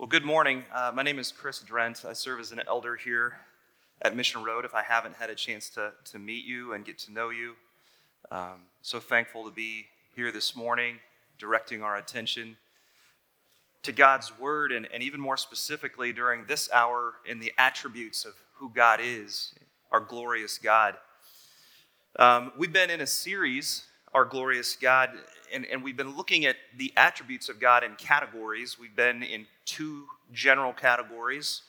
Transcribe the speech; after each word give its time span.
Well, 0.00 0.06
good 0.06 0.24
morning. 0.24 0.64
Uh, 0.74 0.90
my 0.94 1.02
name 1.02 1.18
is 1.18 1.30
Chris 1.30 1.62
Drent. 1.62 2.06
I 2.06 2.14
serve 2.14 2.40
as 2.40 2.52
an 2.52 2.62
elder 2.66 2.96
here 2.96 3.36
at 4.00 4.16
Mission 4.16 4.42
Road. 4.42 4.64
If 4.64 4.74
I 4.74 4.82
haven't 4.82 5.14
had 5.16 5.28
a 5.28 5.34
chance 5.34 5.68
to, 5.74 5.92
to 6.06 6.18
meet 6.18 6.46
you 6.46 6.72
and 6.72 6.86
get 6.86 6.96
to 7.00 7.12
know 7.12 7.28
you, 7.28 7.52
um, 8.30 8.62
so 8.80 8.98
thankful 8.98 9.44
to 9.44 9.50
be 9.50 9.88
here 10.16 10.32
this 10.32 10.56
morning, 10.56 11.00
directing 11.38 11.82
our 11.82 11.98
attention 11.98 12.56
to 13.82 13.92
God's 13.92 14.32
Word, 14.38 14.72
and, 14.72 14.88
and 14.90 15.02
even 15.02 15.20
more 15.20 15.36
specifically 15.36 16.14
during 16.14 16.46
this 16.46 16.70
hour 16.72 17.16
in 17.26 17.38
the 17.38 17.52
attributes 17.58 18.24
of 18.24 18.32
who 18.54 18.70
God 18.70 19.00
is, 19.02 19.52
our 19.92 20.00
glorious 20.00 20.56
God. 20.56 20.96
Um, 22.16 22.52
we've 22.56 22.72
been 22.72 22.88
in 22.88 23.02
a 23.02 23.06
series, 23.06 23.84
Our 24.12 24.24
Glorious 24.24 24.74
God, 24.76 25.10
and, 25.52 25.64
and 25.66 25.84
we've 25.84 25.96
been 25.96 26.16
looking 26.16 26.44
at 26.44 26.56
the 26.76 26.92
attributes 26.96 27.48
of 27.48 27.60
God 27.60 27.84
in 27.84 27.94
categories. 27.94 28.76
We've 28.78 28.94
been 28.96 29.22
in 29.22 29.46
two 29.64 30.06
general 30.32 30.72
categories. 30.72 31.62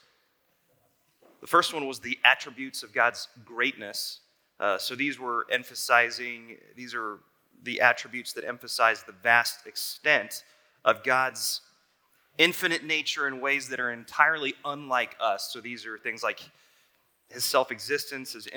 The 1.40 1.48
first 1.48 1.74
one 1.74 1.88
was 1.88 2.00
the 2.00 2.18
attributes 2.24 2.82
of 2.82 2.94
God's 2.94 3.28
greatness. 3.46 4.22
Uh, 4.60 4.78
so 4.78 4.96
these 4.96 5.20
were 5.20 5.46
emphasizing, 5.52 6.58
these 6.76 6.96
are 6.96 7.20
the 7.64 7.82
attributes 7.82 8.34
that 8.34 8.44
emphasize 8.44 9.04
the 9.04 9.14
vast 9.24 9.68
extent 9.68 10.44
of 10.84 11.04
God's 11.04 11.62
infinite 12.38 12.84
nature 12.84 13.28
in 13.28 13.40
ways 13.40 13.70
that 13.70 13.80
are 13.80 13.92
entirely 13.92 14.56
unlike 14.66 15.16
us. 15.20 15.52
So 15.54 15.62
these 15.62 15.86
are 15.86 15.98
things 15.98 16.24
like 16.24 16.42
his 17.30 17.44
self 17.44 17.72
existence, 17.72 18.34
his 18.34 18.48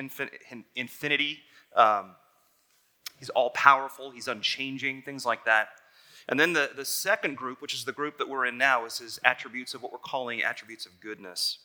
infinity, 0.74 1.38
um, 1.76 2.12
He's 3.24 3.30
all 3.30 3.48
powerful, 3.48 4.10
he's 4.10 4.28
unchanging, 4.28 5.00
things 5.00 5.24
like 5.24 5.46
that. 5.46 5.68
And 6.28 6.38
then 6.38 6.52
the, 6.52 6.68
the 6.76 6.84
second 6.84 7.38
group, 7.38 7.62
which 7.62 7.72
is 7.72 7.86
the 7.86 7.92
group 7.92 8.18
that 8.18 8.28
we're 8.28 8.44
in 8.44 8.58
now, 8.58 8.84
is 8.84 8.98
his 8.98 9.18
attributes 9.24 9.72
of 9.72 9.82
what 9.82 9.92
we're 9.92 9.98
calling 9.98 10.42
attributes 10.42 10.84
of 10.84 11.00
goodness. 11.00 11.56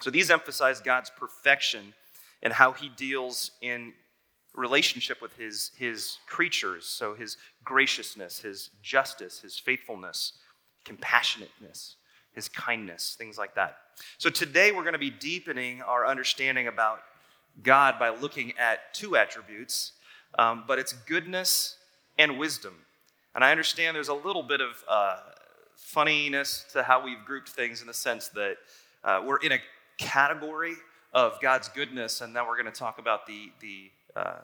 So 0.00 0.08
these 0.08 0.30
emphasize 0.30 0.80
God's 0.80 1.10
perfection 1.10 1.92
and 2.42 2.54
how 2.54 2.72
he 2.72 2.88
deals 2.88 3.50
in 3.60 3.92
relationship 4.54 5.20
with 5.20 5.36
his, 5.36 5.72
his 5.76 6.16
creatures. 6.26 6.86
So 6.86 7.12
his 7.12 7.36
graciousness, 7.62 8.40
his 8.40 8.70
justice, 8.82 9.40
his 9.40 9.58
faithfulness, 9.58 10.38
compassionateness, 10.86 11.96
his 12.32 12.48
kindness, 12.48 13.14
things 13.18 13.36
like 13.36 13.54
that. 13.56 13.76
So 14.16 14.30
today 14.30 14.72
we're 14.72 14.84
going 14.84 14.94
to 14.94 14.98
be 14.98 15.10
deepening 15.10 15.82
our 15.82 16.06
understanding 16.06 16.66
about 16.66 17.02
God 17.62 17.98
by 17.98 18.08
looking 18.08 18.54
at 18.56 18.94
two 18.94 19.18
attributes 19.18 19.92
um, 20.36 20.64
but 20.66 20.78
it's 20.78 20.92
goodness 20.92 21.76
and 22.18 22.38
wisdom. 22.38 22.74
And 23.34 23.44
I 23.44 23.50
understand 23.50 23.94
there's 23.94 24.08
a 24.08 24.14
little 24.14 24.42
bit 24.42 24.60
of 24.60 24.84
uh, 24.88 25.18
funniness 25.76 26.66
to 26.72 26.82
how 26.82 27.02
we've 27.02 27.24
grouped 27.24 27.48
things 27.48 27.80
in 27.80 27.86
the 27.86 27.94
sense 27.94 28.28
that 28.28 28.56
uh, 29.04 29.22
we're 29.24 29.38
in 29.38 29.52
a 29.52 29.58
category 29.96 30.74
of 31.12 31.40
God's 31.40 31.68
goodness, 31.68 32.20
and 32.20 32.32
now 32.32 32.46
we're 32.46 32.60
going 32.60 32.72
to 32.72 32.78
talk 32.78 32.98
about 32.98 33.26
the, 33.26 33.50
the, 33.60 33.90
uh, 34.14 34.38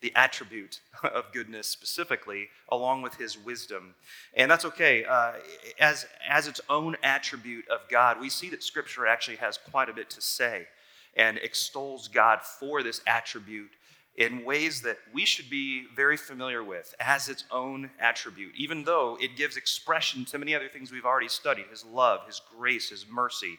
the 0.00 0.12
attribute 0.16 0.80
of 1.04 1.32
goodness 1.32 1.66
specifically, 1.66 2.48
along 2.70 3.02
with 3.02 3.14
his 3.14 3.38
wisdom. 3.38 3.94
And 4.34 4.50
that's 4.50 4.64
okay. 4.64 5.04
Uh, 5.04 5.32
as, 5.78 6.06
as 6.28 6.48
its 6.48 6.60
own 6.68 6.96
attribute 7.02 7.68
of 7.68 7.80
God, 7.88 8.20
we 8.20 8.28
see 8.28 8.50
that 8.50 8.62
Scripture 8.62 9.06
actually 9.06 9.36
has 9.36 9.58
quite 9.58 9.88
a 9.88 9.92
bit 9.92 10.10
to 10.10 10.20
say 10.20 10.66
and 11.14 11.38
extols 11.38 12.08
God 12.08 12.40
for 12.42 12.82
this 12.82 13.02
attribute 13.06 13.70
in 14.16 14.44
ways 14.44 14.82
that 14.82 14.98
we 15.12 15.24
should 15.24 15.48
be 15.48 15.86
very 15.96 16.16
familiar 16.16 16.62
with 16.62 16.94
as 17.00 17.28
its 17.28 17.44
own 17.50 17.90
attribute, 17.98 18.52
even 18.56 18.84
though 18.84 19.16
it 19.20 19.36
gives 19.36 19.56
expression 19.56 20.24
to 20.26 20.38
many 20.38 20.54
other 20.54 20.68
things 20.68 20.92
we've 20.92 21.06
already 21.06 21.28
studied 21.28 21.66
his 21.70 21.84
love, 21.84 22.26
his 22.26 22.40
grace, 22.56 22.90
his 22.90 23.06
mercy. 23.08 23.58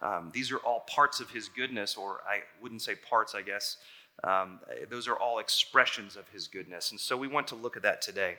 Um, 0.00 0.30
these 0.32 0.52
are 0.52 0.58
all 0.58 0.84
parts 0.88 1.18
of 1.18 1.30
his 1.30 1.48
goodness, 1.48 1.96
or 1.96 2.20
I 2.28 2.42
wouldn't 2.62 2.82
say 2.82 2.94
parts, 2.94 3.34
I 3.34 3.42
guess. 3.42 3.78
Um, 4.22 4.60
those 4.88 5.08
are 5.08 5.16
all 5.16 5.40
expressions 5.40 6.16
of 6.16 6.28
his 6.28 6.46
goodness. 6.46 6.92
And 6.92 7.00
so 7.00 7.16
we 7.16 7.26
want 7.26 7.48
to 7.48 7.56
look 7.56 7.76
at 7.76 7.82
that 7.82 8.00
today. 8.00 8.36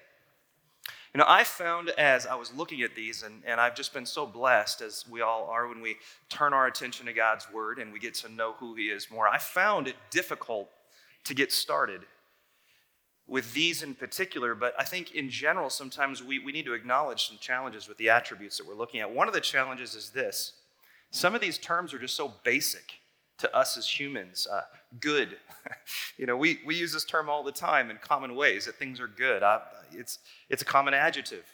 You 1.13 1.17
know, 1.17 1.25
I 1.28 1.44
found 1.44 1.89
as 1.89 2.25
I 2.25 2.35
was 2.35 2.53
looking 2.53 2.84
at 2.84 2.95
these, 2.95 3.23
and, 3.23 3.41
and 3.45 3.59
I've 3.59 3.75
just 3.75 3.94
been 3.94 4.05
so 4.05 4.25
blessed, 4.25 4.81
as 4.81 5.05
we 5.09 5.22
all 5.22 5.50
are 5.51 5.67
when 5.67 5.81
we 5.81 5.97
turn 6.29 6.53
our 6.53 6.67
attention 6.67 7.07
to 7.07 7.13
God's 7.13 7.51
word 7.51 7.79
and 7.79 7.91
we 7.91 8.00
get 8.00 8.13
to 8.16 8.29
know 8.29 8.53
who 8.59 8.75
He 8.75 8.85
is 8.85 9.09
more. 9.11 9.28
I 9.28 9.39
found 9.39 9.88
it 9.88 9.95
difficult 10.09 10.69
to 11.29 11.35
get 11.35 11.51
started 11.51 12.01
with 13.28 13.53
these 13.53 13.84
in 13.84 13.94
particular, 13.94 14.56
but 14.56 14.73
I 14.79 14.84
think 14.84 15.13
in 15.13 15.29
general, 15.29 15.69
sometimes 15.69 16.23
we, 16.23 16.40
we 16.40 16.51
need 16.51 16.66
to 16.66 16.73
acknowledge 16.73 17.28
some 17.28 17.38
challenges 17.40 17.88
with 17.88 17.97
the 17.97 18.09
attributes 18.09 18.57
that 18.57 18.67
we're 18.67 18.73
looking 18.73 19.00
at. 19.00 19.12
One 19.12 19.28
of 19.28 19.35
the 19.35 19.40
challenges 19.40 19.94
is 19.94 20.09
this 20.09 20.53
some 21.12 21.35
of 21.35 21.41
these 21.41 21.59
terms 21.59 21.94
are 21.94 22.00
just 22.00 22.16
so 22.16 22.34
basic 22.44 22.94
to 23.38 23.56
us 23.56 23.78
as 23.78 23.88
humans. 23.88 24.47
Uh, 24.51 24.62
good. 25.00 25.38
you 26.17 26.25
know, 26.25 26.35
we, 26.35 26.59
we 26.66 26.75
use 26.75 26.94
this 26.94 27.06
term 27.06 27.29
all 27.29 27.44
the 27.44 27.51
time 27.51 27.91
in 27.91 27.97
common 27.97 28.35
ways 28.35 28.66
that 28.66 28.75
things 28.75 29.00
are 29.00 29.07
good. 29.07 29.44
I, 29.44 29.61
it's, 29.91 30.19
it's 30.50 30.63
a 30.63 30.66
common 30.66 30.96
adjective. 30.96 31.46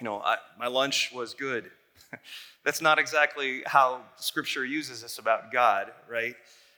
You 0.00 0.04
know, 0.04 0.20
I, 0.20 0.36
my 0.58 0.66
lunch 0.66 1.12
was 1.14 1.34
good. 1.34 1.70
That's 2.64 2.80
not 2.80 2.98
exactly 2.98 3.62
how 3.66 4.00
Scripture 4.16 4.64
uses 4.64 5.02
this 5.02 5.18
about 5.18 5.52
God, 5.52 5.92
right? 6.08 6.34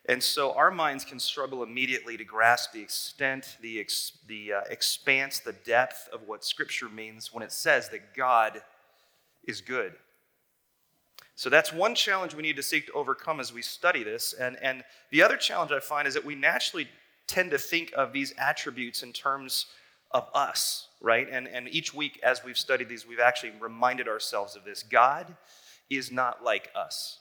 And 0.09 0.23
so 0.23 0.55
our 0.55 0.71
minds 0.71 1.05
can 1.05 1.21
struggle 1.21 1.63
immediately 1.63 2.17
to 2.17 2.25
grasp 2.25 2.73
the 2.73 2.81
extent, 2.81 3.59
the, 3.61 3.79
ex, 3.79 4.13
the 4.27 4.55
uh, 4.55 4.61
expanse, 4.71 5.39
the 5.39 5.53
depth 5.53 6.09
of 6.13 6.23
what 6.27 6.45
Scripture 6.45 6.89
means 6.89 7.33
when 7.33 7.43
it 7.43 7.53
says 7.53 7.91
that 7.91 8.15
God 8.17 8.63
is 9.47 9.61
good. 9.61 9.93
So 11.35 11.51
that's 11.51 11.73
one 11.73 11.95
challenge 11.95 12.35
we 12.35 12.43
need 12.43 12.57
to 12.57 12.63
seek 12.63 12.87
to 12.87 12.93
overcome 12.95 13.39
as 13.39 13.53
we 13.53 13.61
study 13.61 14.03
this. 14.03 14.33
And, 14.33 14.57
and 14.63 14.83
the 15.11 15.23
other 15.23 15.37
challenge 15.37 15.73
I 15.73 15.79
find 15.79 16.09
is 16.09 16.15
that 16.15 16.25
we 16.25 16.35
naturally 16.35 16.89
tend 17.27 17.51
to 17.51 17.59
think 17.59 17.93
of 17.95 18.13
these 18.13 18.33
attributes 18.39 19.03
in 19.03 19.13
terms 19.13 19.67
of 20.11 20.27
us, 20.35 20.89
right? 21.03 21.29
And, 21.31 21.47
and 21.47 21.69
each 21.69 21.93
week 21.93 22.19
as 22.23 22.43
we've 22.43 22.59
studied 22.59 22.89
these, 22.89 23.07
we've 23.07 23.21
actually 23.21 23.53
reminded 23.61 24.09
ourselves 24.09 24.57
of 24.57 24.65
this. 24.65 24.83
God 24.83 25.37
is 25.91 26.11
not 26.11 26.43
like 26.43 26.71
us. 26.75 27.19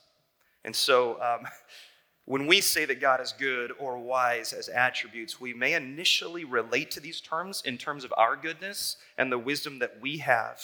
And 0.64 0.74
so 0.74 1.20
um, 1.20 1.46
When 2.28 2.46
we 2.46 2.60
say 2.60 2.84
that 2.84 3.00
God 3.00 3.22
is 3.22 3.32
good 3.32 3.72
or 3.78 3.96
wise 3.96 4.52
as 4.52 4.68
attributes, 4.68 5.40
we 5.40 5.54
may 5.54 5.72
initially 5.72 6.44
relate 6.44 6.90
to 6.90 7.00
these 7.00 7.22
terms 7.22 7.62
in 7.64 7.78
terms 7.78 8.04
of 8.04 8.12
our 8.18 8.36
goodness 8.36 8.98
and 9.16 9.32
the 9.32 9.38
wisdom 9.38 9.78
that 9.78 9.98
we 10.02 10.18
have. 10.18 10.60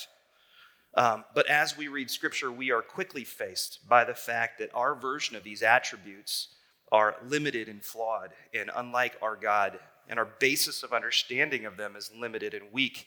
Um, 0.93 1.25
but 1.35 1.49
as 1.49 1.75
we 1.75 1.89
read 1.89 2.11
Scripture, 2.11 2.53
we 2.53 2.71
are 2.71 2.83
quickly 2.83 3.25
faced 3.25 3.79
by 3.89 4.05
the 4.05 4.15
fact 4.15 4.59
that 4.59 4.75
our 4.75 4.95
version 4.95 5.37
of 5.37 5.43
these 5.43 5.63
attributes 5.63 6.49
are 6.93 7.17
limited 7.27 7.67
and 7.71 7.83
flawed 7.83 8.33
and 8.53 8.71
unlike 8.77 9.17
our 9.23 9.35
God, 9.35 9.79
and 10.07 10.19
our 10.19 10.29
basis 10.41 10.83
of 10.83 10.93
understanding 10.93 11.65
of 11.65 11.79
them 11.79 11.97
is 11.97 12.11
limited 12.15 12.53
and 12.53 12.71
weak, 12.73 13.07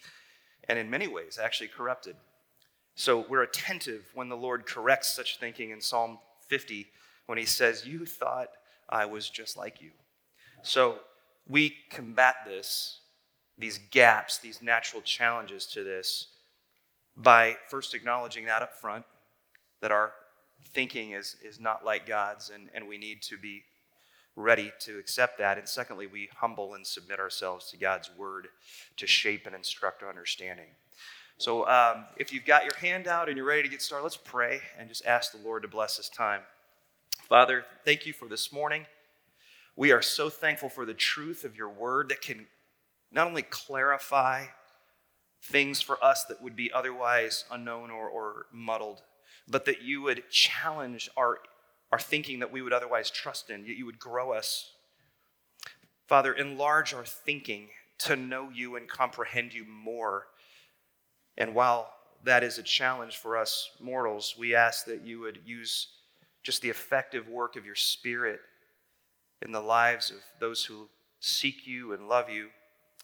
and 0.67 0.79
in 0.79 0.89
many 0.89 1.07
ways 1.07 1.37
actually 1.39 1.67
corrupted. 1.67 2.15
So 2.95 3.23
we're 3.29 3.43
attentive 3.43 4.09
when 4.15 4.29
the 4.29 4.35
Lord 4.35 4.65
corrects 4.65 5.11
such 5.11 5.37
thinking 5.37 5.69
in 5.69 5.79
Psalm 5.79 6.17
50 6.47 6.87
when 7.27 7.37
he 7.37 7.45
says, 7.45 7.85
You 7.85 8.05
thought 8.05 8.49
I 8.89 9.05
was 9.05 9.29
just 9.29 9.55
like 9.55 9.81
you. 9.81 9.91
So 10.63 10.97
we 11.47 11.75
combat 11.91 12.35
this, 12.45 12.99
these 13.57 13.79
gaps, 13.91 14.39
these 14.39 14.61
natural 14.61 15.01
challenges 15.01 15.65
to 15.67 15.83
this, 15.83 16.27
by 17.15 17.57
first 17.69 17.93
acknowledging 17.93 18.45
that 18.45 18.61
up 18.61 18.73
front, 18.73 19.05
that 19.81 19.91
our 19.91 20.11
thinking 20.73 21.11
is, 21.11 21.35
is 21.43 21.59
not 21.59 21.85
like 21.85 22.05
God's, 22.05 22.49
and, 22.49 22.69
and 22.73 22.87
we 22.87 22.97
need 22.97 23.21
to 23.23 23.37
be 23.37 23.63
ready 24.35 24.71
to 24.79 24.99
accept 24.99 25.39
that. 25.39 25.57
And 25.57 25.67
secondly, 25.67 26.07
we 26.07 26.29
humble 26.35 26.75
and 26.75 26.85
submit 26.85 27.19
ourselves 27.19 27.71
to 27.71 27.77
God's 27.77 28.09
word 28.17 28.47
to 28.97 29.07
shape 29.07 29.47
and 29.47 29.55
instruct 29.55 30.03
our 30.03 30.09
understanding. 30.09 30.67
So 31.39 31.67
um, 31.67 32.05
if 32.17 32.31
you've 32.31 32.45
got 32.45 32.63
your 32.63 32.75
hand 32.75 33.07
out 33.07 33.27
and 33.27 33.37
you're 33.37 33.45
ready 33.45 33.63
to 33.63 33.69
get 33.69 33.81
started, 33.81 34.03
let's 34.03 34.17
pray 34.17 34.61
and 34.77 34.87
just 34.89 35.05
ask 35.05 35.31
the 35.31 35.39
Lord 35.39 35.63
to 35.63 35.67
bless 35.67 35.97
this 35.97 36.09
time. 36.09 36.41
Father, 37.27 37.65
thank 37.83 38.05
you 38.05 38.13
for 38.13 38.29
this 38.29 38.53
morning. 38.53 38.85
We 39.75 39.91
are 39.91 40.01
so 40.01 40.29
thankful 40.29 40.69
for 40.69 40.85
the 40.85 40.93
truth 40.93 41.43
of 41.43 41.57
your 41.57 41.67
word 41.67 42.07
that 42.07 42.21
can 42.21 42.47
not 43.11 43.27
only 43.27 43.41
clarify 43.41 44.45
things 45.43 45.81
for 45.81 46.01
us 46.01 46.23
that 46.29 46.41
would 46.41 46.55
be 46.55 46.71
otherwise 46.71 47.43
unknown 47.51 47.91
or, 47.91 48.07
or 48.07 48.45
muddled, 48.53 49.01
but 49.45 49.65
that 49.65 49.81
you 49.81 50.01
would 50.03 50.23
challenge 50.29 51.09
our, 51.17 51.39
our 51.91 51.99
thinking 51.99 52.39
that 52.39 52.53
we 52.53 52.61
would 52.61 52.71
otherwise 52.71 53.09
trust 53.09 53.49
in. 53.49 53.63
That 53.63 53.75
you 53.75 53.85
would 53.85 53.99
grow 53.99 54.31
us. 54.31 54.71
Father, 56.07 56.31
enlarge 56.31 56.93
our 56.93 57.05
thinking 57.05 57.67
to 57.99 58.15
know 58.15 58.49
you 58.53 58.77
and 58.77 58.87
comprehend 58.87 59.53
you 59.53 59.65
more. 59.65 60.27
And 61.37 61.53
while 61.53 61.91
that 62.23 62.45
is 62.45 62.57
a 62.57 62.63
challenge 62.63 63.17
for 63.17 63.35
us 63.35 63.71
mortals, 63.81 64.35
we 64.39 64.55
ask 64.55 64.85
that 64.85 65.05
you 65.05 65.19
would 65.19 65.41
use 65.45 65.87
just 66.47 66.61
the 66.61 66.69
effective 66.69 67.27
work 67.27 67.57
of 67.57 67.65
your 67.65 67.75
Spirit 67.75 68.39
in 69.41 69.51
the 69.51 69.59
lives 69.59 70.11
of 70.11 70.15
those 70.39 70.63
who 70.63 70.87
seek 71.19 71.67
you 71.67 71.91
and 71.91 72.07
love 72.07 72.29
you 72.29 72.47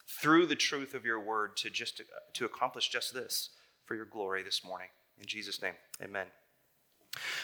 through 0.08 0.46
the 0.46 0.56
truth 0.56 0.94
of 0.94 1.04
your 1.04 1.20
word 1.20 1.54
to 1.54 1.68
just 1.68 2.00
to 2.32 2.44
accomplish 2.46 2.88
just 2.88 3.12
this 3.12 3.50
for 3.84 3.96
your 3.96 4.06
glory 4.06 4.42
this 4.42 4.64
morning. 4.64 4.88
In 5.20 5.26
Jesus' 5.26 5.60
name, 5.60 5.74
amen. 6.02 6.24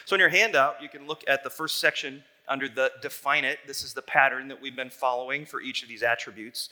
So, 0.06 0.14
in 0.14 0.20
your 0.20 0.30
handout, 0.30 0.76
you 0.80 0.88
can 0.88 1.06
look 1.06 1.22
at 1.28 1.44
the 1.44 1.50
first 1.50 1.80
section 1.80 2.24
under 2.48 2.66
the 2.66 2.90
define 3.02 3.44
it. 3.44 3.58
This 3.66 3.84
is 3.84 3.92
the 3.92 4.00
pattern 4.00 4.48
that 4.48 4.62
we've 4.62 4.74
been 4.74 4.88
following 4.88 5.44
for 5.44 5.60
each 5.60 5.82
of 5.82 5.90
these 5.90 6.02
attributes. 6.02 6.70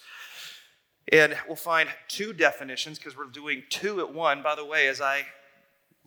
And 1.12 1.36
we'll 1.46 1.56
find 1.56 1.90
two 2.08 2.32
definitions 2.32 2.98
because 2.98 3.14
we're 3.14 3.26
doing 3.26 3.64
two 3.68 4.00
at 4.00 4.10
one. 4.10 4.42
By 4.42 4.54
the 4.54 4.64
way, 4.64 4.88
as 4.88 5.02
I 5.02 5.26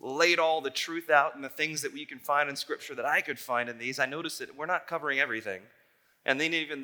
laid 0.02 0.40
all 0.40 0.62
the 0.62 0.70
truth 0.70 1.10
out 1.10 1.36
and 1.36 1.44
the 1.44 1.50
things 1.50 1.82
that 1.84 1.94
we 1.94 2.06
can 2.06 2.18
find 2.18 2.50
in 2.50 2.56
Scripture 2.56 2.96
that 2.96 3.06
I 3.06 3.22
could 3.22 3.40
find 3.40 3.70
in 3.70 3.78
these, 3.78 4.00
I 4.00 4.08
noticed 4.08 4.40
that 4.40 4.56
we're 4.56 4.66
not 4.66 4.88
covering 4.88 5.20
everything. 5.20 5.62
And 6.26 6.42
then 6.42 6.54
even 6.54 6.84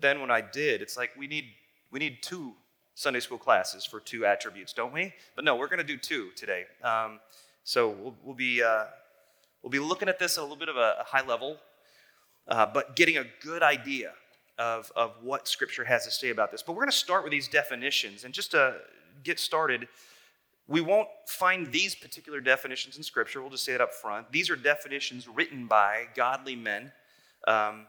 then, 0.00 0.20
when 0.20 0.30
I 0.30 0.40
did, 0.40 0.82
it's 0.82 0.96
like 0.96 1.10
we 1.16 1.26
need 1.26 1.44
we 1.90 1.98
need 1.98 2.22
two 2.22 2.52
Sunday 2.94 3.20
school 3.20 3.38
classes 3.38 3.84
for 3.84 4.00
two 4.00 4.26
attributes, 4.26 4.72
don't 4.72 4.92
we? 4.92 5.12
But 5.34 5.44
no, 5.44 5.56
we're 5.56 5.68
going 5.68 5.78
to 5.78 5.84
do 5.84 5.96
two 5.96 6.30
today. 6.34 6.64
Um, 6.82 7.20
so 7.64 7.90
we'll, 7.90 8.14
we'll 8.22 8.34
be 8.34 8.62
uh, 8.62 8.84
we'll 9.62 9.70
be 9.70 9.78
looking 9.78 10.08
at 10.08 10.18
this 10.18 10.36
at 10.36 10.40
a 10.40 10.42
little 10.42 10.56
bit 10.56 10.68
of 10.68 10.76
a, 10.76 10.96
a 11.00 11.04
high 11.04 11.24
level, 11.24 11.58
uh, 12.48 12.66
but 12.66 12.96
getting 12.96 13.18
a 13.18 13.24
good 13.42 13.62
idea 13.62 14.12
of, 14.58 14.90
of 14.96 15.12
what 15.22 15.48
Scripture 15.48 15.84
has 15.84 16.04
to 16.04 16.10
say 16.10 16.30
about 16.30 16.50
this. 16.50 16.62
But 16.62 16.72
we're 16.72 16.82
going 16.82 16.90
to 16.90 16.96
start 16.96 17.22
with 17.22 17.32
these 17.32 17.48
definitions. 17.48 18.24
And 18.24 18.32
just 18.32 18.52
to 18.52 18.76
get 19.24 19.38
started, 19.38 19.88
we 20.68 20.80
won't 20.80 21.08
find 21.26 21.70
these 21.70 21.94
particular 21.94 22.40
definitions 22.40 22.96
in 22.96 23.02
Scripture. 23.02 23.40
We'll 23.40 23.50
just 23.50 23.64
say 23.64 23.74
it 23.74 23.80
up 23.80 23.92
front. 23.92 24.32
These 24.32 24.50
are 24.50 24.56
definitions 24.56 25.28
written 25.28 25.66
by 25.66 26.06
godly 26.14 26.56
men 26.56 26.92
um, 27.46 27.86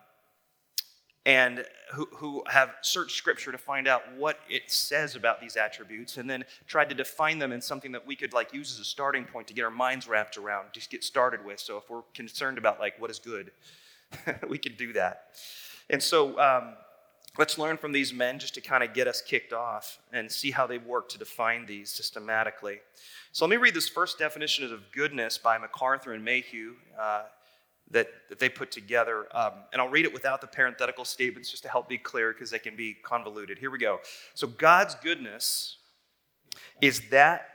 and 1.26 1.66
who, 1.94 2.08
who 2.14 2.44
have 2.48 2.76
searched 2.82 3.18
Scripture 3.18 3.52
to 3.52 3.58
find 3.58 3.88
out 3.88 4.02
what 4.16 4.40
it 4.50 4.72
says 4.72 5.16
about 5.16 5.42
these 5.42 5.58
attributes 5.58 6.18
and 6.18 6.30
then 6.30 6.46
tried 6.68 6.90
to 6.90 6.96
define 6.96 7.40
them 7.40 7.52
in 7.52 7.62
something 7.62 7.92
that 7.92 8.06
we 8.06 8.16
could 8.16 8.32
like 8.32 8.54
use 8.54 8.72
as 8.72 8.80
a 8.80 8.86
starting 8.86 9.26
point 9.26 9.48
to 9.48 9.54
get 9.54 9.64
our 9.64 9.72
minds 9.72 10.08
wrapped 10.08 10.38
around, 10.38 10.68
just 10.72 10.92
get 10.92 11.04
started 11.04 11.44
with. 11.44 11.60
So 11.60 11.78
if 11.78 11.90
we're 11.90 12.04
concerned 12.14 12.58
about 12.58 12.80
like 12.80 13.00
what 13.02 13.10
is 13.10 13.20
good, 13.20 13.52
we 14.48 14.58
could 14.58 14.78
do 14.78 14.94
that. 14.94 15.36
And 15.90 16.02
so 16.02 16.40
um, 16.40 16.76
let's 17.38 17.58
learn 17.58 17.78
from 17.78 17.92
these 17.92 18.14
men 18.14 18.40
just 18.40 18.54
to 18.56 18.62
kind 18.62 18.84
of 18.84 18.94
get 18.94 19.08
us 19.08 19.22
kicked 19.22 19.54
off 19.54 20.00
and 20.12 20.32
see 20.32 20.52
how 20.52 20.68
they 20.68 20.78
work 20.78 21.10
to 21.10 21.18
define 21.18 21.66
these 21.66 21.90
systematically. 21.90 22.80
So 23.32 23.46
let 23.46 23.52
me 23.52 23.58
read 23.58 23.74
this 23.74 23.90
first 23.90 24.18
definition 24.18 24.72
of 24.72 24.92
goodness 24.92 25.38
by 25.38 25.58
MacArthur 25.58 26.14
and 26.14 26.24
Mayhue. 26.24 26.76
Uh, 27.00 27.24
that, 27.92 28.08
that 28.30 28.40
they 28.40 28.50
put 28.50 28.72
together. 28.72 29.28
Um, 29.32 29.54
and 29.72 29.82
I'll 29.82 29.90
read 29.90 30.06
it 30.06 30.14
without 30.14 30.42
the 30.42 30.48
parenthetical 30.48 31.06
statements 31.06 31.50
just 31.50 31.64
to 31.64 31.70
help 31.70 31.88
be 31.88 31.98
clear 31.98 32.34
because 32.34 32.50
they 32.50 32.60
can 32.60 32.76
be 32.76 32.96
convoluted. 33.04 33.58
Here 33.58 33.72
we 33.72 33.78
go. 33.78 34.00
So, 34.34 34.48
God's 34.48 34.96
goodness 34.96 35.78
is 36.82 37.10
that 37.10 37.48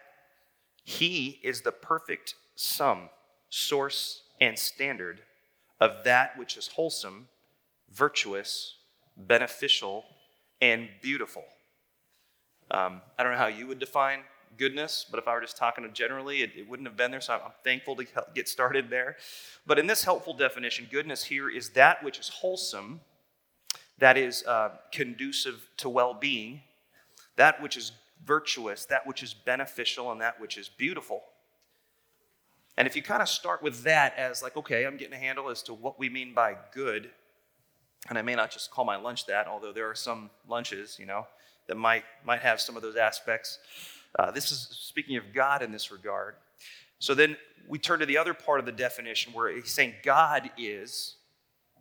He 0.85 1.41
is 1.43 1.61
the 1.61 1.73
perfect 1.73 2.35
sum, 2.55 3.11
source, 3.51 4.23
and 4.41 4.59
standard 4.59 5.21
of 5.81 6.05
that 6.05 6.39
which 6.39 6.57
is 6.57 6.69
wholesome, 6.69 7.29
virtuous, 7.93 8.77
beneficial, 9.17 10.05
and 10.61 10.89
beautiful. 11.01 11.45
Um, 12.71 13.03
I 13.19 13.23
don't 13.23 13.33
know 13.33 13.39
how 13.39 13.49
you 13.49 13.67
would 13.67 13.79
define 13.79 14.21
goodness, 14.57 15.07
but 15.11 15.19
if 15.19 15.29
I 15.29 15.35
were 15.35 15.41
just 15.41 15.57
talking 15.57 15.89
generally, 15.93 16.43
it, 16.43 16.53
it 16.57 16.69
wouldn't 16.69 16.89
have 16.89 16.97
been 16.97 17.11
there. 17.11 17.21
So 17.21 17.35
I'm, 17.35 17.53
thankful 17.65 17.97
to 17.97 18.07
get 18.35 18.49
started 18.49 18.91
there. 18.91 19.17
But 19.67 19.79
in 19.79 19.87
this 19.87 20.05
helpful 20.05 20.35
definition, 20.35 20.89
goodness 20.91 21.25
here 21.25 21.51
is 21.51 21.71
that 21.71 22.03
which 22.03 22.19
is 22.19 22.29
wholesome, 22.29 23.01
that 23.99 24.17
is 24.17 24.45
uh, 24.47 24.71
conducive 24.91 25.69
to 25.79 25.89
well 25.89 26.15
being, 26.15 26.63
that 27.37 27.63
which 27.63 27.77
is 27.77 27.93
virtuous, 28.25 28.85
that 28.87 29.07
which 29.07 29.23
is 29.23 29.35
beneficial, 29.35 30.13
and 30.13 30.21
that 30.21 30.41
which 30.41 30.57
is 30.57 30.69
beautiful. 30.69 31.23
And 32.77 32.89
if 32.89 32.97
you 32.97 33.03
kind 33.03 33.23
of 33.23 33.29
start 33.29 33.63
with 33.63 33.83
that 33.83 34.17
as 34.17 34.43
like, 34.43 34.57
okay, 34.57 34.87
I'm 34.87 34.97
getting 34.97 35.15
a 35.15 35.19
handle 35.19 35.51
as 35.51 35.63
to 35.65 35.75
what 35.75 35.99
we 35.99 36.09
mean 36.09 36.35
by 36.35 36.57
good, 36.73 37.11
and 38.09 38.19
I 38.19 38.23
may 38.23 38.35
not 38.35 38.51
just 38.51 38.71
call 38.71 38.85
my 38.85 38.97
lunch 38.97 39.27
that, 39.27 39.47
although 39.47 39.73
there 39.73 39.89
are 39.89 39.95
some 39.95 40.31
lunches, 40.49 40.99
you 40.99 41.07
know, 41.07 41.27
that 41.69 41.77
might 41.77 42.05
might 42.25 42.41
have 42.41 42.61
some 42.61 42.77
of 42.77 42.83
those 42.83 42.97
aspects. 42.97 43.59
Uh, 44.19 44.31
this 44.31 44.51
is 44.53 44.69
speaking 44.71 45.17
of 45.17 45.33
God 45.33 45.63
in 45.63 45.73
this 45.73 45.91
regard. 45.91 46.35
So 46.99 47.15
then 47.15 47.37
we 47.67 47.79
turn 47.79 48.01
to 48.01 48.07
the 48.07 48.19
other 48.19 48.35
part 48.35 48.61
of 48.61 48.67
the 48.67 48.73
definition 48.73 49.33
where 49.33 49.51
he's 49.51 49.71
saying 49.71 49.95
God 50.03 50.51
is 50.59 51.17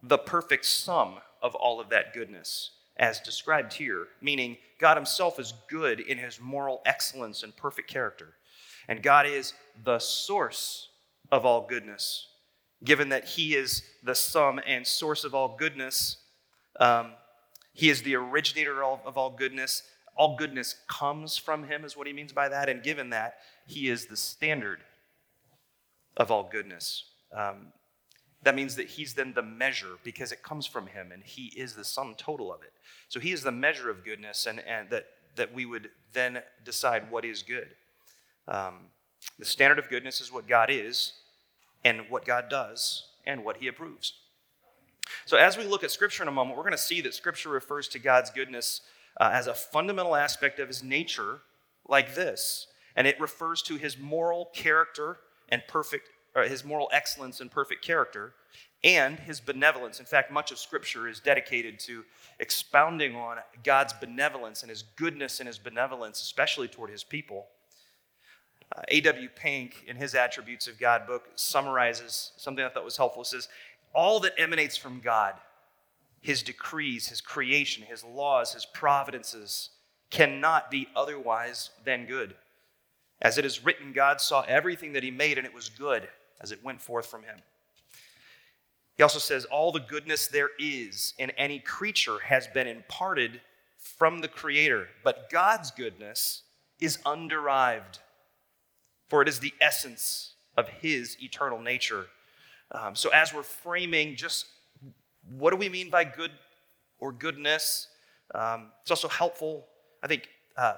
the 0.03 0.17
perfect 0.17 0.65
sum 0.65 1.15
of 1.41 1.55
all 1.55 1.79
of 1.79 1.89
that 1.89 2.13
goodness, 2.13 2.71
as 2.97 3.19
described 3.19 3.73
here, 3.73 4.07
meaning 4.21 4.57
God 4.79 4.97
himself 4.97 5.39
is 5.39 5.53
good 5.69 5.99
in 5.99 6.17
his 6.17 6.39
moral 6.39 6.81
excellence 6.85 7.43
and 7.43 7.55
perfect 7.55 7.87
character. 7.87 8.33
And 8.87 9.03
God 9.03 9.25
is 9.25 9.53
the 9.83 9.99
source 9.99 10.89
of 11.31 11.45
all 11.45 11.67
goodness. 11.67 12.27
Given 12.83 13.09
that 13.09 13.25
He 13.25 13.55
is 13.55 13.83
the 14.03 14.15
sum 14.15 14.59
and 14.65 14.85
source 14.85 15.23
of 15.23 15.35
all 15.35 15.55
goodness, 15.57 16.17
um, 16.79 17.11
He 17.73 17.89
is 17.89 18.01
the 18.01 18.15
originator 18.15 18.83
of, 18.83 18.99
of 19.05 19.17
all 19.17 19.31
goodness. 19.31 19.83
All 20.15 20.35
goodness 20.35 20.75
comes 20.87 21.37
from 21.37 21.63
Him, 21.63 21.85
is 21.85 21.95
what 21.95 22.07
He 22.07 22.13
means 22.13 22.33
by 22.33 22.49
that. 22.49 22.69
And 22.69 22.83
given 22.83 23.11
that, 23.11 23.35
He 23.67 23.89
is 23.89 24.07
the 24.07 24.17
standard 24.17 24.79
of 26.17 26.31
all 26.31 26.49
goodness. 26.51 27.05
Um, 27.35 27.67
that 28.43 28.55
means 28.55 28.75
that 28.75 28.87
he's 28.87 29.13
then 29.13 29.33
the 29.33 29.41
measure 29.43 29.97
because 30.03 30.31
it 30.31 30.41
comes 30.41 30.65
from 30.65 30.87
him 30.87 31.11
and 31.11 31.23
he 31.23 31.53
is 31.55 31.75
the 31.75 31.85
sum 31.85 32.15
total 32.17 32.51
of 32.51 32.63
it. 32.63 32.73
So 33.07 33.19
he 33.19 33.31
is 33.31 33.43
the 33.43 33.51
measure 33.51 33.89
of 33.89 34.03
goodness 34.03 34.47
and, 34.47 34.61
and 34.67 34.89
that, 34.89 35.05
that 35.35 35.53
we 35.53 35.65
would 35.65 35.89
then 36.13 36.41
decide 36.65 37.09
what 37.11 37.23
is 37.23 37.43
good. 37.43 37.75
Um, 38.47 38.87
the 39.37 39.45
standard 39.45 39.77
of 39.77 39.89
goodness 39.89 40.21
is 40.21 40.31
what 40.31 40.47
God 40.47 40.69
is 40.71 41.13
and 41.83 42.09
what 42.09 42.25
God 42.25 42.49
does 42.49 43.07
and 43.25 43.43
what 43.43 43.57
He 43.57 43.67
approves. 43.67 44.13
So, 45.25 45.37
as 45.37 45.57
we 45.57 45.63
look 45.63 45.83
at 45.83 45.91
Scripture 45.91 46.23
in 46.23 46.29
a 46.29 46.31
moment, 46.31 46.57
we're 46.57 46.63
going 46.63 46.71
to 46.71 46.77
see 46.77 47.01
that 47.01 47.13
Scripture 47.13 47.49
refers 47.49 47.87
to 47.89 47.99
God's 47.99 48.29
goodness 48.29 48.81
uh, 49.19 49.29
as 49.33 49.47
a 49.47 49.53
fundamental 49.53 50.15
aspect 50.15 50.59
of 50.59 50.67
His 50.67 50.83
nature, 50.83 51.41
like 51.87 52.15
this. 52.15 52.67
And 52.95 53.07
it 53.07 53.19
refers 53.19 53.61
to 53.63 53.77
His 53.77 53.97
moral 53.97 54.49
character 54.53 55.17
and 55.49 55.61
perfect, 55.67 56.09
His 56.45 56.63
moral 56.63 56.89
excellence 56.91 57.41
and 57.41 57.51
perfect 57.51 57.83
character, 57.83 58.33
and 58.83 59.19
His 59.19 59.39
benevolence. 59.39 59.99
In 59.99 60.05
fact, 60.05 60.31
much 60.31 60.51
of 60.51 60.57
Scripture 60.57 61.07
is 61.07 61.19
dedicated 61.19 61.79
to 61.81 62.03
expounding 62.39 63.15
on 63.15 63.37
God's 63.63 63.93
benevolence 63.93 64.63
and 64.63 64.69
His 64.69 64.83
goodness 64.83 65.39
and 65.39 65.47
His 65.47 65.59
benevolence, 65.59 66.21
especially 66.21 66.67
toward 66.67 66.89
His 66.89 67.03
people. 67.03 67.47
Uh, 68.73 68.81
A.W. 68.87 69.29
Pink, 69.35 69.83
in 69.87 69.95
his 69.95 70.15
Attributes 70.15 70.67
of 70.67 70.79
God 70.79 71.05
book, 71.05 71.29
summarizes 71.35 72.31
something 72.37 72.63
I 72.63 72.69
thought 72.69 72.85
was 72.85 72.97
helpful. 72.97 73.23
It 73.23 73.27
says, 73.27 73.49
All 73.93 74.19
that 74.21 74.33
emanates 74.37 74.77
from 74.77 75.01
God, 75.01 75.33
his 76.21 76.41
decrees, 76.41 77.07
his 77.07 77.19
creation, 77.19 77.83
his 77.83 78.03
laws, 78.03 78.53
his 78.53 78.65
providences, 78.65 79.69
cannot 80.09 80.71
be 80.71 80.87
otherwise 80.95 81.71
than 81.83 82.05
good. 82.05 82.35
As 83.21 83.37
it 83.37 83.45
is 83.45 83.63
written, 83.63 83.93
God 83.93 84.21
saw 84.21 84.41
everything 84.47 84.93
that 84.93 85.03
he 85.03 85.11
made, 85.11 85.37
and 85.37 85.45
it 85.45 85.53
was 85.53 85.69
good 85.69 86.07
as 86.39 86.51
it 86.51 86.63
went 86.63 86.81
forth 86.81 87.05
from 87.05 87.23
him. 87.23 87.39
He 88.95 89.03
also 89.03 89.19
says, 89.19 89.45
All 89.45 89.71
the 89.71 89.79
goodness 89.79 90.27
there 90.27 90.49
is 90.59 91.13
in 91.17 91.31
any 91.31 91.59
creature 91.59 92.19
has 92.19 92.47
been 92.47 92.67
imparted 92.67 93.41
from 93.77 94.19
the 94.19 94.27
Creator, 94.27 94.89
but 95.03 95.29
God's 95.29 95.71
goodness 95.71 96.43
is 96.79 96.97
underived 97.05 97.99
for 99.11 99.21
it 99.21 99.27
is 99.27 99.39
the 99.39 99.53
essence 99.59 100.35
of 100.55 100.69
his 100.69 101.17
eternal 101.21 101.59
nature. 101.59 102.07
Um, 102.71 102.95
so, 102.95 103.09
as 103.09 103.33
we're 103.33 103.43
framing 103.43 104.15
just 104.15 104.45
what 105.37 105.51
do 105.51 105.57
we 105.57 105.67
mean 105.67 105.89
by 105.89 106.05
good 106.05 106.31
or 106.97 107.11
goodness, 107.11 107.89
um, 108.33 108.71
it's 108.81 108.89
also 108.89 109.09
helpful. 109.09 109.65
I 110.01 110.07
think 110.07 110.29
uh, 110.55 110.75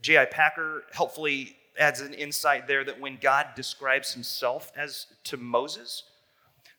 J.I. 0.00 0.24
Packer 0.24 0.84
helpfully 0.90 1.54
adds 1.78 2.00
an 2.00 2.14
insight 2.14 2.66
there 2.66 2.82
that 2.82 2.98
when 2.98 3.18
God 3.20 3.48
describes 3.54 4.14
himself 4.14 4.72
as 4.74 5.08
to 5.24 5.36
Moses, 5.36 6.04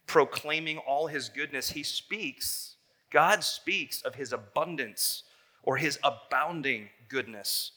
proclaiming 0.08 0.80
all 0.80 1.06
his 1.06 1.30
goodness, 1.30 1.70
he 1.70 1.84
speaks, 1.84 2.76
God 3.12 3.44
speaks 3.44 4.02
of 4.02 4.16
his 4.16 4.34
abundance 4.34 5.22
or 5.62 5.78
his 5.78 6.00
abounding 6.04 6.90
goodness. 7.08 7.74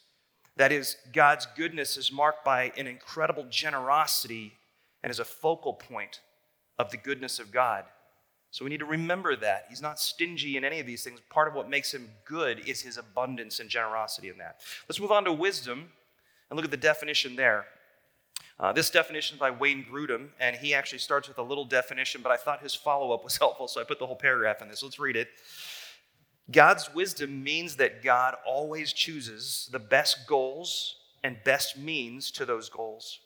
That 0.60 0.72
is, 0.72 0.98
God's 1.14 1.46
goodness 1.56 1.96
is 1.96 2.12
marked 2.12 2.44
by 2.44 2.70
an 2.76 2.86
incredible 2.86 3.46
generosity 3.48 4.52
and 5.02 5.10
is 5.10 5.18
a 5.18 5.24
focal 5.24 5.72
point 5.72 6.20
of 6.78 6.90
the 6.90 6.98
goodness 6.98 7.38
of 7.38 7.50
God. 7.50 7.84
So 8.50 8.66
we 8.66 8.70
need 8.70 8.80
to 8.80 8.84
remember 8.84 9.34
that. 9.36 9.64
He's 9.70 9.80
not 9.80 9.98
stingy 9.98 10.58
in 10.58 10.64
any 10.64 10.78
of 10.78 10.86
these 10.86 11.02
things. 11.02 11.18
Part 11.30 11.48
of 11.48 11.54
what 11.54 11.70
makes 11.70 11.94
him 11.94 12.10
good 12.26 12.68
is 12.68 12.82
his 12.82 12.98
abundance 12.98 13.58
and 13.58 13.70
generosity 13.70 14.28
in 14.28 14.36
that. 14.36 14.60
Let's 14.86 15.00
move 15.00 15.12
on 15.12 15.24
to 15.24 15.32
wisdom 15.32 15.92
and 16.50 16.58
look 16.58 16.66
at 16.66 16.70
the 16.70 16.76
definition 16.76 17.36
there. 17.36 17.64
Uh, 18.58 18.70
this 18.70 18.90
definition 18.90 19.36
is 19.36 19.40
by 19.40 19.50
Wayne 19.50 19.86
Grudem, 19.90 20.28
and 20.38 20.54
he 20.54 20.74
actually 20.74 20.98
starts 20.98 21.26
with 21.26 21.38
a 21.38 21.42
little 21.42 21.64
definition, 21.64 22.20
but 22.20 22.32
I 22.32 22.36
thought 22.36 22.60
his 22.60 22.74
follow 22.74 23.14
up 23.14 23.24
was 23.24 23.34
helpful, 23.38 23.66
so 23.66 23.80
I 23.80 23.84
put 23.84 23.98
the 23.98 24.06
whole 24.06 24.14
paragraph 24.14 24.60
in 24.60 24.68
this. 24.68 24.82
Let's 24.82 24.98
read 24.98 25.16
it. 25.16 25.28
God's 26.50 26.92
wisdom 26.94 27.42
means 27.42 27.76
that 27.76 28.02
God 28.02 28.34
always 28.46 28.92
chooses 28.92 29.68
the 29.70 29.78
best 29.78 30.26
goals 30.26 30.96
and 31.22 31.36
best 31.44 31.78
means 31.78 32.30
to 32.32 32.44
those 32.44 32.68
goals. 32.68 33.20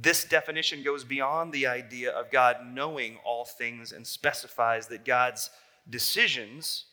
This 0.00 0.24
definition 0.24 0.82
goes 0.82 1.04
beyond 1.04 1.52
the 1.52 1.66
idea 1.66 2.10
of 2.12 2.30
God 2.30 2.56
knowing 2.72 3.18
all 3.24 3.44
things 3.44 3.92
and 3.92 4.06
specifies 4.06 4.86
that 4.88 5.04
God's 5.04 5.50
decisions 5.88 6.86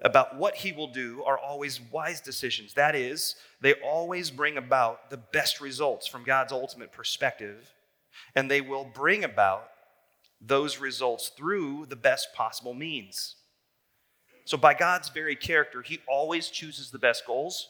about 0.00 0.36
what 0.36 0.56
he 0.56 0.72
will 0.72 0.88
do 0.88 1.22
are 1.24 1.38
always 1.38 1.80
wise 1.92 2.20
decisions. 2.20 2.74
That 2.74 2.96
is, 2.96 3.36
they 3.60 3.74
always 3.74 4.30
bring 4.30 4.56
about 4.56 5.10
the 5.10 5.16
best 5.16 5.60
results 5.60 6.08
from 6.08 6.24
God's 6.24 6.52
ultimate 6.52 6.92
perspective, 6.92 7.72
and 8.34 8.50
they 8.50 8.60
will 8.60 8.84
bring 8.84 9.22
about 9.22 9.68
those 10.40 10.78
results 10.78 11.28
through 11.28 11.86
the 11.86 11.96
best 11.96 12.34
possible 12.34 12.74
means. 12.74 13.36
So, 14.44 14.56
by 14.56 14.74
God's 14.74 15.08
very 15.08 15.36
character, 15.36 15.82
he 15.82 16.00
always 16.08 16.48
chooses 16.48 16.90
the 16.90 16.98
best 16.98 17.26
goals. 17.26 17.68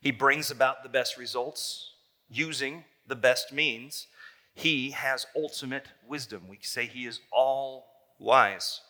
He 0.00 0.10
brings 0.10 0.50
about 0.50 0.82
the 0.82 0.88
best 0.88 1.16
results 1.16 1.92
using 2.28 2.84
the 3.06 3.16
best 3.16 3.52
means. 3.52 4.06
He 4.54 4.90
has 4.90 5.26
ultimate 5.36 5.86
wisdom. 6.06 6.42
We 6.48 6.58
say 6.62 6.86
he 6.86 7.06
is 7.06 7.20
all 7.32 7.86
wise. 8.18 8.80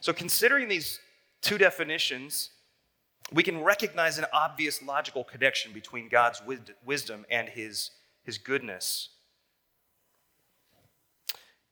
So, 0.00 0.12
considering 0.12 0.68
these 0.68 1.00
two 1.42 1.58
definitions, 1.58 2.50
we 3.32 3.42
can 3.42 3.62
recognize 3.62 4.18
an 4.18 4.26
obvious 4.32 4.82
logical 4.82 5.24
connection 5.24 5.72
between 5.72 6.08
God's 6.08 6.42
wisdom 6.84 7.24
and 7.30 7.48
his, 7.48 7.90
his 8.22 8.38
goodness. 8.38 9.10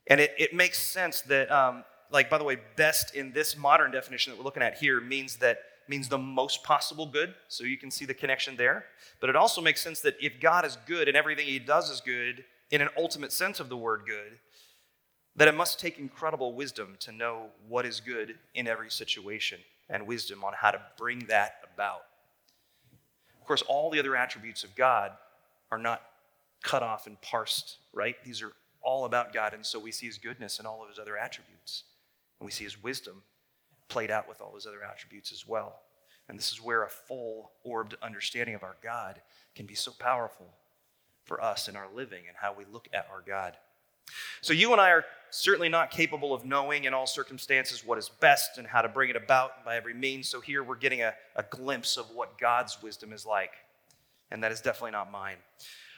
And 0.07 0.21
it, 0.21 0.33
it 0.38 0.54
makes 0.54 0.80
sense 0.80 1.21
that, 1.23 1.50
um, 1.52 1.85
like, 2.11 2.31
by 2.31 2.38
the 2.38 2.45
way, 2.45 2.59
best 2.77 3.15
in 3.15 3.33
this 3.33 3.57
modern 3.57 3.91
definition 3.91 4.33
that 4.33 4.38
we're 4.38 4.45
looking 4.45 4.62
at 4.62 4.79
here 4.79 5.00
means 5.00 5.37
that 5.37 5.61
means 5.88 6.09
the 6.09 6.19
most 6.19 6.62
possible 6.65 7.07
good. 7.07 7.35
So 7.49 7.65
you 7.65 7.79
can 7.79 7.91
see 7.91 8.05
the 8.05 8.15
connection 8.15 8.57
there. 8.57 8.85
But 9.21 9.31
it 9.31 9.37
also 9.37 9.61
makes 9.61 9.81
sense 9.81 10.00
that 10.00 10.17
if 10.21 10.41
God 10.41 10.65
is 10.65 10.77
good 10.87 11.09
and 11.09 11.17
everything 11.17 11.47
he 11.47 11.59
does 11.59 11.91
is 11.91 12.00
good, 12.00 12.45
in 12.71 12.83
an 12.83 12.88
ultimate 12.97 13.33
sense 13.33 13.61
of 13.61 13.69
the 13.69 13.77
word 13.77 14.03
good, 14.07 14.38
that 15.37 15.49
it 15.49 15.55
must 15.55 15.81
take 15.81 15.99
incredible 15.99 16.53
wisdom 16.53 16.97
to 17.00 17.12
know 17.12 17.47
what 17.69 17.87
is 17.87 18.00
good 18.00 18.35
in 18.55 18.67
every 18.67 18.91
situation 18.91 19.59
and 19.88 20.07
wisdom 20.07 20.45
on 20.45 20.53
how 20.55 20.71
to 20.71 20.81
bring 20.99 21.21
that 21.29 21.57
about. 21.73 22.03
Of 23.41 23.47
course, 23.47 23.62
all 23.62 23.91
the 23.91 23.99
other 23.99 24.17
attributes 24.17 24.65
of 24.65 24.75
God 24.75 25.12
are 25.71 25.79
not 25.79 26.03
cut 26.62 26.83
off 26.83 27.07
and 27.07 27.21
parsed, 27.23 27.79
right? 27.95 28.17
These 28.25 28.43
are 28.43 28.53
all 28.83 29.05
about 29.05 29.33
God, 29.33 29.55
and 29.55 29.65
so 29.65 29.79
we 29.79 29.93
see 29.93 30.07
his 30.07 30.19
goodness 30.19 30.59
in 30.59 30.67
all 30.67 30.83
of 30.83 30.88
his 30.88 30.99
other 30.99 31.17
attributes. 31.17 31.85
And 32.38 32.47
we 32.47 32.52
see 32.52 32.64
his 32.64 32.83
wisdom 32.83 33.23
played 33.88 34.11
out 34.11 34.28
with 34.28 34.40
all 34.40 34.54
his 34.54 34.66
other 34.66 34.85
attributes 34.85 35.33
as 35.33 35.47
well. 35.47 35.80
And 36.28 36.38
this 36.38 36.52
is 36.52 36.62
where 36.62 36.85
a 36.85 36.90
full 36.90 37.52
orbed 37.64 37.97
understanding 38.02 38.54
of 38.54 38.62
our 38.62 38.76
God 38.83 39.21
can 39.54 39.66
be 39.66 39.75
so 39.75 39.92
powerful 39.99 40.47
for 41.25 41.42
us 41.42 41.68
in 41.68 41.76
our 41.76 41.88
living 41.95 42.25
and 42.28 42.37
how 42.37 42.54
we 42.54 42.64
look 42.71 42.88
at 42.92 43.09
our 43.11 43.23
God. 43.26 43.57
So, 44.40 44.52
you 44.52 44.73
and 44.73 44.80
I 44.80 44.90
are 44.90 45.04
certainly 45.30 45.68
not 45.68 45.90
capable 45.90 46.33
of 46.33 46.45
knowing 46.45 46.85
in 46.85 46.95
all 46.95 47.07
circumstances 47.07 47.85
what 47.85 47.99
is 47.99 48.09
best 48.09 48.57
and 48.57 48.66
how 48.66 48.80
to 48.80 48.88
bring 48.88 49.11
it 49.11 49.16
about 49.16 49.64
by 49.64 49.76
every 49.76 49.92
means. 49.92 50.28
So, 50.28 50.40
here 50.40 50.62
we're 50.62 50.76
getting 50.76 51.02
a, 51.02 51.12
a 51.37 51.42
glimpse 51.42 51.99
of 51.99 52.11
what 52.14 52.38
God's 52.38 52.78
wisdom 52.83 53.12
is 53.12 53.26
like. 53.26 53.52
And 54.30 54.42
that 54.42 54.52
is 54.52 54.61
definitely 54.61 54.92
not 54.92 55.11
mine. 55.11 55.37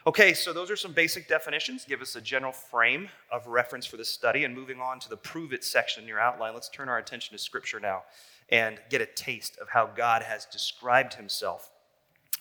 Okay, 0.06 0.32
so 0.32 0.54
those 0.54 0.70
are 0.70 0.76
some 0.76 0.92
basic 0.92 1.28
definitions, 1.28 1.84
give 1.86 2.00
us 2.00 2.16
a 2.16 2.22
general 2.22 2.52
frame 2.52 3.08
of 3.30 3.46
reference 3.46 3.84
for 3.84 3.98
this 3.98 4.08
study. 4.08 4.44
And 4.44 4.54
moving 4.54 4.80
on 4.80 4.98
to 5.00 5.10
the 5.10 5.16
prove 5.16 5.52
it 5.52 5.62
section 5.62 6.02
in 6.02 6.08
your 6.08 6.18
outline, 6.18 6.54
let's 6.54 6.70
turn 6.70 6.88
our 6.88 6.96
attention 6.96 7.36
to 7.36 7.42
Scripture 7.42 7.80
now 7.80 8.04
and 8.48 8.78
get 8.88 9.02
a 9.02 9.06
taste 9.06 9.58
of 9.58 9.68
how 9.68 9.86
God 9.86 10.22
has 10.22 10.46
described 10.46 11.14
himself 11.14 11.70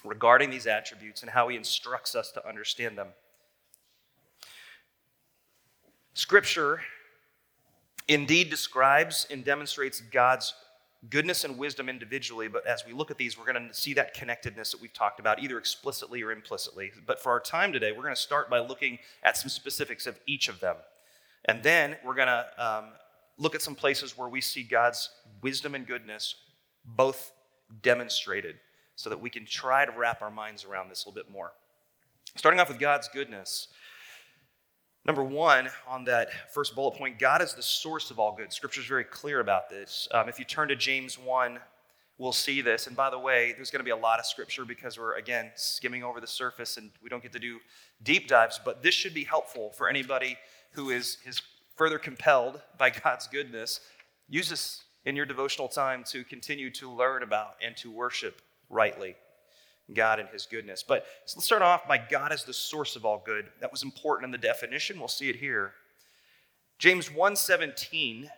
regarding 0.06 0.50
these 0.50 0.68
attributes 0.68 1.22
and 1.22 1.30
how 1.30 1.50
he 1.50 1.58
instructs 1.58 2.16
us 2.16 2.32
to 2.32 2.48
understand 2.48 2.98
them. 2.98 3.10
Scripture 6.13 6.82
indeed 8.08 8.50
describes 8.50 9.28
and 9.30 9.44
demonstrates 9.44 10.00
God's 10.00 10.54
goodness 11.10 11.46
and 11.46 11.58
wisdom 11.58 11.88
individually, 11.88 12.50
but 12.50 12.65
as 12.68 12.86
we 12.86 12.91
look 12.91 13.10
at 13.10 13.18
these, 13.18 13.38
we're 13.38 13.51
going 13.51 13.70
to 13.70 13.74
see 13.74 13.94
that 13.94 14.13
connectedness 14.13 14.72
that 14.72 14.82
we've 14.82 14.94
talked 14.94 15.20
about, 15.20 15.41
either 15.41 15.58
explicitly 15.58 16.22
or 16.22 16.32
implicitly. 16.32 16.91
But 17.06 17.22
for 17.22 17.32
our 17.32 17.39
time 17.39 17.72
today, 17.72 17.91
we're 17.91 18.03
going 18.03 18.15
to 18.15 18.22
start 18.22 18.50
by 18.50 18.60
looking 18.60 19.00
at 19.24 19.38
some 19.38 19.50
specifics 19.50 20.08
of 20.08 20.20
each 20.27 20.50
of 20.50 20.60
them. 20.60 20.75
And 21.46 21.63
then 21.63 21.96
we're 22.03 22.15
going 22.15 22.27
to 22.27 22.46
um, 22.58 22.86
look 23.38 23.56
at 23.56 23.62
some 23.62 23.75
places 23.75 24.18
where 24.18 24.27
we 24.27 24.41
see 24.41 24.63
God's 24.63 25.10
wisdom 25.41 25.74
and 25.74 25.88
goodness 25.88 26.36
both 26.84 27.32
demonstrated 27.82 28.56
so 28.96 29.10
that 29.10 29.22
we 29.22 29.29
can 29.29 29.46
try 29.46 29.86
to 29.86 29.91
wrap 29.98 30.22
our 30.22 30.32
minds 30.32 30.65
around 30.65 30.89
this 30.89 31.06
a 31.06 31.10
little 31.10 31.24
bit 31.24 31.32
more. 31.32 31.53
Starting 32.36 32.60
off 32.60 32.68
with 32.68 32.79
God's 32.79 33.08
goodness, 33.08 33.70
Number 35.06 35.24
one, 35.24 35.70
on 35.88 36.03
that 36.06 36.29
first 36.53 36.75
bullet 36.75 36.98
point, 36.98 37.20
God 37.20 37.41
is 37.41 37.53
the 37.53 37.63
source 37.63 38.12
of 38.12 38.20
all 38.20 38.36
good. 38.36 38.51
Scripture 38.51 38.82
is 38.82 38.88
very 38.88 39.06
clear 39.06 39.39
about 39.39 39.70
this. 39.70 40.08
Um, 40.12 40.27
if 40.27 40.39
you 40.39 40.46
turn 40.46 40.68
to 40.68 40.75
James 40.75 41.18
1, 41.18 41.58
we'll 42.18 42.34
see 42.34 42.62
this. 42.62 42.86
And 42.86 42.96
by 42.96 43.10
the 43.10 43.18
way, 43.18 43.53
there's 43.56 43.72
going 43.72 43.79
to 43.79 43.86
be 43.86 43.91
a 43.91 43.96
lot 43.96 44.20
of 44.20 44.25
scripture 44.25 44.65
because 44.65 45.00
we're, 45.00 45.15
again, 45.15 45.51
skimming 45.56 46.03
over 46.03 46.20
the 46.20 46.27
surface 46.27 46.77
and 46.77 46.91
we 47.01 47.10
don't 47.10 47.24
get 47.24 47.32
to 47.32 47.39
do 47.39 47.60
deep 48.03 48.27
dives. 48.27 48.60
But 48.63 48.84
this 48.84 48.94
should 48.94 49.13
be 49.13 49.24
helpful 49.24 49.72
for 49.72 49.89
anybody 49.89 50.38
who 50.74 50.89
is, 50.89 51.18
is 51.25 51.41
further 51.75 51.98
compelled 51.98 52.62
by 52.77 52.89
God's 53.03 53.27
goodness. 53.27 53.79
Use 54.27 54.50
this 54.50 54.84
in 55.06 55.15
your 55.15 55.25
devotional 55.25 55.70
time 55.70 56.03
to 56.10 56.24
continue 56.25 56.70
to 56.72 56.91
learn 56.91 57.24
about 57.24 57.56
and 57.65 57.75
to 57.77 57.89
worship 57.89 58.41
rightly. 58.70 59.15
God 59.93 60.19
and 60.19 60.29
his 60.29 60.46
goodness. 60.46 60.84
But 60.88 61.05
let's 61.36 61.46
start 61.46 61.62
off 61.62 61.88
by 61.88 61.98
God 61.98 62.31
as 62.31 62.43
the 62.43 62.53
source 62.53 62.96
of 62.96 63.05
all 63.05 63.22
good. 63.25 63.48
That 63.62 63.72
was 63.72 63.84
important 63.84 64.25
in 64.25 64.31
the 64.31 64.38
definition. 64.38 65.00
We'll 65.00 65.08
see 65.08 65.29
it 65.29 65.36
here. 65.36 65.74
James 66.77 67.10
1:17 67.10 68.29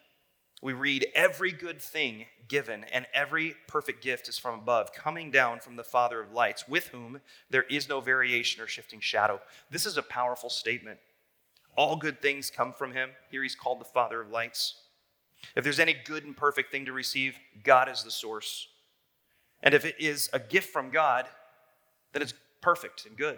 we 0.63 0.73
read 0.73 1.07
every 1.15 1.51
good 1.51 1.81
thing 1.81 2.27
given 2.47 2.83
and 2.91 3.07
every 3.15 3.55
perfect 3.67 4.03
gift 4.03 4.29
is 4.29 4.37
from 4.37 4.59
above 4.59 4.93
coming 4.93 5.31
down 5.31 5.59
from 5.59 5.75
the 5.75 5.83
father 5.83 6.21
of 6.21 6.33
lights 6.33 6.67
with 6.67 6.87
whom 6.89 7.19
there 7.49 7.63
is 7.63 7.89
no 7.89 7.99
variation 7.99 8.61
or 8.61 8.67
shifting 8.67 8.99
shadow. 8.99 9.41
This 9.71 9.87
is 9.87 9.97
a 9.97 10.03
powerful 10.03 10.49
statement. 10.49 10.99
All 11.75 11.95
good 11.95 12.21
things 12.21 12.51
come 12.51 12.73
from 12.73 12.93
him. 12.93 13.09
Here 13.31 13.41
he's 13.41 13.55
called 13.55 13.79
the 13.79 13.85
father 13.85 14.21
of 14.21 14.29
lights. 14.29 14.75
If 15.55 15.63
there's 15.63 15.79
any 15.79 15.95
good 16.05 16.25
and 16.25 16.37
perfect 16.37 16.71
thing 16.71 16.85
to 16.85 16.93
receive, 16.93 17.39
God 17.63 17.89
is 17.89 18.03
the 18.03 18.11
source. 18.11 18.67
And 19.63 19.73
if 19.73 19.83
it 19.83 19.95
is 19.97 20.29
a 20.31 20.39
gift 20.39 20.71
from 20.71 20.91
God, 20.91 21.25
that 22.13 22.21
it's 22.21 22.33
perfect 22.61 23.05
and 23.05 23.17
good. 23.17 23.37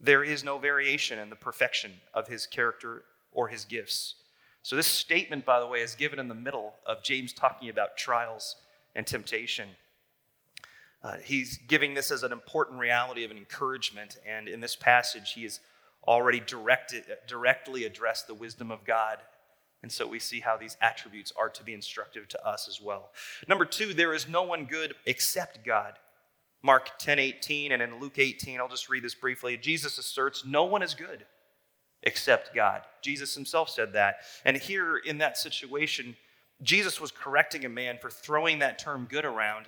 There 0.00 0.22
is 0.22 0.44
no 0.44 0.58
variation 0.58 1.18
in 1.18 1.30
the 1.30 1.36
perfection 1.36 1.92
of 2.12 2.28
his 2.28 2.46
character 2.46 3.04
or 3.32 3.48
his 3.48 3.64
gifts. 3.64 4.16
So, 4.62 4.74
this 4.76 4.86
statement, 4.86 5.44
by 5.44 5.60
the 5.60 5.66
way, 5.66 5.80
is 5.80 5.94
given 5.94 6.18
in 6.18 6.28
the 6.28 6.34
middle 6.34 6.74
of 6.84 7.02
James 7.02 7.32
talking 7.32 7.68
about 7.68 7.96
trials 7.96 8.56
and 8.94 9.06
temptation. 9.06 9.68
Uh, 11.02 11.18
he's 11.22 11.58
giving 11.68 11.94
this 11.94 12.10
as 12.10 12.24
an 12.24 12.32
important 12.32 12.80
reality 12.80 13.24
of 13.24 13.30
an 13.30 13.36
encouragement, 13.36 14.18
and 14.26 14.48
in 14.48 14.60
this 14.60 14.74
passage, 14.74 15.34
he 15.34 15.44
has 15.44 15.60
already 16.06 16.40
directed, 16.40 17.04
directly 17.28 17.84
addressed 17.84 18.26
the 18.26 18.34
wisdom 18.34 18.70
of 18.70 18.84
God. 18.84 19.18
And 19.82 19.92
so 19.92 20.06
we 20.06 20.18
see 20.18 20.40
how 20.40 20.56
these 20.56 20.76
attributes 20.80 21.32
are 21.36 21.48
to 21.50 21.62
be 21.62 21.74
instructive 21.74 22.26
to 22.28 22.46
us 22.46 22.66
as 22.68 22.80
well. 22.80 23.10
Number 23.46 23.64
two, 23.64 23.94
there 23.94 24.14
is 24.14 24.28
no 24.28 24.42
one 24.42 24.64
good 24.64 24.94
except 25.04 25.64
God. 25.64 25.94
Mark 26.66 26.98
10 26.98 27.20
18 27.20 27.70
and 27.70 27.80
in 27.80 28.00
Luke 28.00 28.18
18, 28.18 28.58
I'll 28.58 28.68
just 28.68 28.88
read 28.88 29.04
this 29.04 29.14
briefly. 29.14 29.56
Jesus 29.56 29.98
asserts, 29.98 30.44
No 30.44 30.64
one 30.64 30.82
is 30.82 30.94
good 30.94 31.24
except 32.02 32.54
God. 32.54 32.82
Jesus 33.02 33.34
himself 33.34 33.70
said 33.70 33.92
that. 33.92 34.16
And 34.44 34.56
here 34.56 34.96
in 34.96 35.18
that 35.18 35.38
situation, 35.38 36.16
Jesus 36.62 37.00
was 37.00 37.12
correcting 37.12 37.64
a 37.64 37.68
man 37.68 37.98
for 38.00 38.10
throwing 38.10 38.58
that 38.58 38.80
term 38.80 39.06
good 39.08 39.24
around 39.24 39.66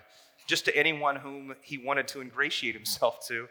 just 0.48 0.64
to 0.64 0.76
anyone 0.76 1.14
whom 1.14 1.54
he 1.62 1.78
wanted 1.78 2.08
to 2.08 2.20
ingratiate 2.20 2.74
himself 2.74 3.26
to. 3.28 3.46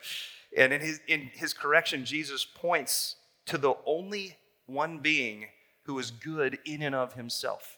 And 0.58 0.74
in 0.74 0.82
his, 0.82 1.00
in 1.08 1.30
his 1.34 1.54
correction, 1.54 2.04
Jesus 2.04 2.46
points 2.46 3.16
to 3.46 3.58
the 3.58 3.76
only 3.86 4.36
one 4.66 5.00
being 5.00 5.46
who 5.84 5.98
is 6.00 6.12
good 6.12 6.60
in 6.66 6.82
and 6.82 6.94
of 6.94 7.14
himself. 7.14 7.78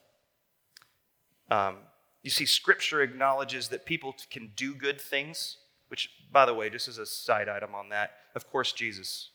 Um, 1.51 1.77
you 2.23 2.29
see, 2.29 2.45
Scripture 2.45 3.01
acknowledges 3.01 3.69
that 3.69 3.85
people 3.85 4.15
can 4.29 4.51
do 4.55 4.73
good 4.73 4.99
things, 4.99 5.57
which, 5.87 6.09
by 6.31 6.45
the 6.45 6.53
way, 6.53 6.69
just 6.69 6.87
as 6.87 6.97
a 6.97 7.05
side 7.05 7.47
item 7.47 7.73
on 7.73 7.89
that, 7.89 8.11
of 8.35 8.49
course, 8.49 8.71
Jesus 8.73 9.29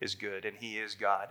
is 0.00 0.14
good 0.14 0.44
and 0.44 0.56
he 0.58 0.78
is 0.78 0.94
God. 0.94 1.28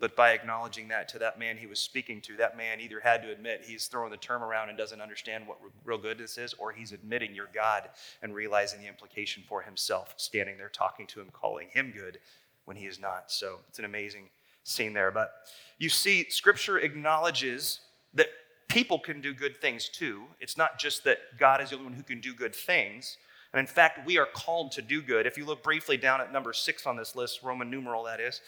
But 0.00 0.14
by 0.14 0.30
acknowledging 0.30 0.88
that 0.88 1.08
to 1.08 1.18
that 1.18 1.40
man 1.40 1.56
he 1.56 1.66
was 1.66 1.80
speaking 1.80 2.20
to, 2.22 2.36
that 2.36 2.56
man 2.56 2.80
either 2.80 3.00
had 3.00 3.20
to 3.22 3.32
admit 3.32 3.64
he's 3.66 3.88
throwing 3.88 4.12
the 4.12 4.16
term 4.16 4.44
around 4.44 4.68
and 4.68 4.78
doesn't 4.78 5.00
understand 5.00 5.46
what 5.46 5.58
real 5.84 5.98
goodness 5.98 6.38
is, 6.38 6.54
or 6.54 6.70
he's 6.70 6.92
admitting 6.92 7.34
you're 7.34 7.48
God 7.52 7.88
and 8.22 8.32
realizing 8.32 8.80
the 8.80 8.86
implication 8.86 9.42
for 9.48 9.62
himself, 9.62 10.14
standing 10.16 10.56
there 10.56 10.68
talking 10.68 11.08
to 11.08 11.20
him, 11.20 11.30
calling 11.32 11.68
him 11.72 11.92
good 11.94 12.18
when 12.64 12.76
he 12.76 12.86
is 12.86 13.00
not. 13.00 13.32
So 13.32 13.58
it's 13.68 13.80
an 13.80 13.84
amazing 13.84 14.28
scene 14.62 14.92
there. 14.92 15.10
But 15.10 15.32
you 15.78 15.88
see, 15.88 16.30
Scripture 16.30 16.78
acknowledges 16.78 17.80
that 18.14 18.28
people 18.68 18.98
can 18.98 19.20
do 19.20 19.34
good 19.34 19.56
things 19.60 19.88
too. 19.88 20.24
It's 20.40 20.56
not 20.56 20.78
just 20.78 21.04
that 21.04 21.18
God 21.38 21.60
is 21.60 21.70
the 21.70 21.76
only 21.76 21.88
one 21.88 21.94
who 21.96 22.02
can 22.02 22.20
do 22.20 22.34
good 22.34 22.54
things, 22.54 23.16
And 23.52 23.60
in 23.60 23.66
fact, 23.66 24.06
we 24.06 24.18
are 24.18 24.26
called 24.26 24.72
to 24.72 24.82
do 24.82 25.00
good. 25.00 25.26
If 25.26 25.38
you 25.38 25.46
look 25.46 25.62
briefly 25.62 25.96
down 25.96 26.20
at 26.20 26.30
number 26.30 26.52
six 26.52 26.86
on 26.86 26.96
this 26.96 27.16
list, 27.16 27.42
Roman 27.42 27.70
numeral 27.70 28.04
that 28.04 28.20
is, 28.20 28.42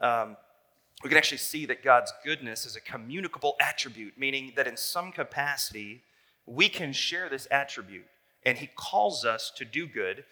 um, 0.00 0.36
we 1.02 1.08
can 1.08 1.16
actually 1.16 1.38
see 1.38 1.64
that 1.66 1.82
God's 1.82 2.12
goodness 2.22 2.66
is 2.66 2.76
a 2.76 2.80
communicable 2.80 3.56
attribute, 3.60 4.18
meaning 4.18 4.52
that 4.56 4.66
in 4.66 4.76
some 4.76 5.10
capacity, 5.10 6.02
we 6.44 6.68
can 6.68 6.92
share 6.92 7.30
this 7.30 7.48
attribute. 7.50 8.06
And 8.44 8.58
He 8.58 8.68
calls 8.76 9.24
us 9.24 9.50
to 9.56 9.64
do 9.64 9.86
good. 9.86 10.24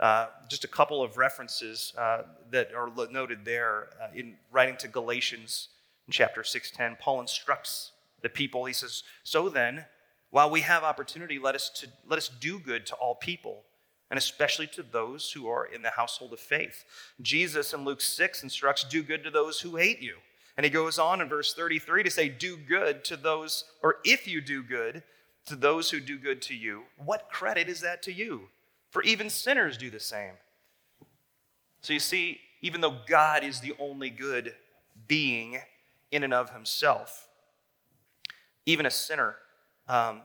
Uh, 0.00 0.26
just 0.48 0.64
a 0.64 0.68
couple 0.68 1.00
of 1.02 1.16
references 1.16 1.92
uh, 1.96 2.22
that 2.50 2.74
are 2.74 2.90
noted 3.10 3.44
there 3.44 3.88
uh, 4.02 4.08
in 4.14 4.34
writing 4.50 4.76
to 4.78 4.88
Galatians 4.88 5.68
in 6.08 6.12
chapter 6.12 6.42
6:10. 6.42 6.98
Paul 6.98 7.20
instructs 7.20 7.92
the 8.24 8.28
people. 8.28 8.64
He 8.64 8.72
says, 8.72 9.04
"So 9.22 9.48
then, 9.48 9.86
while 10.34 10.50
we 10.50 10.62
have 10.62 10.82
opportunity, 10.82 11.38
let 11.38 11.54
us, 11.54 11.70
to, 11.76 11.86
let 12.08 12.16
us 12.16 12.28
do 12.28 12.58
good 12.58 12.86
to 12.86 12.96
all 12.96 13.14
people, 13.14 13.62
and 14.10 14.18
especially 14.18 14.66
to 14.66 14.82
those 14.82 15.30
who 15.30 15.46
are 15.46 15.64
in 15.64 15.82
the 15.82 15.90
household 15.90 16.32
of 16.32 16.40
faith. 16.40 16.84
Jesus 17.22 17.72
in 17.72 17.84
Luke 17.84 18.00
6 18.00 18.42
instructs, 18.42 18.82
Do 18.82 19.04
good 19.04 19.22
to 19.22 19.30
those 19.30 19.60
who 19.60 19.76
hate 19.76 20.00
you. 20.00 20.16
And 20.56 20.64
he 20.64 20.70
goes 20.70 20.98
on 20.98 21.20
in 21.20 21.28
verse 21.28 21.54
33 21.54 22.02
to 22.02 22.10
say, 22.10 22.28
Do 22.28 22.56
good 22.56 23.04
to 23.04 23.16
those, 23.16 23.64
or 23.80 23.98
if 24.04 24.26
you 24.26 24.40
do 24.40 24.64
good 24.64 25.04
to 25.46 25.54
those 25.54 25.90
who 25.90 26.00
do 26.00 26.18
good 26.18 26.42
to 26.42 26.54
you, 26.56 26.82
what 26.96 27.30
credit 27.30 27.68
is 27.68 27.80
that 27.82 28.02
to 28.02 28.12
you? 28.12 28.48
For 28.90 29.04
even 29.04 29.30
sinners 29.30 29.76
do 29.76 29.88
the 29.88 30.00
same. 30.00 30.32
So 31.80 31.92
you 31.92 32.00
see, 32.00 32.40
even 32.60 32.80
though 32.80 32.96
God 33.06 33.44
is 33.44 33.60
the 33.60 33.74
only 33.78 34.10
good 34.10 34.52
being 35.06 35.60
in 36.10 36.24
and 36.24 36.34
of 36.34 36.50
himself, 36.50 37.28
even 38.66 38.86
a 38.86 38.90
sinner 38.90 39.36
um, 39.88 40.22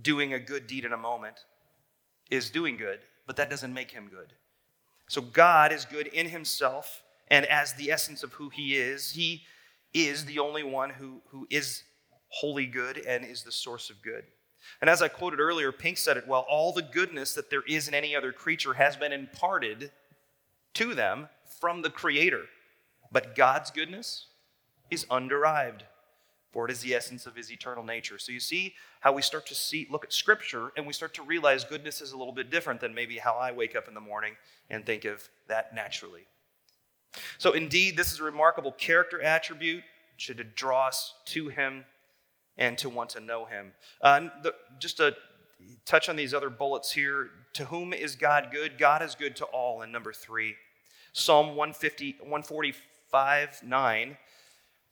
doing 0.00 0.32
a 0.32 0.38
good 0.38 0.66
deed 0.66 0.84
in 0.84 0.92
a 0.92 0.96
moment 0.96 1.44
is 2.30 2.50
doing 2.50 2.76
good, 2.76 3.00
but 3.26 3.36
that 3.36 3.50
doesn't 3.50 3.72
make 3.72 3.90
him 3.90 4.08
good. 4.08 4.32
So 5.08 5.20
God 5.20 5.72
is 5.72 5.84
good 5.84 6.06
in 6.08 6.28
himself, 6.28 7.02
and 7.28 7.46
as 7.46 7.74
the 7.74 7.90
essence 7.90 8.22
of 8.22 8.32
who 8.32 8.48
he 8.48 8.76
is, 8.76 9.10
he 9.10 9.42
is 9.92 10.24
the 10.24 10.38
only 10.38 10.62
one 10.62 10.90
who, 10.90 11.20
who 11.28 11.46
is 11.50 11.84
wholly 12.28 12.66
good 12.66 12.98
and 12.98 13.24
is 13.24 13.42
the 13.42 13.52
source 13.52 13.90
of 13.90 14.02
good. 14.02 14.24
And 14.80 14.88
as 14.88 15.02
I 15.02 15.08
quoted 15.08 15.40
earlier, 15.40 15.70
Pink 15.72 15.98
said 15.98 16.16
it 16.16 16.26
well 16.26 16.46
all 16.48 16.72
the 16.72 16.82
goodness 16.82 17.34
that 17.34 17.50
there 17.50 17.62
is 17.68 17.86
in 17.86 17.94
any 17.94 18.16
other 18.16 18.32
creature 18.32 18.74
has 18.74 18.96
been 18.96 19.12
imparted 19.12 19.92
to 20.74 20.94
them 20.94 21.28
from 21.60 21.82
the 21.82 21.90
Creator. 21.90 22.42
But 23.12 23.36
God's 23.36 23.70
goodness 23.70 24.26
is 24.90 25.04
underived 25.06 25.82
for 26.54 26.64
it 26.64 26.70
is 26.70 26.80
the 26.80 26.94
essence 26.94 27.26
of 27.26 27.34
his 27.34 27.50
eternal 27.50 27.82
nature. 27.82 28.16
So 28.16 28.30
you 28.30 28.38
see 28.38 28.74
how 29.00 29.12
we 29.12 29.22
start 29.22 29.44
to 29.46 29.56
see 29.56 29.88
look 29.90 30.04
at 30.04 30.12
scripture 30.12 30.70
and 30.76 30.86
we 30.86 30.92
start 30.92 31.12
to 31.14 31.22
realize 31.22 31.64
goodness 31.64 32.00
is 32.00 32.12
a 32.12 32.16
little 32.16 32.32
bit 32.32 32.48
different 32.48 32.80
than 32.80 32.94
maybe 32.94 33.18
how 33.18 33.34
I 33.34 33.50
wake 33.50 33.74
up 33.74 33.88
in 33.88 33.94
the 33.94 34.00
morning 34.00 34.34
and 34.70 34.86
think 34.86 35.04
of 35.04 35.28
that 35.48 35.74
naturally. 35.74 36.26
So 37.38 37.52
indeed 37.52 37.96
this 37.96 38.12
is 38.12 38.20
a 38.20 38.22
remarkable 38.22 38.70
character 38.70 39.20
attribute 39.20 39.82
should 40.16 40.54
draw 40.54 40.86
us 40.86 41.14
to 41.26 41.48
him 41.48 41.84
and 42.56 42.78
to 42.78 42.88
want 42.88 43.10
to 43.10 43.20
know 43.20 43.46
him. 43.46 43.72
Uh, 44.00 44.28
the, 44.44 44.54
just 44.78 44.98
to 44.98 45.16
touch 45.84 46.08
on 46.08 46.14
these 46.14 46.32
other 46.32 46.50
bullets 46.50 46.92
here, 46.92 47.30
to 47.54 47.64
whom 47.64 47.92
is 47.92 48.14
God 48.14 48.50
good? 48.52 48.78
God 48.78 49.02
is 49.02 49.16
good 49.16 49.34
to 49.36 49.44
all 49.46 49.82
in 49.82 49.90
number 49.90 50.12
3. 50.12 50.54
Psalm 51.12 51.48
150 51.56 52.16
145 52.20 53.62
9 53.64 54.16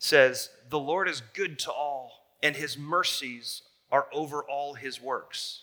says, 0.02 0.50
The 0.68 0.78
Lord 0.78 1.08
is 1.08 1.22
good 1.32 1.58
to 1.60 1.72
all, 1.72 2.10
and 2.42 2.56
his 2.56 2.76
mercies 2.76 3.62
are 3.90 4.06
over 4.12 4.42
all 4.42 4.74
his 4.74 5.00
works. 5.00 5.62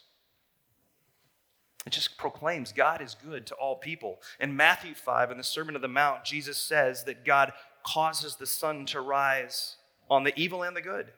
It 1.85 1.91
just 1.91 2.17
proclaims 2.17 2.71
God 2.71 3.01
is 3.01 3.15
good 3.15 3.45
to 3.47 3.55
all 3.55 3.75
people. 3.75 4.21
In 4.39 4.55
Matthew 4.55 4.93
5, 4.93 5.31
in 5.31 5.37
the 5.37 5.43
Sermon 5.43 5.75
of 5.75 5.81
the 5.81 5.87
Mount, 5.87 6.23
Jesus 6.23 6.57
says 6.57 7.03
that 7.05 7.25
God 7.25 7.51
causes 7.83 8.35
the 8.35 8.45
sun 8.45 8.85
to 8.87 9.01
rise 9.01 9.75
on 10.09 10.23
the 10.23 10.37
evil 10.39 10.63
and 10.63 10.75
the 10.75 10.81
good 10.81 11.11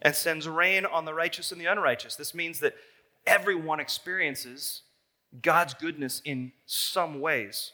and 0.00 0.14
sends 0.14 0.48
rain 0.48 0.86
on 0.86 1.04
the 1.04 1.14
righteous 1.14 1.52
and 1.52 1.60
the 1.60 1.66
unrighteous. 1.66 2.16
This 2.16 2.34
means 2.34 2.60
that 2.60 2.76
everyone 3.26 3.80
experiences 3.80 4.82
God's 5.42 5.74
goodness 5.74 6.22
in 6.24 6.52
some 6.66 7.20
ways. 7.20 7.72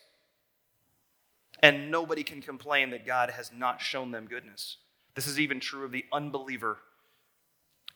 And 1.62 1.90
nobody 1.90 2.23
can 2.23 2.40
complain 2.40 2.90
that 2.90 3.07
God 3.07 3.31
has 3.31 3.51
not 3.55 3.81
shown 3.81 4.11
them 4.11 4.27
goodness. 4.27 4.79
This 5.14 5.27
is 5.27 5.38
even 5.38 5.61
true 5.61 5.85
of 5.85 5.92
the 5.92 6.07
unbeliever 6.12 6.79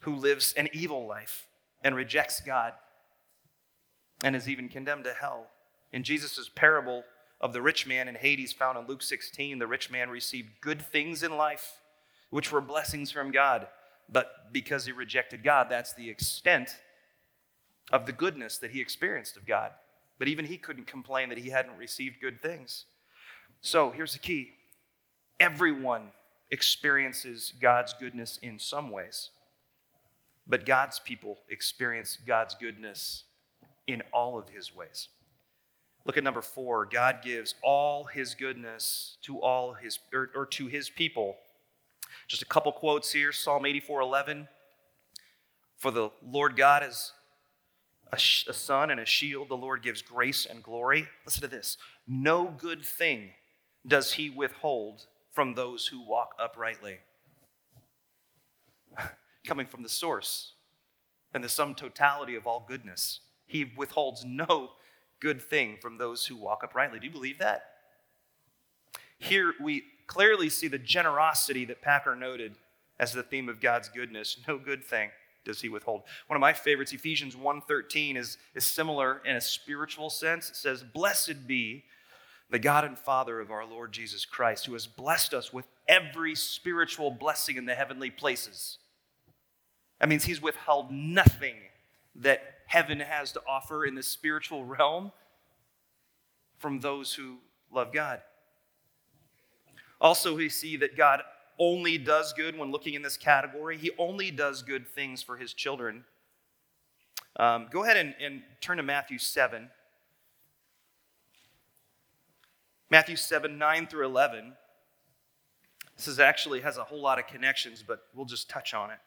who 0.00 0.14
lives 0.14 0.52
an 0.56 0.68
evil 0.72 1.06
life 1.06 1.46
and 1.82 1.94
rejects 1.94 2.40
God 2.40 2.74
and 4.22 4.36
is 4.36 4.48
even 4.48 4.68
condemned 4.68 5.04
to 5.04 5.14
hell. 5.14 5.46
In 5.92 6.02
Jesus' 6.02 6.50
parable 6.54 7.04
of 7.40 7.52
the 7.52 7.62
rich 7.62 7.86
man 7.86 8.08
in 8.08 8.14
Hades, 8.14 8.52
found 8.52 8.78
in 8.78 8.86
Luke 8.86 9.02
16, 9.02 9.58
the 9.58 9.66
rich 9.66 9.90
man 9.90 10.10
received 10.10 10.60
good 10.60 10.82
things 10.82 11.22
in 11.22 11.36
life, 11.36 11.78
which 12.30 12.52
were 12.52 12.60
blessings 12.60 13.10
from 13.10 13.30
God. 13.30 13.68
But 14.08 14.52
because 14.52 14.86
he 14.86 14.92
rejected 14.92 15.42
God, 15.42 15.68
that's 15.70 15.94
the 15.94 16.10
extent 16.10 16.76
of 17.92 18.06
the 18.06 18.12
goodness 18.12 18.58
that 18.58 18.70
he 18.70 18.80
experienced 18.80 19.36
of 19.36 19.46
God. 19.46 19.72
But 20.18 20.28
even 20.28 20.46
he 20.46 20.58
couldn't 20.58 20.86
complain 20.86 21.28
that 21.30 21.38
he 21.38 21.50
hadn't 21.50 21.76
received 21.76 22.20
good 22.20 22.40
things. 22.40 22.86
So 23.64 23.90
here's 23.90 24.12
the 24.12 24.18
key 24.18 24.52
everyone 25.40 26.10
experiences 26.50 27.54
God's 27.62 27.94
goodness 27.94 28.38
in 28.42 28.58
some 28.58 28.90
ways, 28.90 29.30
but 30.46 30.66
God's 30.66 30.98
people 30.98 31.38
experience 31.48 32.18
God's 32.26 32.54
goodness 32.54 33.24
in 33.86 34.02
all 34.12 34.38
of 34.38 34.50
his 34.50 34.76
ways. 34.76 35.08
Look 36.04 36.18
at 36.18 36.24
number 36.24 36.42
four. 36.42 36.84
God 36.84 37.20
gives 37.24 37.54
all 37.62 38.04
his 38.04 38.34
goodness 38.34 39.16
to 39.22 39.40
all 39.40 39.72
his 39.72 39.98
or, 40.12 40.28
or 40.34 40.44
to 40.44 40.66
his 40.66 40.90
people. 40.90 41.36
Just 42.28 42.42
a 42.42 42.46
couple 42.46 42.70
quotes 42.70 43.12
here. 43.12 43.32
Psalm 43.32 43.64
84 43.64 44.02
11. 44.02 44.46
For 45.78 45.90
the 45.90 46.10
Lord 46.22 46.54
God 46.54 46.84
is 46.84 47.12
a, 48.12 48.18
sh- 48.18 48.46
a 48.46 48.52
sun 48.52 48.90
and 48.90 49.00
a 49.00 49.06
shield. 49.06 49.48
The 49.48 49.56
Lord 49.56 49.82
gives 49.82 50.02
grace 50.02 50.44
and 50.44 50.62
glory. 50.62 51.08
Listen 51.24 51.40
to 51.40 51.48
this. 51.48 51.78
No 52.06 52.54
good 52.58 52.84
thing 52.84 53.30
does 53.86 54.14
he 54.14 54.30
withhold 54.30 55.06
from 55.34 55.54
those 55.54 55.88
who 55.88 56.00
walk 56.00 56.34
uprightly. 56.38 56.98
Coming 59.46 59.66
from 59.66 59.82
the 59.82 59.88
source 59.88 60.52
and 61.34 61.42
the 61.42 61.48
sum 61.48 61.74
totality 61.74 62.36
of 62.36 62.46
all 62.46 62.64
goodness. 62.66 63.20
He 63.46 63.72
withholds 63.76 64.24
no 64.24 64.70
good 65.20 65.42
thing 65.42 65.76
from 65.82 65.98
those 65.98 66.24
who 66.26 66.36
walk 66.36 66.62
uprightly. 66.62 67.00
Do 67.00 67.06
you 67.06 67.12
believe 67.12 67.40
that? 67.40 67.64
Here 69.18 69.54
we 69.60 69.82
clearly 70.06 70.48
see 70.48 70.68
the 70.68 70.78
generosity 70.78 71.64
that 71.66 71.82
Packer 71.82 72.14
noted 72.14 72.54
as 73.00 73.12
the 73.12 73.22
theme 73.22 73.48
of 73.48 73.60
God's 73.60 73.88
goodness. 73.88 74.38
No 74.48 74.58
good 74.58 74.84
thing 74.84 75.10
does 75.44 75.60
he 75.60 75.68
withhold. 75.68 76.02
One 76.28 76.36
of 76.36 76.40
my 76.40 76.52
favorites, 76.52 76.92
Ephesians 76.92 77.34
1:13, 77.34 78.16
is, 78.16 78.38
is 78.54 78.64
similar 78.64 79.20
in 79.24 79.36
a 79.36 79.40
spiritual 79.40 80.08
sense. 80.08 80.48
It 80.48 80.56
says, 80.56 80.82
Blessed 80.82 81.46
be 81.46 81.84
the 82.54 82.58
God 82.60 82.84
and 82.84 82.96
Father 82.96 83.40
of 83.40 83.50
our 83.50 83.66
Lord 83.66 83.90
Jesus 83.90 84.24
Christ, 84.24 84.66
who 84.66 84.74
has 84.74 84.86
blessed 84.86 85.34
us 85.34 85.52
with 85.52 85.66
every 85.88 86.36
spiritual 86.36 87.10
blessing 87.10 87.56
in 87.56 87.64
the 87.64 87.74
heavenly 87.74 88.10
places. 88.10 88.78
That 89.98 90.08
means 90.08 90.22
He's 90.22 90.40
withheld 90.40 90.92
nothing 90.92 91.56
that 92.14 92.40
heaven 92.66 93.00
has 93.00 93.32
to 93.32 93.42
offer 93.44 93.84
in 93.84 93.96
the 93.96 94.04
spiritual 94.04 94.64
realm 94.64 95.10
from 96.58 96.78
those 96.78 97.12
who 97.12 97.38
love 97.72 97.92
God. 97.92 98.22
Also, 100.00 100.36
we 100.36 100.48
see 100.48 100.76
that 100.76 100.96
God 100.96 101.22
only 101.58 101.98
does 101.98 102.32
good 102.34 102.56
when 102.56 102.70
looking 102.70 102.94
in 102.94 103.02
this 103.02 103.16
category. 103.16 103.78
He 103.78 103.90
only 103.98 104.30
does 104.30 104.62
good 104.62 104.86
things 104.86 105.24
for 105.24 105.36
His 105.36 105.52
children. 105.52 106.04
Um, 107.34 107.66
go 107.72 107.82
ahead 107.82 107.96
and, 107.96 108.14
and 108.20 108.42
turn 108.60 108.76
to 108.76 108.84
Matthew 108.84 109.18
7. 109.18 109.70
Matthew 112.94 113.16
7, 113.16 113.58
9 113.58 113.88
through 113.88 114.06
11. 114.06 114.52
This 115.96 116.06
is 116.06 116.20
actually 116.20 116.60
has 116.60 116.76
a 116.76 116.84
whole 116.84 117.02
lot 117.02 117.18
of 117.18 117.26
connections, 117.26 117.82
but 117.84 118.04
we'll 118.14 118.24
just 118.24 118.48
touch 118.48 118.72
on 118.72 118.92
it. 118.92 118.98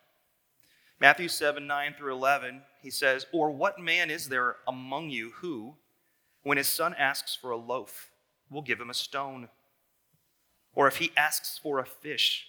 Matthew 1.00 1.30
7, 1.30 1.65
9 1.65 1.95
through 1.97 2.12
11, 2.12 2.63
he 2.82 2.89
says, 2.89 3.28
Or 3.32 3.50
what 3.50 3.80
man 3.80 4.12
is 4.12 4.28
there 4.28 4.58
among 4.67 5.10
you 5.10 5.32
who, 5.38 5.76
when 6.43 6.58
his 6.58 6.67
son 6.67 6.95
asks 7.00 7.34
for 7.34 7.52
a 7.52 7.56
loaf, 7.56 8.10
will 8.52 8.62
give 8.62 8.82
him 8.82 8.89
a 8.89 8.93
stone? 8.93 9.47
Or 10.76 10.89
if 10.89 10.97
he 10.97 11.13
asks 11.15 11.58
for 11.58 11.80
a 11.80 11.86
fish, 11.86 12.45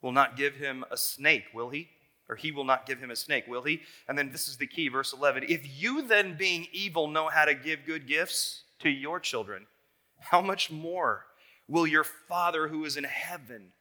will 0.00 0.12
not 0.12 0.34
give 0.34 0.54
him 0.54 0.82
a 0.90 0.96
snake, 0.96 1.44
will 1.52 1.68
he? 1.68 1.90
Or 2.26 2.36
he 2.36 2.50
will 2.50 2.64
not 2.64 2.86
give 2.86 3.00
him 3.00 3.10
a 3.10 3.16
snake, 3.16 3.44
will 3.46 3.64
he? 3.64 3.82
And 4.08 4.16
then 4.16 4.32
this 4.32 4.48
is 4.48 4.56
the 4.56 4.66
key, 4.66 4.88
verse 4.88 5.12
11. 5.12 5.44
If 5.46 5.78
you 5.78 6.00
then, 6.00 6.38
being 6.38 6.68
evil, 6.72 7.06
know 7.06 7.28
how 7.28 7.44
to 7.44 7.54
give 7.54 7.84
good 7.84 8.08
gifts 8.08 8.62
to 8.78 8.88
your 8.88 9.20
children, 9.20 9.66
how 10.24 10.40
much 10.40 10.70
more 10.70 11.26
will 11.68 11.86
your 11.86 12.04
Father 12.04 12.68
who 12.68 12.84
is 12.84 12.96
in 12.96 13.04
heaven 13.04 13.72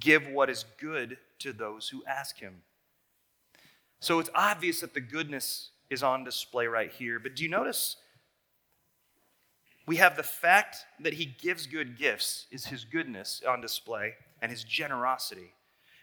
give 0.00 0.26
what 0.28 0.50
is 0.50 0.64
good 0.80 1.18
to 1.40 1.52
those 1.52 1.88
who 1.88 2.04
ask 2.06 2.38
him? 2.38 2.62
So 4.00 4.18
it's 4.18 4.30
obvious 4.34 4.80
that 4.80 4.94
the 4.94 5.00
goodness 5.00 5.70
is 5.90 6.02
on 6.02 6.24
display 6.24 6.66
right 6.66 6.90
here. 6.90 7.18
But 7.18 7.36
do 7.36 7.42
you 7.42 7.48
notice 7.48 7.96
we 9.86 9.96
have 9.96 10.16
the 10.16 10.22
fact 10.22 10.76
that 11.00 11.14
he 11.14 11.26
gives 11.26 11.66
good 11.66 11.98
gifts 11.98 12.46
is 12.50 12.66
his 12.66 12.84
goodness 12.84 13.42
on 13.46 13.60
display 13.60 14.14
and 14.40 14.50
his 14.50 14.64
generosity. 14.64 15.54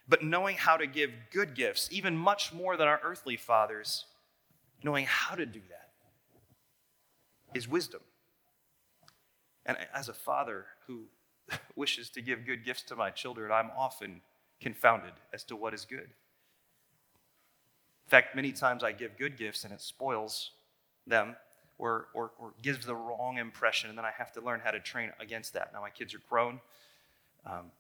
But 0.08 0.24
knowing 0.24 0.58
how 0.58 0.78
to 0.78 0.88
give 0.88 1.12
good 1.32 1.56
gifts, 1.56 1.88
even 1.92 2.18
much 2.18 2.52
more 2.52 2.76
than 2.76 2.88
our 2.88 3.00
earthly 3.04 3.38
fathers, 3.38 4.06
knowing 4.84 5.06
how 5.08 5.36
to 5.36 5.46
do 5.46 5.62
that 5.70 5.90
is 7.54 7.68
wisdom. 7.68 8.02
And 9.66 9.78
as 9.94 10.10
a 10.10 10.14
father 10.14 10.66
who 10.88 11.06
wishes 11.76 12.10
to 12.12 12.22
give 12.22 12.46
good 12.46 12.66
gifts 12.66 12.84
to 12.84 12.96
my 12.96 13.10
children, 13.10 13.52
I'm 13.52 13.72
often 13.78 14.22
confounded 14.62 15.14
as 15.34 15.44
to 15.46 15.56
what 15.56 15.74
is 15.74 15.86
good. 15.86 16.10
In 18.10 18.10
fact, 18.10 18.36
many 18.36 18.52
times 18.52 18.84
I 18.84 18.92
give 18.92 19.18
good 19.18 19.38
gifts 19.38 19.64
and 19.64 19.74
it 19.74 19.82
spoils 19.82 20.52
them 21.06 21.36
or, 21.78 22.08
or, 22.14 22.32
or 22.40 22.54
gives 22.62 22.86
the 22.86 22.96
wrong 22.96 23.38
impression, 23.38 23.90
and 23.90 23.98
then 23.98 24.06
I 24.06 24.12
have 24.18 24.34
to 24.34 24.42
learn 24.42 24.60
how 24.64 24.72
to 24.72 24.80
train 24.80 25.12
against 25.20 25.54
that. 25.54 25.72
Now, 25.74 25.82
my 25.82 25.90
kids 25.90 26.14
are 26.14 26.22
grown, 26.30 26.60
um, 27.46 27.72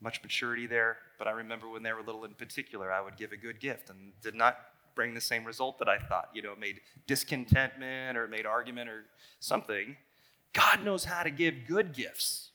much 0.00 0.22
maturity 0.22 0.66
there, 0.66 0.98
but 1.18 1.26
I 1.26 1.30
remember 1.30 1.68
when 1.68 1.82
they 1.82 1.92
were 1.92 2.02
little 2.02 2.24
in 2.24 2.34
particular, 2.34 2.92
I 2.92 3.00
would 3.00 3.16
give 3.16 3.32
a 3.32 3.36
good 3.36 3.58
gift 3.58 3.88
and 3.88 4.12
did 4.22 4.34
not 4.34 4.58
bring 4.94 5.14
the 5.14 5.20
same 5.20 5.44
result 5.44 5.78
that 5.78 5.88
I 5.88 5.98
thought. 5.98 6.28
You 6.34 6.42
know, 6.42 6.52
it 6.52 6.58
made 6.58 6.80
discontentment 7.06 8.18
or 8.18 8.24
it 8.24 8.30
made 8.30 8.46
argument 8.46 8.90
or 8.90 9.04
something. 9.40 9.96
God 10.52 10.84
knows 10.84 11.04
how 11.04 11.22
to 11.22 11.30
give 11.30 11.66
good 11.66 11.92
gifts. 11.92 12.48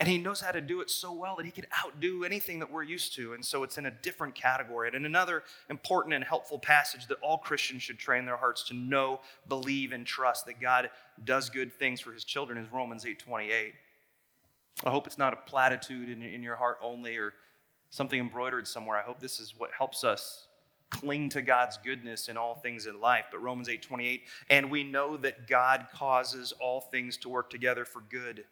And 0.00 0.08
he 0.08 0.16
knows 0.16 0.40
how 0.40 0.50
to 0.50 0.62
do 0.62 0.80
it 0.80 0.88
so 0.88 1.12
well 1.12 1.36
that 1.36 1.44
he 1.44 1.52
can 1.52 1.66
outdo 1.84 2.24
anything 2.24 2.58
that 2.60 2.72
we're 2.72 2.82
used 2.82 3.14
to. 3.16 3.34
And 3.34 3.44
so 3.44 3.62
it's 3.64 3.76
in 3.76 3.84
a 3.84 3.90
different 3.90 4.34
category. 4.34 4.90
And 4.94 5.04
another 5.04 5.42
important 5.68 6.14
and 6.14 6.24
helpful 6.24 6.58
passage 6.58 7.06
that 7.08 7.18
all 7.20 7.36
Christians 7.36 7.82
should 7.82 7.98
train 7.98 8.24
their 8.24 8.38
hearts 8.38 8.62
to 8.68 8.74
know, 8.74 9.20
believe, 9.46 9.92
and 9.92 10.06
trust 10.06 10.46
that 10.46 10.58
God 10.58 10.88
does 11.24 11.50
good 11.50 11.70
things 11.70 12.00
for 12.00 12.12
his 12.12 12.24
children 12.24 12.56
is 12.56 12.72
Romans 12.72 13.04
8 13.04 13.18
28. 13.18 13.74
I 14.82 14.90
hope 14.90 15.06
it's 15.06 15.18
not 15.18 15.34
a 15.34 15.36
platitude 15.36 16.08
in, 16.08 16.22
in 16.22 16.42
your 16.42 16.56
heart 16.56 16.78
only 16.82 17.18
or 17.18 17.34
something 17.90 18.18
embroidered 18.18 18.66
somewhere. 18.66 18.96
I 18.96 19.02
hope 19.02 19.20
this 19.20 19.38
is 19.38 19.52
what 19.58 19.70
helps 19.76 20.02
us 20.02 20.46
cling 20.90 21.28
to 21.30 21.42
God's 21.42 21.78
goodness 21.78 22.28
in 22.28 22.36
all 22.36 22.54
things 22.54 22.86
in 22.86 23.00
life. 23.00 23.26
But 23.30 23.42
Romans 23.42 23.68
8 23.68 23.82
28, 23.82 24.22
and 24.50 24.70
we 24.70 24.84
know 24.84 25.16
that 25.18 25.46
God 25.46 25.86
causes 25.92 26.52
all 26.60 26.80
things 26.80 27.16
to 27.18 27.28
work 27.28 27.50
together 27.50 27.84
for 27.84 28.02
good 28.10 28.44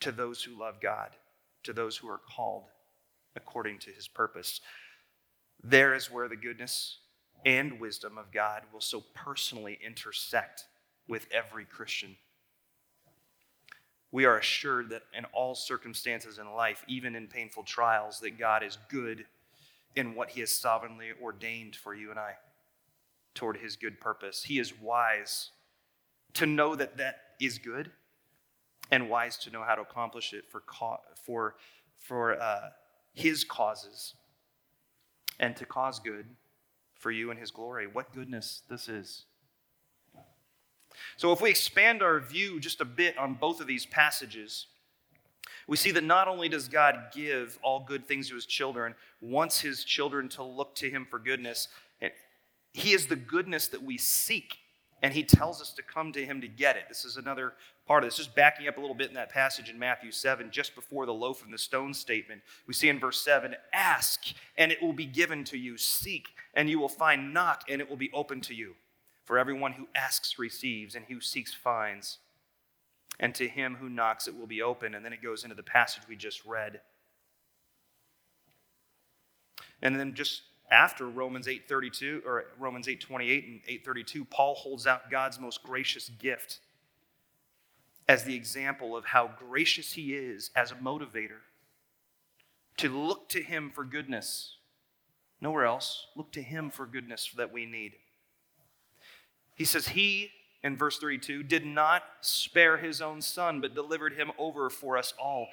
to 0.00 0.12
those 0.12 0.42
who 0.42 0.58
love 0.58 0.80
God, 0.80 1.10
to 1.64 1.72
those 1.72 1.96
who 1.96 2.08
are 2.08 2.20
called 2.34 2.64
according 3.36 3.78
to 3.80 3.90
his 3.90 4.08
purpose. 4.08 4.60
There 5.62 5.94
is 5.94 6.10
where 6.10 6.28
the 6.28 6.36
goodness 6.36 6.98
and 7.44 7.80
wisdom 7.80 8.18
of 8.18 8.32
God 8.32 8.62
will 8.72 8.80
so 8.80 9.02
personally 9.14 9.78
intersect 9.84 10.64
with 11.08 11.26
every 11.30 11.64
Christian. 11.64 12.16
We 14.12 14.26
are 14.26 14.38
assured 14.38 14.90
that 14.90 15.02
in 15.16 15.24
all 15.26 15.54
circumstances 15.54 16.38
in 16.38 16.52
life, 16.52 16.84
even 16.86 17.16
in 17.16 17.26
painful 17.26 17.64
trials, 17.64 18.20
that 18.20 18.38
God 18.38 18.62
is 18.62 18.78
good 18.88 19.26
in 19.96 20.14
what 20.14 20.30
he 20.30 20.40
has 20.40 20.50
sovereignly 20.50 21.10
ordained 21.22 21.76
for 21.76 21.94
you 21.94 22.10
and 22.10 22.18
I 22.18 22.34
toward 23.34 23.58
his 23.58 23.76
good 23.76 24.00
purpose. 24.00 24.44
He 24.44 24.58
is 24.58 24.78
wise 24.80 25.50
to 26.34 26.46
know 26.46 26.74
that 26.74 26.96
that 26.96 27.16
is 27.40 27.58
good 27.58 27.90
and 28.90 29.08
wise 29.08 29.36
to 29.38 29.50
know 29.50 29.62
how 29.62 29.74
to 29.74 29.82
accomplish 29.82 30.32
it 30.32 30.44
for, 30.48 30.62
for, 31.24 31.56
for 31.98 32.40
uh, 32.40 32.70
his 33.12 33.44
causes 33.44 34.14
and 35.40 35.56
to 35.56 35.64
cause 35.64 35.98
good 35.98 36.26
for 36.98 37.10
you 37.10 37.30
and 37.30 37.38
his 37.38 37.50
glory. 37.50 37.86
What 37.86 38.12
goodness 38.14 38.62
this 38.68 38.88
is. 38.88 39.24
So, 41.16 41.32
if 41.32 41.40
we 41.40 41.50
expand 41.50 42.02
our 42.02 42.20
view 42.20 42.60
just 42.60 42.80
a 42.80 42.84
bit 42.84 43.18
on 43.18 43.34
both 43.34 43.60
of 43.60 43.66
these 43.66 43.84
passages, 43.84 44.66
we 45.66 45.76
see 45.76 45.90
that 45.92 46.04
not 46.04 46.28
only 46.28 46.48
does 46.48 46.68
God 46.68 46.96
give 47.14 47.58
all 47.62 47.84
good 47.86 48.06
things 48.06 48.28
to 48.28 48.34
his 48.34 48.46
children, 48.46 48.94
wants 49.20 49.60
his 49.60 49.84
children 49.84 50.28
to 50.30 50.42
look 50.42 50.74
to 50.76 50.90
him 50.90 51.06
for 51.08 51.18
goodness, 51.18 51.68
he 52.72 52.92
is 52.92 53.06
the 53.06 53.16
goodness 53.16 53.68
that 53.68 53.82
we 53.82 53.96
seek 53.96 54.58
and 55.04 55.12
he 55.12 55.22
tells 55.22 55.60
us 55.60 55.70
to 55.74 55.82
come 55.82 56.12
to 56.12 56.24
him 56.24 56.40
to 56.40 56.48
get 56.48 56.76
it. 56.76 56.84
This 56.88 57.04
is 57.04 57.18
another 57.18 57.52
part 57.86 58.02
of 58.02 58.08
this. 58.08 58.16
Just 58.16 58.34
backing 58.34 58.68
up 58.68 58.78
a 58.78 58.80
little 58.80 58.96
bit 58.96 59.08
in 59.08 59.14
that 59.14 59.28
passage 59.28 59.68
in 59.68 59.78
Matthew 59.78 60.10
7, 60.10 60.50
just 60.50 60.74
before 60.74 61.04
the 61.04 61.12
loaf 61.12 61.44
and 61.44 61.52
the 61.52 61.58
stone 61.58 61.92
statement, 61.92 62.40
we 62.66 62.72
see 62.72 62.88
in 62.88 62.98
verse 62.98 63.20
7 63.20 63.54
Ask, 63.74 64.24
and 64.56 64.72
it 64.72 64.82
will 64.82 64.94
be 64.94 65.04
given 65.04 65.44
to 65.44 65.58
you. 65.58 65.76
Seek, 65.76 66.28
and 66.54 66.70
you 66.70 66.78
will 66.78 66.88
find. 66.88 67.34
Knock, 67.34 67.64
and 67.68 67.82
it 67.82 67.90
will 67.90 67.98
be 67.98 68.10
open 68.14 68.40
to 68.42 68.54
you. 68.54 68.76
For 69.24 69.38
everyone 69.38 69.72
who 69.72 69.88
asks 69.94 70.38
receives, 70.38 70.94
and 70.94 71.04
who 71.04 71.20
seeks 71.20 71.52
finds. 71.52 72.18
And 73.20 73.34
to 73.36 73.48
him 73.48 73.76
who 73.76 73.88
knocks, 73.88 74.26
it 74.26 74.36
will 74.36 74.46
be 74.46 74.62
open. 74.62 74.94
And 74.94 75.04
then 75.04 75.12
it 75.12 75.22
goes 75.22 75.44
into 75.44 75.54
the 75.54 75.62
passage 75.62 76.02
we 76.08 76.16
just 76.16 76.44
read. 76.44 76.80
And 79.82 79.98
then 79.98 80.14
just 80.14 80.42
after 80.70 81.08
Romans 81.08 81.46
8:32 81.46 82.22
or 82.24 82.46
Romans 82.58 82.88
8:28 82.88 83.46
and 83.46 83.62
8:32, 83.66 84.24
Paul 84.24 84.54
holds 84.54 84.86
out 84.86 85.10
God's 85.10 85.38
most 85.38 85.62
gracious 85.62 86.08
gift 86.08 86.60
as 88.08 88.24
the 88.24 88.34
example 88.34 88.96
of 88.96 89.06
how 89.06 89.28
gracious 89.28 89.92
he 89.92 90.14
is 90.14 90.50
as 90.56 90.72
a 90.72 90.76
motivator 90.76 91.40
to 92.76 92.88
look 92.88 93.28
to 93.30 93.42
him 93.42 93.70
for 93.70 93.84
goodness. 93.84 94.56
Nowhere 95.40 95.64
else. 95.64 96.08
Look 96.16 96.32
to 96.32 96.42
him 96.42 96.70
for 96.70 96.86
goodness 96.86 97.30
that 97.36 97.52
we 97.52 97.66
need. 97.66 97.96
He 99.54 99.64
says, 99.64 99.88
He, 99.88 100.30
in 100.64 100.78
verse 100.78 100.98
32, 100.98 101.42
did 101.42 101.66
not 101.66 102.02
spare 102.22 102.78
his 102.78 103.02
own 103.02 103.20
son, 103.20 103.60
but 103.60 103.74
delivered 103.74 104.14
him 104.14 104.32
over 104.38 104.70
for 104.70 104.96
us 104.96 105.12
all. 105.22 105.48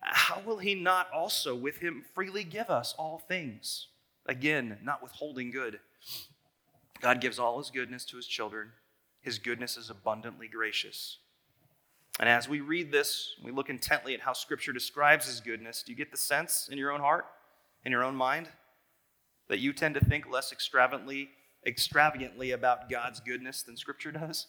How 0.00 0.40
will 0.40 0.58
he 0.58 0.74
not 0.74 1.08
also 1.12 1.54
with 1.54 1.78
him 1.78 2.04
freely 2.14 2.44
give 2.44 2.70
us 2.70 2.94
all 2.96 3.18
things? 3.18 3.88
Again, 4.24 4.78
not 4.82 5.02
withholding 5.02 5.50
good. 5.50 5.80
God 7.00 7.20
gives 7.20 7.40
all 7.40 7.58
his 7.58 7.70
goodness 7.70 8.04
to 8.06 8.16
his 8.16 8.26
children. 8.26 8.70
His 9.20 9.40
goodness 9.40 9.76
is 9.76 9.90
abundantly 9.90 10.46
gracious. 10.46 11.18
And 12.20 12.28
as 12.28 12.48
we 12.48 12.60
read 12.60 12.92
this, 12.92 13.34
we 13.42 13.50
look 13.50 13.68
intently 13.68 14.14
at 14.14 14.20
how 14.20 14.32
Scripture 14.32 14.72
describes 14.72 15.26
his 15.26 15.40
goodness. 15.40 15.82
Do 15.82 15.90
you 15.90 15.98
get 15.98 16.12
the 16.12 16.16
sense 16.16 16.68
in 16.70 16.78
your 16.78 16.92
own 16.92 17.00
heart, 17.00 17.26
in 17.84 17.90
your 17.90 18.04
own 18.04 18.14
mind, 18.14 18.48
that 19.48 19.58
you 19.58 19.72
tend 19.72 19.94
to 19.94 20.04
think 20.04 20.30
less 20.30 20.52
extravagantly, 20.52 21.30
extravagantly 21.66 22.50
about 22.50 22.90
God's 22.90 23.20
goodness 23.20 23.62
than 23.62 23.76
Scripture 23.76 24.12
does? 24.12 24.46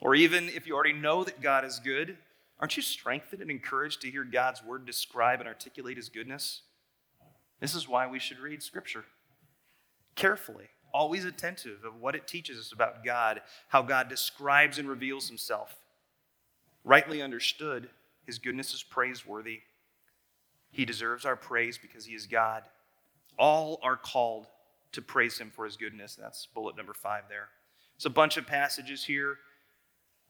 Or 0.00 0.14
even 0.14 0.48
if 0.48 0.66
you 0.66 0.74
already 0.74 0.92
know 0.92 1.22
that 1.24 1.40
God 1.40 1.64
is 1.64 1.78
good, 1.78 2.16
aren't 2.58 2.76
you 2.76 2.82
strengthened 2.82 3.42
and 3.42 3.50
encouraged 3.50 4.00
to 4.02 4.10
hear 4.10 4.24
God's 4.24 4.62
word 4.64 4.84
describe 4.84 5.40
and 5.40 5.48
articulate 5.48 5.96
his 5.96 6.08
goodness? 6.08 6.62
This 7.60 7.74
is 7.74 7.88
why 7.88 8.06
we 8.06 8.18
should 8.18 8.40
read 8.40 8.62
Scripture 8.62 9.04
carefully, 10.16 10.68
always 10.92 11.24
attentive 11.24 11.84
of 11.84 12.00
what 12.00 12.14
it 12.14 12.26
teaches 12.26 12.58
us 12.58 12.72
about 12.72 13.04
God, 13.04 13.40
how 13.68 13.82
God 13.82 14.08
describes 14.08 14.78
and 14.78 14.88
reveals 14.88 15.28
himself. 15.28 15.76
Rightly 16.84 17.22
understood, 17.22 17.88
his 18.26 18.38
goodness 18.38 18.74
is 18.74 18.82
praiseworthy. 18.82 19.60
He 20.70 20.84
deserves 20.84 21.24
our 21.24 21.36
praise 21.36 21.78
because 21.78 22.04
he 22.04 22.14
is 22.14 22.26
God. 22.26 22.64
All 23.38 23.78
are 23.82 23.96
called 23.96 24.46
to 24.92 25.02
praise 25.02 25.38
him 25.38 25.50
for 25.54 25.64
his 25.64 25.76
goodness. 25.76 26.14
That's 26.14 26.46
bullet 26.46 26.76
number 26.76 26.94
five 26.94 27.24
there. 27.28 27.48
It's 27.96 28.04
a 28.04 28.10
bunch 28.10 28.36
of 28.36 28.46
passages 28.46 29.04
here. 29.04 29.38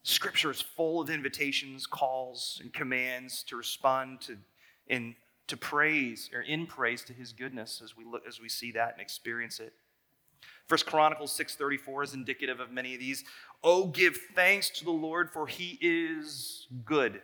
Scripture 0.02 0.50
is 0.50 0.60
full 0.60 1.00
of 1.00 1.10
invitations, 1.10 1.86
calls, 1.86 2.60
and 2.62 2.72
commands 2.72 3.42
to 3.44 3.56
respond 3.56 4.20
to 4.22 4.36
in 4.88 5.14
to 5.46 5.56
praise 5.56 6.30
or 6.34 6.40
in 6.40 6.66
praise 6.66 7.02
to 7.04 7.12
his 7.12 7.32
goodness 7.32 7.80
as 7.84 7.96
we 7.96 8.04
look 8.04 8.22
as 8.26 8.40
we 8.40 8.48
see 8.48 8.72
that 8.72 8.92
and 8.92 9.00
experience 9.00 9.60
it. 9.60 9.72
First 10.66 10.86
Chronicles 10.86 11.32
6:34 11.32 12.04
is 12.04 12.14
indicative 12.14 12.58
of 12.58 12.70
many 12.70 12.94
of 12.94 13.00
these. 13.00 13.24
Oh, 13.62 13.86
give 13.86 14.16
thanks 14.34 14.70
to 14.70 14.84
the 14.84 14.90
Lord, 14.90 15.30
for 15.30 15.46
he 15.46 15.78
is 15.80 16.66
good, 16.84 17.22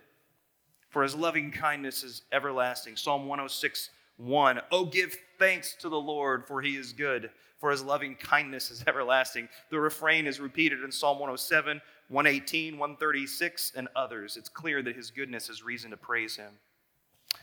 for 0.88 1.02
his 1.02 1.14
loving 1.14 1.50
kindness 1.50 2.02
is 2.02 2.22
everlasting. 2.30 2.96
Psalm 2.96 3.26
106, 3.26 3.90
1. 4.18 4.60
Oh, 4.70 4.84
give 4.84 5.16
thanks 5.38 5.74
to 5.80 5.88
the 5.88 6.00
Lord, 6.00 6.46
for 6.46 6.60
he 6.60 6.76
is 6.76 6.92
good, 6.92 7.30
for 7.58 7.70
his 7.70 7.82
loving 7.82 8.14
kindness 8.16 8.70
is 8.70 8.84
everlasting. 8.86 9.48
The 9.70 9.80
refrain 9.80 10.26
is 10.26 10.40
repeated 10.40 10.82
in 10.82 10.92
Psalm 10.92 11.18
107, 11.18 11.80
118, 12.08 12.78
136, 12.78 13.72
and 13.76 13.88
others. 13.96 14.36
It's 14.36 14.48
clear 14.48 14.82
that 14.82 14.96
his 14.96 15.10
goodness 15.10 15.48
is 15.48 15.62
reason 15.62 15.90
to 15.90 15.96
praise 15.96 16.36
him. 16.36 16.52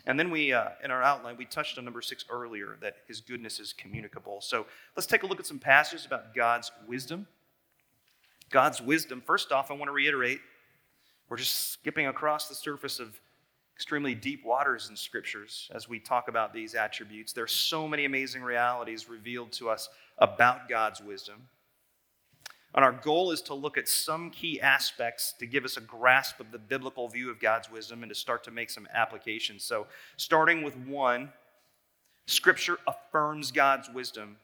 And 0.05 0.19
then 0.19 0.29
we, 0.29 0.53
uh, 0.53 0.69
in 0.83 0.91
our 0.91 1.01
outline, 1.01 1.37
we 1.37 1.45
touched 1.45 1.77
on 1.77 1.85
number 1.85 2.01
six 2.01 2.25
earlier 2.29 2.77
that 2.81 2.97
his 3.07 3.21
goodness 3.21 3.59
is 3.59 3.73
communicable. 3.73 4.41
So 4.41 4.67
let's 4.95 5.07
take 5.07 5.23
a 5.23 5.25
look 5.25 5.39
at 5.39 5.47
some 5.47 5.59
passages 5.59 6.05
about 6.05 6.35
God's 6.35 6.71
wisdom. 6.87 7.27
God's 8.51 8.81
wisdom. 8.81 9.21
First 9.25 9.51
off, 9.51 9.71
I 9.71 9.73
want 9.73 9.87
to 9.87 9.93
reiterate 9.93 10.39
we're 11.27 11.37
just 11.37 11.71
skipping 11.71 12.07
across 12.07 12.47
the 12.47 12.55
surface 12.55 12.99
of 12.99 13.19
extremely 13.75 14.15
deep 14.15 14.45
waters 14.45 14.89
in 14.89 14.95
scriptures 14.95 15.69
as 15.75 15.89
we 15.89 15.99
talk 15.99 16.29
about 16.29 16.53
these 16.53 16.75
attributes. 16.75 17.33
There's 17.33 17.51
so 17.51 17.87
many 17.87 18.05
amazing 18.05 18.41
realities 18.41 19.09
revealed 19.09 19.51
to 19.53 19.69
us 19.69 19.89
about 20.17 20.69
God's 20.69 21.01
wisdom. 21.01 21.49
And 22.73 22.85
our 22.85 22.93
goal 22.93 23.31
is 23.31 23.41
to 23.43 23.53
look 23.53 23.77
at 23.77 23.87
some 23.87 24.29
key 24.31 24.61
aspects 24.61 25.33
to 25.39 25.45
give 25.45 25.65
us 25.65 25.77
a 25.77 25.81
grasp 25.81 26.39
of 26.39 26.51
the 26.51 26.57
biblical 26.57 27.07
view 27.09 27.29
of 27.29 27.39
God's 27.39 27.69
wisdom 27.69 28.01
and 28.01 28.09
to 28.09 28.15
start 28.15 28.43
to 28.45 28.51
make 28.51 28.69
some 28.69 28.87
applications. 28.93 29.63
So, 29.63 29.87
starting 30.17 30.61
with 30.61 30.75
one, 30.77 31.31
Scripture 32.27 32.77
affirms 32.87 33.51
God's 33.51 33.89
wisdom. 33.89 34.37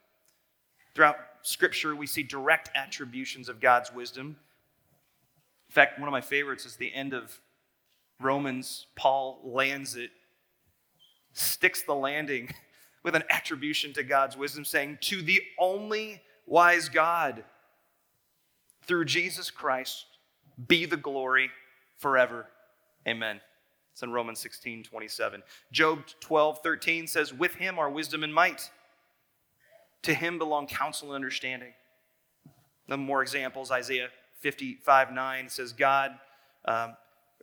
Throughout 0.93 1.17
Scripture, 1.41 1.95
we 1.95 2.07
see 2.07 2.23
direct 2.23 2.69
attributions 2.75 3.49
of 3.49 3.59
God's 3.59 3.93
wisdom. 3.93 4.37
In 5.67 5.73
fact, 5.73 5.99
one 5.99 6.07
of 6.07 6.13
my 6.13 6.21
favorites 6.21 6.65
is 6.65 6.75
the 6.75 6.93
end 6.93 7.13
of 7.13 7.39
Romans. 8.23 8.87
Paul 8.95 9.41
lands 9.43 9.95
it, 9.95 10.11
sticks 11.33 11.83
the 11.83 11.95
landing 11.95 12.53
with 13.03 13.15
an 13.15 13.23
attribution 13.29 13.93
to 13.93 14.03
God's 14.03 14.37
wisdom, 14.37 14.65
saying, 14.65 14.99
To 15.01 15.21
the 15.21 15.41
only 15.59 16.21
wise 16.45 16.89
God 16.89 17.43
through 18.83 19.05
Jesus 19.05 19.49
Christ 19.49 20.05
be 20.67 20.85
the 20.85 20.97
glory 20.97 21.49
forever. 21.97 22.47
Amen. 23.07 23.39
It's 23.91 24.03
in 24.03 24.11
Romans 24.11 24.39
16, 24.39 24.83
27. 24.83 25.43
Job 25.71 25.99
12, 26.19 26.59
13 26.63 27.07
says, 27.07 27.33
With 27.33 27.55
him 27.55 27.77
are 27.77 27.89
wisdom 27.89 28.23
and 28.23 28.33
might. 28.33 28.69
To 30.03 30.13
him 30.13 30.37
belong 30.37 30.67
counsel 30.67 31.09
and 31.09 31.15
understanding. 31.15 31.73
The 32.87 32.97
more 32.97 33.21
examples, 33.21 33.71
Isaiah 33.71 34.09
55, 34.39 35.11
9 35.11 35.49
says, 35.49 35.73
God, 35.73 36.11
um, 36.65 36.95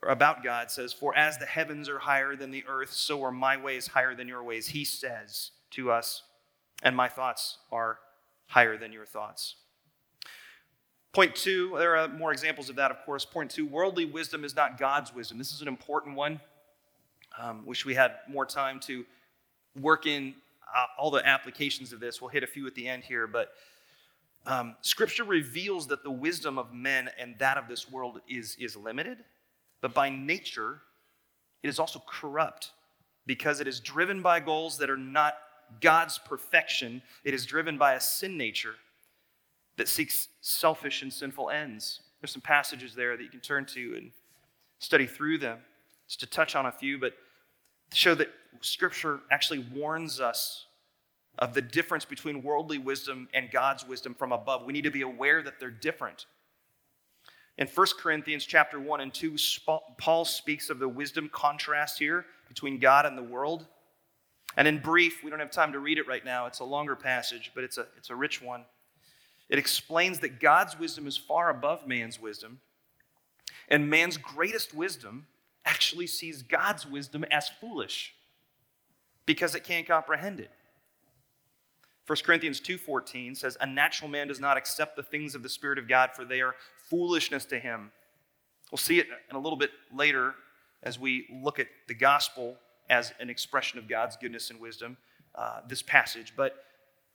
about 0.02 0.44
God 0.44 0.70
says, 0.70 0.92
For 0.92 1.16
as 1.16 1.38
the 1.38 1.46
heavens 1.46 1.88
are 1.88 1.98
higher 1.98 2.36
than 2.36 2.50
the 2.50 2.64
earth, 2.68 2.92
so 2.92 3.22
are 3.24 3.32
my 3.32 3.56
ways 3.56 3.86
higher 3.86 4.14
than 4.14 4.28
your 4.28 4.42
ways. 4.42 4.68
He 4.68 4.84
says 4.84 5.50
to 5.72 5.90
us, 5.90 6.22
and 6.82 6.96
my 6.96 7.08
thoughts 7.08 7.58
are 7.72 7.98
higher 8.46 8.76
than 8.76 8.92
your 8.92 9.06
thoughts. 9.06 9.56
Point 11.12 11.34
two, 11.34 11.74
there 11.78 11.96
are 11.96 12.08
more 12.08 12.32
examples 12.32 12.68
of 12.68 12.76
that, 12.76 12.90
of 12.90 12.98
course. 13.04 13.24
Point 13.24 13.50
two, 13.50 13.66
worldly 13.66 14.04
wisdom 14.04 14.44
is 14.44 14.54
not 14.54 14.78
God's 14.78 15.14
wisdom. 15.14 15.38
This 15.38 15.52
is 15.52 15.62
an 15.62 15.68
important 15.68 16.16
one. 16.16 16.40
Um, 17.38 17.64
wish 17.66 17.84
we 17.84 17.94
had 17.94 18.12
more 18.28 18.46
time 18.46 18.80
to 18.80 19.04
work 19.80 20.06
in 20.06 20.34
uh, 20.74 20.84
all 20.98 21.10
the 21.10 21.26
applications 21.26 21.92
of 21.92 22.00
this. 22.00 22.20
We'll 22.20 22.30
hit 22.30 22.42
a 22.42 22.46
few 22.46 22.66
at 22.66 22.74
the 22.74 22.86
end 22.86 23.04
here, 23.04 23.26
but 23.26 23.52
um, 24.46 24.76
Scripture 24.80 25.24
reveals 25.24 25.86
that 25.88 26.02
the 26.02 26.10
wisdom 26.10 26.58
of 26.58 26.72
men 26.72 27.10
and 27.18 27.34
that 27.38 27.56
of 27.56 27.68
this 27.68 27.90
world 27.90 28.20
is, 28.28 28.56
is 28.58 28.76
limited, 28.76 29.18
but 29.80 29.94
by 29.94 30.10
nature, 30.10 30.80
it 31.62 31.68
is 31.68 31.78
also 31.78 32.02
corrupt 32.06 32.72
because 33.26 33.60
it 33.60 33.68
is 33.68 33.80
driven 33.80 34.22
by 34.22 34.40
goals 34.40 34.78
that 34.78 34.90
are 34.90 34.96
not 34.96 35.34
God's 35.80 36.18
perfection. 36.18 37.02
It 37.24 37.34
is 37.34 37.46
driven 37.46 37.76
by 37.76 37.94
a 37.94 38.00
sin 38.00 38.36
nature 38.36 38.74
that 39.76 39.88
seeks 39.88 40.28
selfish 40.40 41.02
and 41.02 41.12
sinful 41.12 41.50
ends. 41.50 42.00
There's 42.20 42.32
some 42.32 42.42
passages 42.42 42.94
there 42.94 43.16
that 43.16 43.22
you 43.22 43.28
can 43.28 43.40
turn 43.40 43.64
to 43.66 43.94
and 43.96 44.10
study 44.78 45.06
through 45.06 45.38
them. 45.38 45.58
Just 46.06 46.20
to 46.20 46.26
touch 46.26 46.56
on 46.56 46.66
a 46.66 46.72
few, 46.72 46.98
but 46.98 47.12
show 47.92 48.14
that 48.14 48.30
Scripture 48.60 49.20
actually 49.30 49.64
warns 49.74 50.20
us 50.20 50.66
of 51.38 51.54
the 51.54 51.62
difference 51.62 52.04
between 52.04 52.42
worldly 52.42 52.78
wisdom 52.78 53.28
and 53.34 53.50
God's 53.50 53.86
wisdom 53.86 54.14
from 54.14 54.32
above. 54.32 54.64
We 54.64 54.72
need 54.72 54.84
to 54.84 54.90
be 54.90 55.02
aware 55.02 55.42
that 55.42 55.60
they're 55.60 55.70
different. 55.70 56.26
In 57.58 57.66
1 57.66 57.86
Corinthians 57.98 58.46
chapter 58.46 58.78
1 58.78 59.00
and 59.00 59.12
2, 59.12 59.36
Paul 59.98 60.24
speaks 60.24 60.70
of 60.70 60.78
the 60.78 60.88
wisdom 60.88 61.28
contrast 61.30 61.98
here 61.98 62.24
between 62.46 62.78
God 62.78 63.04
and 63.04 63.18
the 63.18 63.22
world. 63.22 63.66
And 64.56 64.68
in 64.68 64.78
brief, 64.78 65.24
we 65.24 65.30
don't 65.30 65.40
have 65.40 65.50
time 65.50 65.72
to 65.72 65.80
read 65.80 65.98
it 65.98 66.06
right 66.06 66.24
now. 66.24 66.46
It's 66.46 66.60
a 66.60 66.64
longer 66.64 66.94
passage, 66.94 67.50
but 67.56 67.64
it's 67.64 67.76
a, 67.76 67.86
it's 67.96 68.10
a 68.10 68.16
rich 68.16 68.40
one. 68.40 68.64
It 69.48 69.58
explains 69.58 70.20
that 70.20 70.40
God's 70.40 70.78
wisdom 70.78 71.06
is 71.08 71.16
far 71.16 71.50
above 71.50 71.86
man's 71.86 72.20
wisdom, 72.20 72.60
and 73.68 73.90
man's 73.90 74.16
greatest 74.16 74.72
wisdom 74.72 75.26
actually 75.64 76.06
sees 76.06 76.42
God's 76.42 76.86
wisdom 76.86 77.24
as 77.30 77.48
foolish 77.60 78.14
because 79.26 79.54
it 79.54 79.64
can't 79.64 79.86
comprehend 79.86 80.38
it. 80.38 80.50
1 82.06 82.16
Corinthians 82.24 82.60
2:14 82.60 83.36
says 83.36 83.58
a 83.60 83.66
natural 83.66 84.08
man 84.08 84.28
does 84.28 84.40
not 84.40 84.56
accept 84.56 84.96
the 84.96 85.02
things 85.02 85.34
of 85.34 85.42
the 85.42 85.48
spirit 85.48 85.78
of 85.78 85.86
God 85.86 86.10
for 86.14 86.24
they 86.24 86.40
are 86.40 86.54
foolishness 86.88 87.44
to 87.46 87.58
him. 87.58 87.90
We'll 88.70 88.78
see 88.78 88.98
it 88.98 89.06
in 89.30 89.36
a 89.36 89.38
little 89.38 89.58
bit 89.58 89.70
later 89.94 90.34
as 90.82 90.98
we 90.98 91.26
look 91.42 91.58
at 91.58 91.66
the 91.86 91.94
gospel 91.94 92.56
as 92.90 93.12
an 93.20 93.30
expression 93.30 93.78
of 93.78 93.88
God's 93.88 94.16
goodness 94.16 94.50
and 94.50 94.60
wisdom, 94.60 94.96
uh, 95.34 95.60
this 95.68 95.82
passage. 95.82 96.34
But 96.36 96.64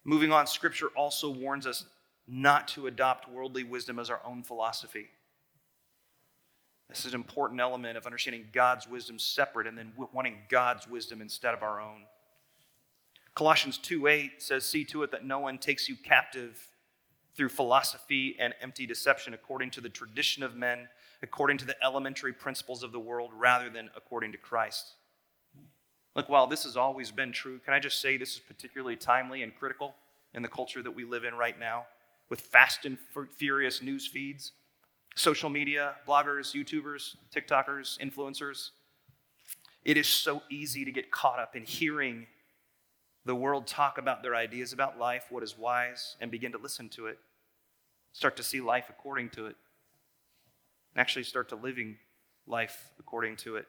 moving 0.04 0.32
on, 0.32 0.48
Scripture 0.48 0.88
also 0.96 1.30
warns 1.30 1.66
us 1.66 1.86
not 2.28 2.68
to 2.70 2.88
adopt 2.88 3.30
worldly 3.30 3.64
wisdom 3.64 4.00
as 4.00 4.10
our 4.10 4.22
own 4.26 4.44
philosophy. 4.44 5.08
This 6.90 7.06
is 7.06 7.14
an 7.14 7.20
important 7.20 7.60
element 7.60 7.98
of 7.98 8.06
understanding 8.06 8.46
God's 8.54 8.88
wisdom 8.88 9.18
separate 9.18 9.68
and 9.68 9.78
then 9.78 9.94
wanting 10.14 10.38
God's 10.50 10.88
wisdom 10.88 11.22
instead 11.22 11.54
of 11.54 11.64
our 11.64 11.82
own. 11.82 12.04
Colossians 13.36 13.80
2 13.80 14.08
8 14.08 14.42
says, 14.42 14.64
See 14.64 14.86
to 14.86 15.04
it 15.04 15.12
that 15.12 15.26
no 15.26 15.40
one 15.40 15.58
takes 15.58 15.90
you 15.90 15.96
captive 15.96 16.70
through 17.36 17.50
philosophy 17.50 18.36
and 18.40 18.54
empty 18.62 18.86
deception 18.86 19.34
according 19.34 19.72
to 19.72 19.82
the 19.82 19.90
tradition 19.90 20.44
of 20.44 20.56
men, 20.56 20.88
according 21.22 21.58
to 21.58 21.66
the 21.66 21.76
elementary 21.84 22.34
principles 22.34 22.84
of 22.84 22.92
the 22.92 23.00
world, 23.00 23.32
rather 23.36 23.70
than 23.70 23.90
according 23.96 24.32
to 24.32 24.38
Christ. 24.38 24.94
Look, 26.16 26.30
while 26.30 26.46
this 26.46 26.64
has 26.64 26.78
always 26.78 27.10
been 27.12 27.32
true, 27.32 27.60
can 27.60 27.74
I 27.74 27.80
just 27.80 28.00
say 28.00 28.18
this 28.18 28.34
is 28.34 28.40
particularly 28.40 28.96
timely 28.96 29.42
and 29.42 29.56
critical 29.56 29.96
in 30.34 30.44
the 30.44 30.48
culture 30.48 30.84
that 30.84 30.92
we 30.92 31.06
live 31.06 31.24
in 31.24 31.34
right 31.34 31.60
now? 31.60 31.86
with 32.34 32.42
fast 32.42 32.86
and 32.86 32.98
furious 33.38 33.84
news 33.84 34.08
feeds, 34.08 34.54
social 35.16 35.52
media, 35.52 35.94
bloggers, 36.08 36.56
YouTubers, 36.56 37.16
TikTokers, 37.32 38.00
influencers. 38.00 38.72
It 39.86 39.98
is 39.98 40.08
so 40.08 40.42
easy 40.50 40.84
to 40.84 40.92
get 40.92 41.12
caught 41.12 41.38
up 41.38 41.56
in 41.56 41.64
hearing 41.64 42.26
the 43.26 43.36
world 43.36 43.68
talk 43.68 43.98
about 43.98 44.22
their 44.22 44.36
ideas 44.36 44.74
about 44.74 45.00
life, 45.00 45.26
what 45.30 45.44
is 45.44 45.58
wise, 45.58 46.16
and 46.20 46.30
begin 46.30 46.52
to 46.52 46.58
listen 46.58 46.90
to 46.90 47.08
it. 47.08 47.20
Start 48.12 48.36
to 48.38 48.44
see 48.44 48.62
life 48.62 48.86
according 48.90 49.30
to 49.30 49.48
it. 49.48 49.56
And 50.94 51.02
actually 51.02 51.24
start 51.24 51.50
to 51.50 51.56
living 51.56 51.98
life 52.46 52.90
according 53.00 53.38
to 53.38 53.56
it. 53.56 53.66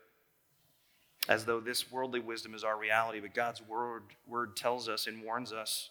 As 1.29 1.45
though 1.45 1.61
this 1.61 1.91
worldly 1.91 2.21
wisdom 2.21 2.55
is 2.55 2.65
our 2.65 2.77
reality, 2.77 3.21
but 3.21 3.33
God's 3.33 3.63
word, 3.63 4.03
word 4.27 4.57
tells 4.57 4.89
us 4.89 5.07
and 5.07 5.23
warns 5.23 5.53
us 5.53 5.91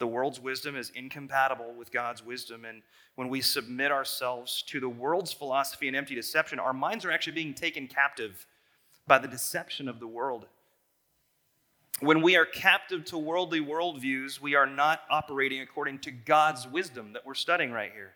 the 0.00 0.06
world's 0.06 0.40
wisdom 0.40 0.76
is 0.76 0.90
incompatible 0.94 1.74
with 1.74 1.92
God's 1.92 2.24
wisdom. 2.24 2.64
And 2.64 2.82
when 3.16 3.28
we 3.28 3.42
submit 3.42 3.92
ourselves 3.92 4.62
to 4.68 4.80
the 4.80 4.88
world's 4.88 5.32
philosophy 5.32 5.88
and 5.88 5.96
empty 5.96 6.14
deception, 6.14 6.58
our 6.58 6.72
minds 6.72 7.04
are 7.04 7.10
actually 7.10 7.34
being 7.34 7.52
taken 7.52 7.86
captive 7.86 8.46
by 9.06 9.18
the 9.18 9.28
deception 9.28 9.88
of 9.88 10.00
the 10.00 10.06
world. 10.06 10.46
When 12.00 12.22
we 12.22 12.36
are 12.36 12.46
captive 12.46 13.04
to 13.06 13.18
worldly 13.18 13.60
worldviews, 13.60 14.40
we 14.40 14.54
are 14.54 14.66
not 14.66 15.02
operating 15.10 15.60
according 15.60 15.98
to 16.00 16.10
God's 16.10 16.66
wisdom 16.66 17.12
that 17.12 17.26
we're 17.26 17.34
studying 17.34 17.72
right 17.72 17.92
here. 17.92 18.14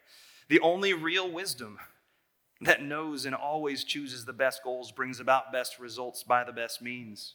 The 0.49 0.61
only 0.61 0.95
real 0.95 1.31
wisdom 1.31 1.79
that 2.63 2.83
knows 2.83 3.27
and 3.27 3.35
always 3.35 3.85
chooses 3.85 4.25
the 4.25 4.33
best 4.33 4.63
goals 4.65 4.91
brings 4.91 5.21
about 5.21 5.53
best 5.53 5.79
results 5.79 6.23
by 6.23 6.45
the 6.45 6.53
best 6.53 6.81
means. 6.81 7.35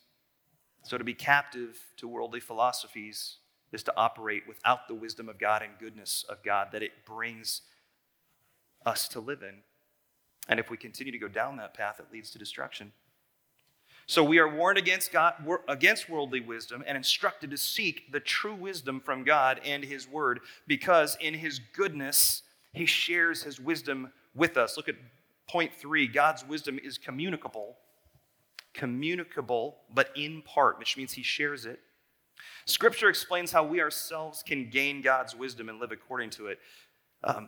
So 0.82 0.98
to 0.98 1.04
be 1.04 1.14
captive 1.14 1.80
to 1.98 2.08
worldly 2.08 2.40
philosophies 2.40 3.38
is 3.72 3.84
to 3.84 3.94
operate 3.96 4.48
without 4.48 4.88
the 4.88 4.96
wisdom 4.96 5.30
of 5.30 5.38
God 5.38 5.62
and 5.62 5.78
goodness 5.80 6.26
of 6.28 6.42
God 6.42 6.70
that 6.72 6.82
it 6.82 7.06
brings 7.06 7.62
us 8.88 9.08
to 9.10 9.20
live 9.20 9.44
in. 9.44 9.60
And 10.48 10.60
if 10.60 10.72
we 10.72 10.78
continue 10.78 11.12
to 11.12 11.20
go 11.20 11.28
down 11.28 11.58
that 11.58 11.76
path, 11.76 12.00
it 12.00 12.12
leads 12.12 12.32
to 12.32 12.40
destruction. 12.40 12.92
So 14.10 14.24
we 14.24 14.40
are 14.40 14.50
warned 14.50 14.80
against 14.80 15.12
God, 15.12 15.36
against 15.68 16.10
worldly 16.10 16.40
wisdom 16.40 16.84
and 16.88 16.98
instructed 16.98 17.52
to 17.52 17.58
seek 17.58 18.12
the 18.12 18.20
true 18.20 18.56
wisdom 18.56 19.00
from 19.00 19.24
God 19.24 19.62
and 19.64 19.84
His 19.84 20.08
Word, 20.08 20.40
because 20.66 21.16
in 21.22 21.36
His 21.36 21.60
goodness 21.60 22.42
He 22.74 22.88
shares 22.88 23.44
His 23.44 23.60
wisdom 23.60 24.12
with 24.34 24.58
us. 24.58 24.78
Look 24.78 24.90
at 24.90 24.96
point 25.48 25.72
three: 25.76 26.08
God's 26.08 26.44
wisdom 26.44 26.80
is 26.84 26.98
communicable, 26.98 27.78
communicable, 28.74 29.78
but 29.94 30.10
in 30.16 30.42
part, 30.42 30.80
which 30.80 30.98
means 30.98 31.14
He 31.14 31.22
shares 31.22 31.68
it. 31.68 31.80
Scripture 32.66 33.10
explains 33.10 33.52
how 33.52 33.64
we 33.64 33.80
ourselves 33.80 34.42
can 34.42 34.72
gain 34.72 35.04
God's 35.04 35.36
wisdom 35.36 35.70
and 35.70 35.80
live 35.80 35.92
according 35.92 36.32
to 36.32 36.48
it. 36.48 36.58
Um, 37.24 37.48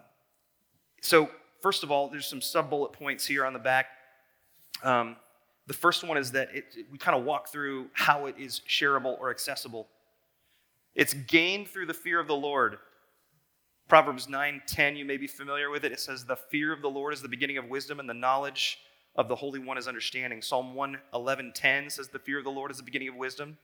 so, 1.01 1.31
first 1.59 1.81
of 1.81 1.89
all, 1.89 2.07
there's 2.07 2.27
some 2.27 2.39
sub 2.39 2.69
bullet 2.69 2.93
points 2.93 3.25
here 3.25 3.47
on 3.47 3.53
the 3.53 3.57
back. 3.57 3.87
Um, 4.83 5.15
the 5.67 5.73
first 5.73 6.03
one 6.03 6.17
is 6.17 6.31
that 6.31 6.49
it, 6.53 6.65
we 6.91 6.97
kind 6.97 7.17
of 7.17 7.23
walk 7.23 7.49
through 7.49 7.87
how 7.93 8.25
it 8.25 8.35
is 8.37 8.61
shareable 8.67 9.19
or 9.19 9.29
accessible. 9.29 9.87
It's 10.95 11.13
gained 11.13 11.67
through 11.67 11.85
the 11.85 11.93
fear 11.93 12.19
of 12.19 12.27
the 12.27 12.35
Lord. 12.35 12.77
Proverbs 13.87 14.27
9:10, 14.27 14.97
you 14.97 15.05
may 15.05 15.17
be 15.17 15.27
familiar 15.27 15.69
with 15.69 15.85
it. 15.85 15.91
It 15.91 15.99
says, 15.99 16.25
The 16.25 16.35
fear 16.35 16.73
of 16.73 16.81
the 16.81 16.89
Lord 16.89 17.13
is 17.13 17.21
the 17.21 17.29
beginning 17.29 17.57
of 17.57 17.65
wisdom, 17.65 17.99
and 17.99 18.09
the 18.09 18.13
knowledge 18.13 18.79
of 19.15 19.27
the 19.27 19.35
Holy 19.35 19.59
One 19.59 19.77
is 19.77 19.87
understanding. 19.87 20.41
Psalm 20.41 20.73
111:10 20.73 21.91
says, 21.91 22.09
The 22.09 22.19
fear 22.19 22.37
of 22.37 22.43
the 22.43 22.51
Lord 22.51 22.71
is 22.71 22.77
the 22.77 22.83
beginning 22.83 23.09
of 23.09 23.15
wisdom. 23.15 23.57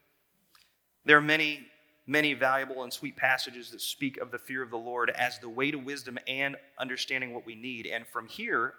There 1.06 1.18
are 1.18 1.22
many, 1.22 1.66
many 2.06 2.34
valuable 2.34 2.84
and 2.84 2.92
sweet 2.92 3.16
passages 3.16 3.72
that 3.72 3.80
speak 3.80 4.18
of 4.18 4.32
the 4.32 4.38
fear 4.38 4.62
of 4.62 4.70
the 4.70 4.78
Lord 4.78 5.10
as 5.12 5.40
the 5.40 5.50
way 5.50 5.72
to 5.72 5.78
wisdom 5.78 6.20
and 6.28 6.58
understanding 6.78 7.34
what 7.34 7.46
we 7.46 7.56
need. 7.56 7.88
And 7.88 8.06
from 8.06 8.28
here, 8.28 8.74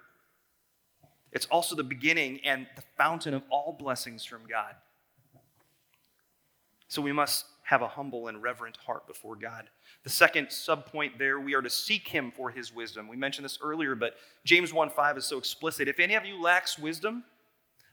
it's 1.31 1.45
also 1.47 1.75
the 1.75 1.83
beginning 1.83 2.39
and 2.43 2.67
the 2.75 2.83
fountain 2.97 3.33
of 3.33 3.43
all 3.49 3.75
blessings 3.77 4.25
from 4.25 4.41
God. 4.49 4.75
So 6.87 7.01
we 7.01 7.11
must 7.11 7.45
have 7.63 7.83
a 7.83 7.87
humble 7.87 8.27
and 8.27 8.41
reverent 8.41 8.77
heart 8.77 9.05
before 9.05 9.35
God. 9.35 9.69
The 10.03 10.09
second 10.09 10.47
subpoint 10.47 11.19
there, 11.19 11.39
we 11.39 11.53
are 11.53 11.61
to 11.61 11.69
seek 11.69 12.07
him 12.07 12.31
for 12.35 12.49
his 12.49 12.73
wisdom. 12.73 13.07
We 13.07 13.15
mentioned 13.15 13.45
this 13.45 13.59
earlier, 13.61 13.93
but 13.93 14.15
James 14.43 14.73
1 14.73 14.89
5 14.89 15.17
is 15.17 15.25
so 15.25 15.37
explicit. 15.37 15.87
If 15.87 15.99
any 15.99 16.15
of 16.15 16.25
you 16.25 16.41
lacks 16.41 16.79
wisdom, 16.79 17.23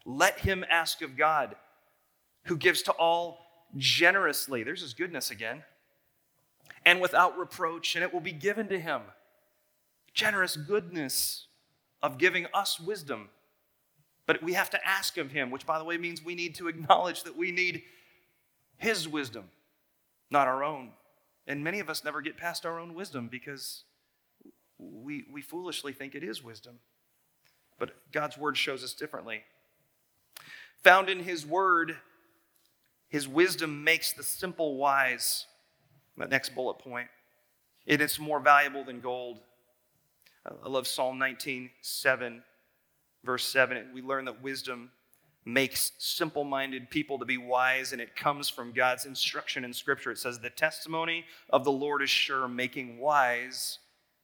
let 0.06 0.38
him 0.38 0.64
ask 0.70 1.02
of 1.02 1.14
God, 1.16 1.56
who 2.44 2.56
gives 2.56 2.80
to 2.82 2.92
all 2.92 3.38
generously. 3.76 4.62
There's 4.62 4.80
his 4.80 4.94
goodness 4.94 5.30
again. 5.30 5.62
And 6.86 7.00
without 7.00 7.36
reproach, 7.36 7.96
and 7.96 8.04
it 8.04 8.14
will 8.14 8.20
be 8.20 8.32
given 8.32 8.68
to 8.68 8.78
him. 8.78 9.02
Generous 10.14 10.56
goodness 10.56 11.48
of 12.02 12.18
giving 12.18 12.46
us 12.54 12.78
wisdom. 12.78 13.28
But 14.26 14.42
we 14.42 14.54
have 14.54 14.70
to 14.70 14.86
ask 14.86 15.16
of 15.18 15.30
him, 15.30 15.50
which, 15.50 15.66
by 15.66 15.78
the 15.78 15.84
way, 15.84 15.96
means 15.98 16.24
we 16.24 16.34
need 16.34 16.54
to 16.56 16.68
acknowledge 16.68 17.22
that 17.22 17.36
we 17.36 17.52
need 17.52 17.82
his 18.76 19.08
wisdom, 19.08 19.44
not 20.30 20.48
our 20.48 20.64
own. 20.64 20.90
And 21.46 21.62
many 21.62 21.80
of 21.80 21.88
us 21.88 22.04
never 22.04 22.20
get 22.20 22.36
past 22.36 22.66
our 22.66 22.78
own 22.78 22.94
wisdom 22.94 23.28
because 23.28 23.84
we, 24.78 25.24
we 25.32 25.40
foolishly 25.40 25.92
think 25.92 26.14
it 26.14 26.24
is 26.24 26.42
wisdom. 26.42 26.80
But 27.78 27.90
God's 28.12 28.36
word 28.36 28.56
shows 28.56 28.82
us 28.82 28.94
differently. 28.94 29.42
Found 30.82 31.08
in 31.08 31.20
his 31.20 31.46
word, 31.46 31.96
his 33.08 33.28
wisdom 33.28 33.84
makes 33.84 34.12
the 34.12 34.22
simple 34.22 34.76
wise. 34.76 35.46
That 36.18 36.30
next 36.30 36.54
bullet 36.54 36.78
point. 36.78 37.08
It 37.84 38.00
is 38.00 38.18
more 38.18 38.40
valuable 38.40 38.84
than 38.84 39.00
gold. 39.00 39.40
I 40.46 40.68
love 40.68 40.86
Psalm 40.86 41.18
19, 41.18 41.70
7, 41.80 42.42
verse 43.24 43.44
7. 43.44 43.88
We 43.92 44.02
learn 44.02 44.26
that 44.26 44.42
wisdom 44.42 44.90
makes 45.44 45.92
simple 45.98 46.44
minded 46.44 46.88
people 46.90 47.18
to 47.18 47.24
be 47.24 47.36
wise, 47.36 47.92
and 47.92 48.00
it 48.00 48.14
comes 48.14 48.48
from 48.48 48.72
God's 48.72 49.06
instruction 49.06 49.64
in 49.64 49.72
Scripture. 49.72 50.10
It 50.10 50.18
says, 50.18 50.38
The 50.38 50.50
testimony 50.50 51.24
of 51.50 51.64
the 51.64 51.72
Lord 51.72 52.02
is 52.02 52.10
sure, 52.10 52.46
making 52.46 52.98
wise 52.98 53.78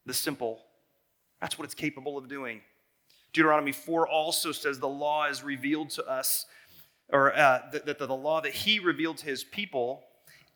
the 0.06 0.14
simple. 0.14 0.60
That's 1.40 1.58
what 1.58 1.64
it's 1.64 1.74
capable 1.74 2.16
of 2.16 2.28
doing. 2.28 2.60
Deuteronomy 3.32 3.72
4 3.72 4.06
also 4.06 4.52
says 4.52 4.78
the 4.78 4.88
law 4.88 5.26
is 5.26 5.42
revealed 5.42 5.90
to 5.90 6.04
us, 6.06 6.46
or 7.08 7.34
uh, 7.34 7.62
that, 7.72 7.86
that 7.86 7.98
the 7.98 8.14
law 8.14 8.40
that 8.40 8.52
he 8.52 8.78
revealed 8.78 9.16
to 9.18 9.26
his 9.26 9.42
people 9.42 10.02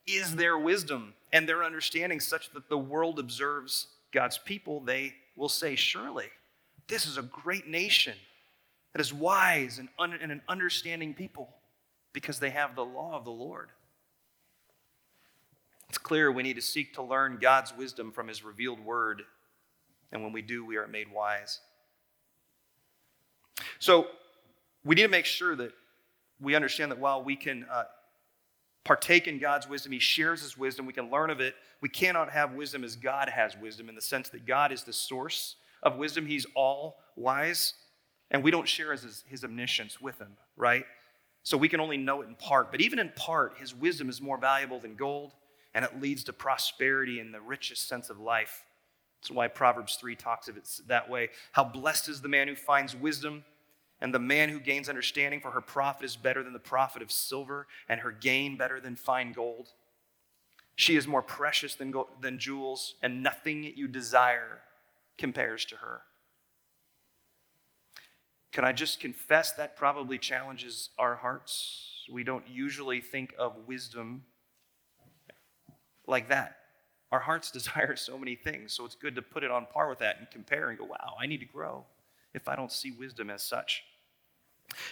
is 0.06 0.36
their 0.36 0.58
wisdom 0.58 1.14
and 1.32 1.48
their 1.48 1.64
understanding, 1.64 2.20
such 2.20 2.52
that 2.52 2.68
the 2.68 2.78
world 2.78 3.18
observes 3.18 3.88
God's 4.12 4.38
people. 4.38 4.80
They 4.80 5.14
will 5.36 5.48
say, 5.48 5.76
Surely, 5.76 6.26
this 6.88 7.06
is 7.06 7.18
a 7.18 7.22
great 7.22 7.68
nation 7.68 8.14
that 8.92 9.00
is 9.00 9.12
wise 9.12 9.78
and, 9.78 9.88
un- 9.98 10.18
and 10.20 10.32
an 10.32 10.42
understanding 10.48 11.14
people 11.14 11.48
because 12.12 12.38
they 12.38 12.50
have 12.50 12.74
the 12.74 12.84
law 12.84 13.14
of 13.16 13.24
the 13.24 13.30
Lord. 13.30 13.68
It's 15.88 15.98
clear 15.98 16.32
we 16.32 16.42
need 16.42 16.56
to 16.56 16.62
seek 16.62 16.94
to 16.94 17.02
learn 17.02 17.38
God's 17.40 17.76
wisdom 17.76 18.10
from 18.10 18.28
his 18.28 18.42
revealed 18.42 18.80
word, 18.80 19.22
and 20.10 20.22
when 20.22 20.32
we 20.32 20.42
do, 20.42 20.64
we 20.64 20.76
are 20.76 20.86
made 20.86 21.12
wise. 21.12 21.60
So, 23.78 24.06
we 24.84 24.94
need 24.94 25.02
to 25.02 25.08
make 25.08 25.24
sure 25.24 25.56
that 25.56 25.72
we 26.40 26.54
understand 26.54 26.92
that 26.92 26.98
while 26.98 27.22
we 27.22 27.34
can 27.36 27.66
uh, 27.70 27.84
partake 28.86 29.26
in 29.26 29.38
God's 29.38 29.68
wisdom, 29.68 29.92
He 29.92 29.98
shares 29.98 30.40
His 30.40 30.56
wisdom, 30.56 30.86
we 30.86 30.92
can 30.92 31.10
learn 31.10 31.28
of 31.28 31.40
it, 31.40 31.54
we 31.80 31.88
cannot 31.88 32.30
have 32.30 32.54
wisdom 32.54 32.84
as 32.84 32.96
God 32.96 33.28
has 33.28 33.56
wisdom 33.56 33.88
in 33.88 33.94
the 33.94 34.00
sense 34.00 34.28
that 34.30 34.46
God 34.46 34.72
is 34.72 34.84
the 34.84 34.92
source 34.92 35.56
of 35.82 35.96
wisdom. 35.96 36.26
He's 36.26 36.46
all 36.54 36.96
wise. 37.16 37.74
And 38.30 38.42
we 38.42 38.50
don't 38.50 38.66
share 38.66 38.92
his, 38.92 39.24
his 39.28 39.44
omniscience 39.44 40.00
with 40.00 40.18
him, 40.18 40.36
right? 40.56 40.84
So 41.42 41.56
we 41.56 41.68
can 41.68 41.80
only 41.80 41.96
know 41.96 42.22
it 42.22 42.28
in 42.28 42.34
part. 42.34 42.70
But 42.70 42.80
even 42.80 42.98
in 42.98 43.12
part, 43.14 43.58
his 43.58 43.74
wisdom 43.74 44.08
is 44.08 44.20
more 44.20 44.38
valuable 44.38 44.80
than 44.80 44.96
gold, 44.96 45.32
and 45.74 45.84
it 45.84 46.00
leads 46.00 46.24
to 46.24 46.32
prosperity 46.32 47.20
and 47.20 47.32
the 47.32 47.40
richest 47.40 47.88
sense 47.88 48.10
of 48.10 48.18
life. 48.18 48.64
That's 49.20 49.30
why 49.30 49.48
Proverbs 49.48 49.96
3 49.96 50.16
talks 50.16 50.48
of 50.48 50.56
it 50.56 50.68
that 50.88 51.08
way. 51.08 51.28
How 51.52 51.64
blessed 51.64 52.08
is 52.08 52.20
the 52.20 52.28
man 52.28 52.48
who 52.48 52.56
finds 52.56 52.96
wisdom, 52.96 53.44
and 54.00 54.12
the 54.12 54.18
man 54.18 54.50
who 54.50 54.60
gains 54.60 54.88
understanding, 54.88 55.40
for 55.40 55.50
her 55.52 55.60
profit 55.60 56.04
is 56.04 56.16
better 56.16 56.42
than 56.42 56.52
the 56.52 56.58
profit 56.58 57.00
of 57.00 57.10
silver, 57.10 57.66
and 57.88 58.00
her 58.00 58.12
gain 58.12 58.56
better 58.56 58.78
than 58.78 58.94
fine 58.94 59.32
gold. 59.32 59.70
She 60.74 60.96
is 60.96 61.06
more 61.06 61.22
precious 61.22 61.74
than, 61.74 61.90
gold, 61.90 62.08
than 62.20 62.38
jewels, 62.38 62.94
and 63.02 63.22
nothing 63.22 63.72
you 63.74 63.88
desire 63.88 64.60
compares 65.16 65.64
to 65.66 65.76
her. 65.76 66.02
Can 68.52 68.64
I 68.64 68.72
just 68.72 69.00
confess 69.00 69.52
that 69.52 69.76
probably 69.76 70.18
challenges 70.18 70.90
our 70.98 71.16
hearts? 71.16 72.04
We 72.12 72.22
don't 72.22 72.46
usually 72.46 73.00
think 73.00 73.34
of 73.38 73.54
wisdom 73.66 74.24
like 76.06 76.28
that. 76.28 76.56
Our 77.12 77.20
hearts 77.20 77.50
desire 77.52 77.96
so 77.96 78.18
many 78.18 78.34
things, 78.34 78.74
so 78.74 78.84
it's 78.84 78.94
good 78.94 79.14
to 79.14 79.22
put 79.22 79.42
it 79.42 79.50
on 79.50 79.66
par 79.72 79.88
with 79.88 80.00
that 80.00 80.18
and 80.18 80.30
compare 80.30 80.68
and 80.68 80.78
go, 80.78 80.84
wow, 80.84 81.16
I 81.18 81.26
need 81.26 81.40
to 81.40 81.46
grow 81.46 81.86
if 82.36 82.48
I 82.48 82.54
don't 82.54 82.70
see 82.70 82.92
wisdom 82.92 83.30
as 83.30 83.42
such. 83.42 83.82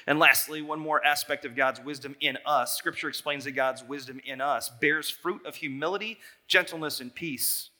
And 0.06 0.18
lastly, 0.18 0.62
one 0.62 0.80
more 0.80 1.04
aspect 1.04 1.44
of 1.44 1.54
God's 1.54 1.80
wisdom 1.80 2.16
in 2.20 2.38
us. 2.46 2.76
Scripture 2.76 3.08
explains 3.08 3.44
that 3.44 3.52
God's 3.52 3.84
wisdom 3.84 4.20
in 4.24 4.40
us 4.40 4.70
bears 4.80 5.10
fruit 5.10 5.44
of 5.46 5.56
humility, 5.56 6.18
gentleness, 6.48 7.00
and 7.00 7.14
peace. 7.14 7.70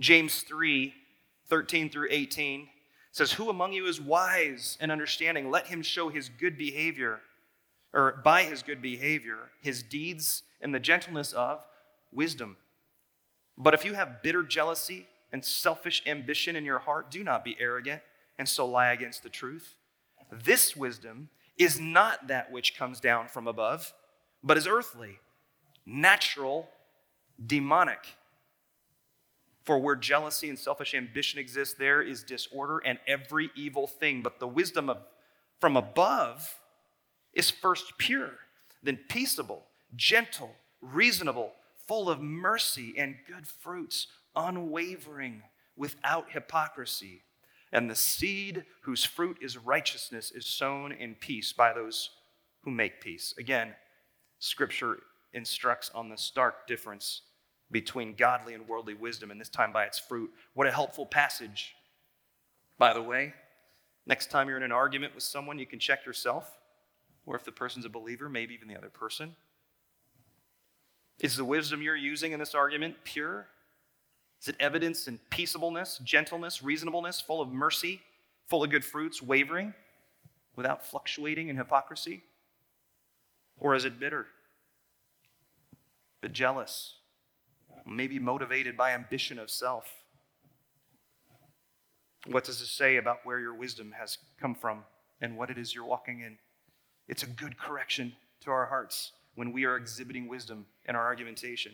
James 0.00 0.40
3 0.42 0.94
13 1.48 1.90
through 1.90 2.08
18 2.10 2.68
says, 3.12 3.32
Who 3.32 3.48
among 3.48 3.72
you 3.72 3.86
is 3.86 4.00
wise 4.00 4.76
and 4.80 4.90
understanding? 4.90 5.48
Let 5.48 5.68
him 5.68 5.80
show 5.80 6.08
his 6.08 6.28
good 6.28 6.58
behavior, 6.58 7.20
or 7.92 8.20
by 8.24 8.42
his 8.42 8.64
good 8.64 8.82
behavior, 8.82 9.38
his 9.62 9.82
deeds 9.82 10.42
and 10.60 10.74
the 10.74 10.80
gentleness 10.80 11.32
of 11.32 11.64
wisdom. 12.12 12.56
But 13.56 13.74
if 13.74 13.84
you 13.84 13.94
have 13.94 14.22
bitter 14.22 14.42
jealousy 14.42 15.06
and 15.32 15.44
selfish 15.44 16.02
ambition 16.06 16.56
in 16.56 16.64
your 16.64 16.78
heart, 16.78 17.10
do 17.10 17.22
not 17.24 17.44
be 17.44 17.56
arrogant 17.58 18.02
and 18.38 18.48
so 18.48 18.66
lie 18.66 18.92
against 18.92 19.22
the 19.22 19.28
truth. 19.28 19.74
This 20.30 20.76
wisdom 20.76 21.28
is 21.58 21.80
not 21.80 22.28
that 22.28 22.50
which 22.50 22.76
comes 22.76 23.00
down 23.00 23.28
from 23.28 23.46
above, 23.46 23.92
but 24.42 24.56
is 24.56 24.66
earthly, 24.66 25.18
natural, 25.84 26.68
demonic. 27.44 28.16
For 29.64 29.78
where 29.78 29.96
jealousy 29.96 30.48
and 30.48 30.58
selfish 30.58 30.94
ambition 30.94 31.40
exist, 31.40 31.78
there 31.78 32.00
is 32.00 32.22
disorder 32.22 32.78
and 32.78 32.98
every 33.06 33.50
evil 33.56 33.86
thing. 33.86 34.22
But 34.22 34.38
the 34.38 34.46
wisdom 34.46 34.88
of, 34.88 34.98
from 35.60 35.76
above 35.76 36.60
is 37.32 37.50
first 37.50 37.98
pure, 37.98 38.32
then 38.82 38.98
peaceable, 39.08 39.64
gentle, 39.96 40.54
reasonable, 40.80 41.52
full 41.88 42.08
of 42.08 42.20
mercy 42.20 42.94
and 42.96 43.16
good 43.26 43.46
fruits, 43.46 44.06
unwavering, 44.36 45.42
without 45.76 46.30
hypocrisy. 46.30 47.22
And 47.72 47.90
the 47.90 47.96
seed 47.96 48.64
whose 48.82 49.04
fruit 49.04 49.38
is 49.40 49.58
righteousness 49.58 50.30
is 50.30 50.46
sown 50.46 50.92
in 50.92 51.14
peace 51.14 51.52
by 51.52 51.72
those 51.72 52.10
who 52.62 52.70
make 52.70 53.00
peace. 53.00 53.34
Again, 53.38 53.74
Scripture 54.38 54.98
instructs 55.32 55.90
on 55.94 56.08
the 56.08 56.16
stark 56.16 56.66
difference 56.66 57.22
between 57.70 58.14
godly 58.14 58.54
and 58.54 58.68
worldly 58.68 58.94
wisdom, 58.94 59.30
and 59.30 59.40
this 59.40 59.48
time 59.48 59.72
by 59.72 59.84
its 59.84 59.98
fruit. 59.98 60.30
What 60.54 60.66
a 60.66 60.72
helpful 60.72 61.06
passage. 61.06 61.74
By 62.78 62.92
the 62.92 63.02
way, 63.02 63.34
next 64.06 64.30
time 64.30 64.48
you're 64.48 64.56
in 64.56 64.62
an 64.62 64.72
argument 64.72 65.14
with 65.14 65.24
someone, 65.24 65.58
you 65.58 65.66
can 65.66 65.80
check 65.80 66.06
yourself, 66.06 66.58
or 67.24 67.34
if 67.34 67.44
the 67.44 67.52
person's 67.52 67.84
a 67.84 67.88
believer, 67.88 68.28
maybe 68.28 68.54
even 68.54 68.68
the 68.68 68.76
other 68.76 68.90
person. 68.90 69.34
Is 71.18 71.36
the 71.36 71.44
wisdom 71.44 71.82
you're 71.82 71.96
using 71.96 72.32
in 72.32 72.38
this 72.38 72.54
argument 72.54 72.96
pure? 73.02 73.48
Is 74.46 74.50
it 74.50 74.56
evidence 74.60 75.08
in 75.08 75.18
peaceableness, 75.28 75.98
gentleness, 76.04 76.62
reasonableness, 76.62 77.20
full 77.20 77.40
of 77.40 77.52
mercy, 77.52 78.00
full 78.46 78.62
of 78.62 78.70
good 78.70 78.84
fruits, 78.84 79.20
wavering, 79.20 79.74
without 80.54 80.86
fluctuating 80.86 81.48
in 81.48 81.56
hypocrisy? 81.56 82.22
Or 83.58 83.74
is 83.74 83.84
it 83.84 83.98
bitter, 83.98 84.28
but 86.20 86.32
jealous, 86.32 86.94
maybe 87.84 88.20
motivated 88.20 88.76
by 88.76 88.92
ambition 88.92 89.40
of 89.40 89.50
self. 89.50 89.92
What 92.26 92.44
does 92.44 92.60
it 92.60 92.66
say 92.66 92.98
about 92.98 93.26
where 93.26 93.40
your 93.40 93.54
wisdom 93.54 93.94
has 93.98 94.16
come 94.40 94.54
from 94.54 94.84
and 95.20 95.36
what 95.36 95.50
it 95.50 95.58
is 95.58 95.74
you're 95.74 95.84
walking 95.84 96.20
in? 96.20 96.38
It's 97.08 97.24
a 97.24 97.28
good 97.28 97.58
correction 97.58 98.12
to 98.42 98.52
our 98.52 98.66
hearts 98.66 99.10
when 99.36 99.52
we 99.52 99.64
are 99.64 99.76
exhibiting 99.76 100.26
wisdom 100.26 100.66
in 100.86 100.96
our 100.96 101.04
argumentation. 101.04 101.72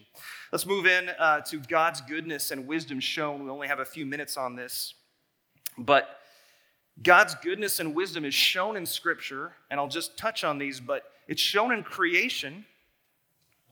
Let's 0.50 0.66
move 0.66 0.84
in 0.86 1.08
uh, 1.18 1.40
to 1.42 1.58
God's 1.58 2.00
goodness 2.02 2.50
and 2.50 2.66
wisdom 2.66 3.00
shown. 3.00 3.42
We 3.42 3.50
only 3.50 3.68
have 3.68 3.78
a 3.78 3.84
few 3.84 4.04
minutes 4.04 4.36
on 4.36 4.56
this, 4.56 4.94
but 5.78 6.18
God's 7.02 7.34
goodness 7.36 7.80
and 7.80 7.94
wisdom 7.94 8.24
is 8.24 8.34
shown 8.34 8.76
in 8.76 8.84
Scripture, 8.84 9.52
and 9.70 9.80
I'll 9.80 9.88
just 9.88 10.18
touch 10.18 10.44
on 10.44 10.58
these, 10.58 10.80
but 10.80 11.04
it's 11.28 11.40
shown 11.40 11.72
in 11.72 11.82
creation. 11.82 12.66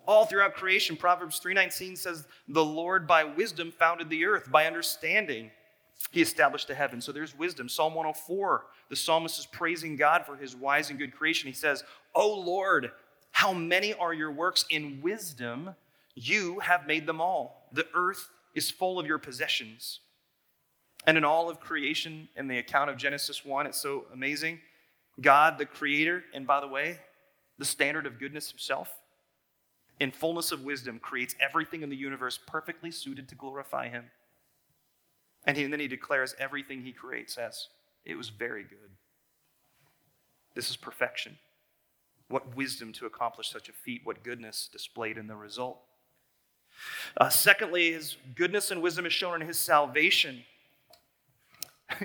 All 0.06 0.24
throughout 0.24 0.54
creation, 0.54 0.96
Proverbs 0.96 1.38
3:19 1.38 1.96
says, 1.96 2.26
"The 2.48 2.64
Lord 2.64 3.06
by 3.06 3.24
wisdom 3.24 3.72
founded 3.72 4.08
the 4.08 4.24
earth, 4.24 4.50
by 4.50 4.66
understanding 4.66 5.50
he 6.10 6.22
established 6.22 6.68
the 6.68 6.74
heavens." 6.74 7.04
So 7.04 7.12
there's 7.12 7.34
wisdom. 7.34 7.68
Psalm 7.68 7.94
104, 7.94 8.66
the 8.88 8.96
psalmist 8.96 9.38
is 9.38 9.46
praising 9.46 9.96
God 9.96 10.24
for 10.24 10.36
his 10.36 10.56
wise 10.56 10.90
and 10.90 10.98
good 10.98 11.14
creation. 11.14 11.48
He 11.48 11.52
says, 11.52 11.84
"O 12.14 12.32
Lord, 12.32 12.92
how 13.40 13.54
many 13.54 13.94
are 13.94 14.12
your 14.12 14.30
works 14.30 14.66
in 14.68 15.00
wisdom? 15.00 15.74
You 16.14 16.58
have 16.58 16.86
made 16.86 17.06
them 17.06 17.22
all. 17.22 17.66
The 17.72 17.86
earth 17.94 18.28
is 18.54 18.70
full 18.70 18.98
of 18.98 19.06
your 19.06 19.18
possessions." 19.18 20.00
And 21.06 21.16
in 21.16 21.24
all 21.24 21.48
of 21.48 21.58
creation, 21.58 22.28
in 22.36 22.48
the 22.48 22.58
account 22.58 22.90
of 22.90 22.98
Genesis 22.98 23.42
1, 23.42 23.66
it's 23.66 23.80
so 23.80 24.06
amazing. 24.12 24.60
God, 25.22 25.56
the 25.56 25.64
creator, 25.64 26.22
and 26.34 26.46
by 26.46 26.60
the 26.60 26.68
way, 26.68 27.00
the 27.56 27.64
standard 27.64 28.04
of 28.04 28.18
goodness 28.18 28.50
himself, 28.50 29.00
in 29.98 30.10
fullness 30.12 30.52
of 30.52 30.62
wisdom, 30.62 30.98
creates 30.98 31.34
everything 31.40 31.82
in 31.82 31.88
the 31.88 31.96
universe 31.96 32.36
perfectly 32.36 32.90
suited 32.90 33.26
to 33.30 33.34
glorify 33.34 33.88
him. 33.88 34.10
And, 35.46 35.56
he, 35.56 35.64
and 35.64 35.72
then 35.72 35.80
he 35.80 35.88
declares 35.88 36.34
everything 36.38 36.82
he 36.82 36.92
creates 36.92 37.38
as 37.38 37.68
it 38.04 38.16
was 38.16 38.28
very 38.28 38.64
good. 38.64 38.90
This 40.52 40.68
is 40.68 40.76
perfection. 40.76 41.38
What 42.30 42.56
wisdom 42.56 42.92
to 42.94 43.06
accomplish 43.06 43.50
such 43.50 43.68
a 43.68 43.72
feat, 43.72 44.02
what 44.04 44.22
goodness 44.22 44.68
displayed 44.72 45.18
in 45.18 45.26
the 45.26 45.36
result. 45.36 45.80
Uh, 47.16 47.28
secondly, 47.28 47.92
his 47.92 48.16
goodness 48.34 48.70
and 48.70 48.80
wisdom 48.80 49.04
is 49.04 49.12
shown 49.12 49.42
in 49.42 49.46
his 49.46 49.58
salvation. 49.58 50.44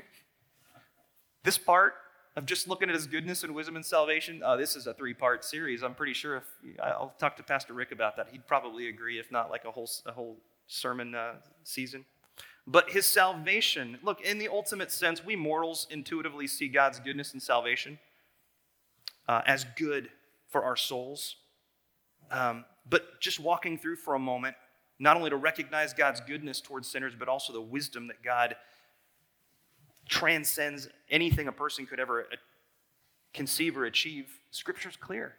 this 1.43 1.57
part 1.57 1.93
of 2.35 2.45
just 2.45 2.67
looking 2.67 2.89
at 2.89 2.95
his 2.95 3.07
goodness 3.07 3.43
and 3.43 3.55
wisdom 3.55 3.75
and 3.75 3.85
salvation, 3.85 4.41
uh, 4.43 4.55
this 4.55 4.75
is 4.75 4.87
a 4.87 4.93
three 4.93 5.13
part 5.13 5.45
series. 5.45 5.83
I'm 5.83 5.95
pretty 5.95 6.13
sure 6.13 6.37
if 6.37 6.43
I'll 6.83 7.13
talk 7.19 7.37
to 7.37 7.43
Pastor 7.43 7.73
Rick 7.73 7.91
about 7.91 8.17
that, 8.17 8.29
he'd 8.31 8.47
probably 8.47 8.89
agree, 8.89 9.19
if 9.19 9.31
not 9.31 9.49
like 9.49 9.63
a 9.63 9.71
whole, 9.71 9.89
a 10.05 10.11
whole 10.11 10.37
sermon 10.67 11.15
uh, 11.15 11.33
season. 11.63 12.03
But 12.67 12.89
his 12.89 13.05
salvation, 13.05 13.99
look, 14.01 14.21
in 14.21 14.39
the 14.39 14.47
ultimate 14.47 14.91
sense, 14.91 15.23
we 15.23 15.35
mortals 15.35 15.85
intuitively 15.91 16.47
see 16.47 16.67
God's 16.67 16.99
goodness 16.99 17.33
and 17.33 17.41
salvation 17.41 17.99
uh, 19.27 19.41
as 19.45 19.65
good 19.75 20.09
for 20.49 20.63
our 20.63 20.75
souls. 20.75 21.35
Um, 22.31 22.65
but 22.89 23.19
just 23.19 23.39
walking 23.39 23.77
through 23.77 23.97
for 23.97 24.15
a 24.15 24.19
moment, 24.19 24.55
not 24.99 25.17
only 25.17 25.29
to 25.29 25.35
recognize 25.35 25.93
God's 25.93 26.21
goodness 26.21 26.61
towards 26.61 26.89
sinners, 26.89 27.13
but 27.17 27.27
also 27.27 27.53
the 27.53 27.61
wisdom 27.61 28.07
that 28.07 28.23
God 28.23 28.55
transcends 30.07 30.87
anything 31.09 31.47
a 31.47 31.51
person 31.51 31.85
could 31.85 31.99
ever 31.99 32.21
uh, 32.21 32.35
conceive 33.33 33.77
or 33.77 33.85
achieve, 33.85 34.39
Scripture's 34.51 34.95
clear. 34.95 35.35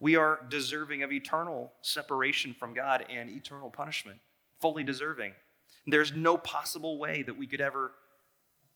We 0.00 0.16
are 0.16 0.40
deserving 0.48 1.04
of 1.04 1.12
eternal 1.12 1.72
separation 1.82 2.54
from 2.58 2.74
God 2.74 3.04
and 3.08 3.30
eternal 3.30 3.70
punishment, 3.70 4.18
fully 4.60 4.82
deserving. 4.82 5.32
There's 5.86 6.12
no 6.12 6.36
possible 6.36 6.98
way 6.98 7.22
that 7.22 7.36
we 7.36 7.46
could 7.46 7.60
ever 7.60 7.92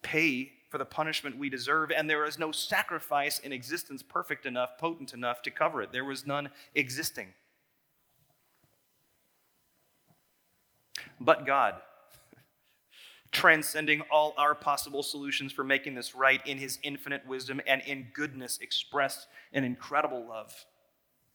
pay 0.03 0.53
for 0.77 0.79
the 0.79 0.85
punishment 0.85 1.39
we 1.39 1.49
deserve, 1.49 1.91
and 1.91 2.11
there 2.11 2.27
is 2.27 2.39
no 2.39 2.53
sacrifice 2.53 3.39
in 3.39 3.51
existence 3.51 4.03
perfect 4.03 4.45
enough, 4.45 4.77
potent 4.77 5.15
enough 5.15 5.41
to 5.41 5.51
cover 5.51 5.81
it. 5.81 5.91
There 5.91 6.05
was 6.05 6.27
none 6.27 6.51
existing. 6.75 7.29
But 11.19 11.47
God, 11.47 11.77
transcending 13.33 14.03
all 14.11 14.35
our 14.37 14.55
possible 14.55 15.03
solutions 15.03 15.51
for 15.51 15.65
making 15.65 15.95
this 15.95 16.15
right 16.15 16.47
in 16.47 16.59
his 16.59 16.79
infinite 16.83 17.27
wisdom 17.27 17.63
and 17.67 17.81
in 17.87 18.09
goodness 18.13 18.59
expressed 18.61 19.29
in 19.55 19.65
incredible 19.65 20.29
love, 20.29 20.67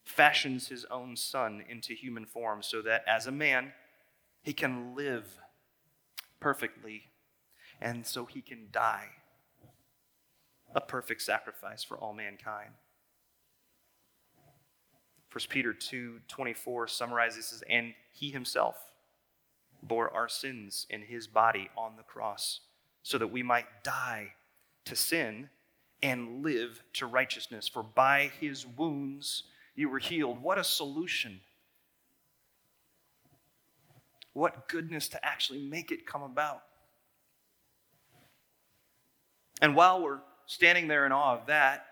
fashions 0.05 0.67
his 0.67 0.85
own 0.91 1.15
son 1.15 1.63
into 1.67 1.95
human 1.95 2.27
form 2.27 2.61
so 2.61 2.83
that 2.83 3.03
as 3.07 3.25
a 3.25 3.31
man, 3.31 3.73
he 4.43 4.53
can 4.53 4.93
live 4.95 5.39
perfectly 6.39 7.05
and 7.81 8.05
so 8.05 8.25
he 8.25 8.43
can 8.43 8.67
die 8.71 9.09
a 10.73 10.81
perfect 10.81 11.21
sacrifice 11.21 11.83
for 11.83 11.97
all 11.97 12.13
mankind. 12.13 12.71
1 15.31 15.49
Peter 15.49 15.73
2:24 15.73 16.87
summarizes 16.87 17.51
this, 17.51 17.63
and 17.69 17.95
he 18.11 18.31
himself 18.31 18.91
bore 19.81 20.11
our 20.11 20.27
sins 20.27 20.85
in 20.89 21.03
his 21.03 21.27
body 21.27 21.69
on 21.77 21.95
the 21.95 22.03
cross 22.03 22.61
so 23.01 23.17
that 23.17 23.27
we 23.27 23.41
might 23.41 23.83
die 23.83 24.35
to 24.85 24.95
sin 24.95 25.49
and 26.03 26.43
live 26.43 26.83
to 26.93 27.05
righteousness. 27.05 27.67
For 27.67 27.83
by 27.83 28.27
his 28.27 28.65
wounds 28.65 29.43
you 29.75 29.89
were 29.89 29.99
healed. 29.99 30.41
What 30.41 30.57
a 30.57 30.63
solution! 30.63 31.41
What 34.33 34.67
goodness 34.67 35.09
to 35.09 35.25
actually 35.25 35.59
make 35.59 35.91
it 35.91 36.05
come 36.05 36.23
about. 36.23 36.63
And 39.61 39.75
while 39.75 40.01
we're 40.01 40.21
standing 40.51 40.89
there 40.89 41.05
in 41.05 41.13
awe 41.13 41.33
of 41.39 41.45
that, 41.45 41.85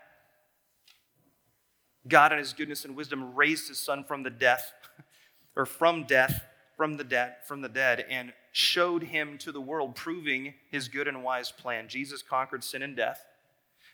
God 2.06 2.30
in 2.30 2.38
his 2.38 2.52
goodness 2.52 2.84
and 2.84 2.94
wisdom 2.94 3.34
raised 3.34 3.68
his 3.68 3.78
son 3.78 4.04
from 4.04 4.22
the 4.22 4.28
death 4.28 4.72
or 5.56 5.64
from 5.64 6.04
death 6.04 6.44
from 6.76 6.98
the 6.98 7.04
dead 7.04 7.36
from 7.46 7.62
the 7.62 7.68
dead 7.68 8.04
and 8.10 8.32
showed 8.52 9.02
him 9.02 9.38
to 9.38 9.50
the 9.50 9.60
world 9.60 9.94
proving 9.94 10.54
his 10.70 10.88
good 10.88 11.08
and 11.08 11.24
wise 11.24 11.50
plan. 11.50 11.88
Jesus 11.88 12.22
conquered 12.22 12.62
sin 12.62 12.82
and 12.82 12.94
death 12.94 13.24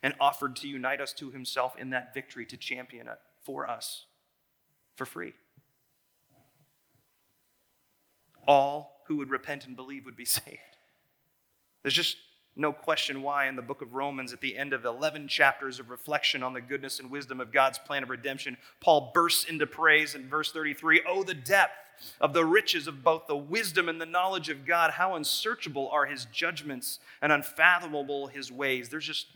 and 0.02 0.14
offered 0.18 0.56
to 0.56 0.68
unite 0.68 1.00
us 1.00 1.12
to 1.12 1.30
himself 1.30 1.76
in 1.78 1.90
that 1.90 2.12
victory 2.12 2.44
to 2.46 2.56
champion 2.56 3.06
it 3.06 3.18
for 3.44 3.70
us 3.70 4.06
for 4.96 5.06
free. 5.06 5.34
All 8.48 9.02
who 9.06 9.16
would 9.16 9.30
repent 9.30 9.64
and 9.66 9.76
believe 9.76 10.04
would 10.04 10.16
be 10.16 10.24
saved. 10.24 10.58
There's 11.82 11.94
just 11.94 12.16
no 12.56 12.72
question 12.72 13.22
why 13.22 13.48
in 13.48 13.56
the 13.56 13.62
book 13.62 13.82
of 13.82 13.92
Romans, 13.92 14.32
at 14.32 14.40
the 14.40 14.56
end 14.56 14.72
of 14.72 14.86
11 14.86 15.28
chapters 15.28 15.78
of 15.78 15.90
reflection 15.90 16.42
on 16.42 16.54
the 16.54 16.60
goodness 16.62 16.98
and 16.98 17.10
wisdom 17.10 17.38
of 17.38 17.52
God's 17.52 17.78
plan 17.78 18.02
of 18.02 18.08
redemption, 18.08 18.56
Paul 18.80 19.10
bursts 19.12 19.44
into 19.44 19.66
praise 19.66 20.14
in 20.14 20.28
verse 20.28 20.50
33 20.52 21.02
Oh, 21.06 21.22
the 21.22 21.34
depth 21.34 21.74
of 22.18 22.32
the 22.32 22.44
riches 22.44 22.86
of 22.86 23.04
both 23.04 23.26
the 23.26 23.36
wisdom 23.36 23.90
and 23.90 24.00
the 24.00 24.06
knowledge 24.06 24.48
of 24.48 24.66
God. 24.66 24.92
How 24.92 25.16
unsearchable 25.16 25.90
are 25.90 26.06
his 26.06 26.26
judgments 26.32 26.98
and 27.20 27.30
unfathomable 27.30 28.28
his 28.28 28.50
ways. 28.50 28.88
There's 28.88 29.06
just 29.06 29.26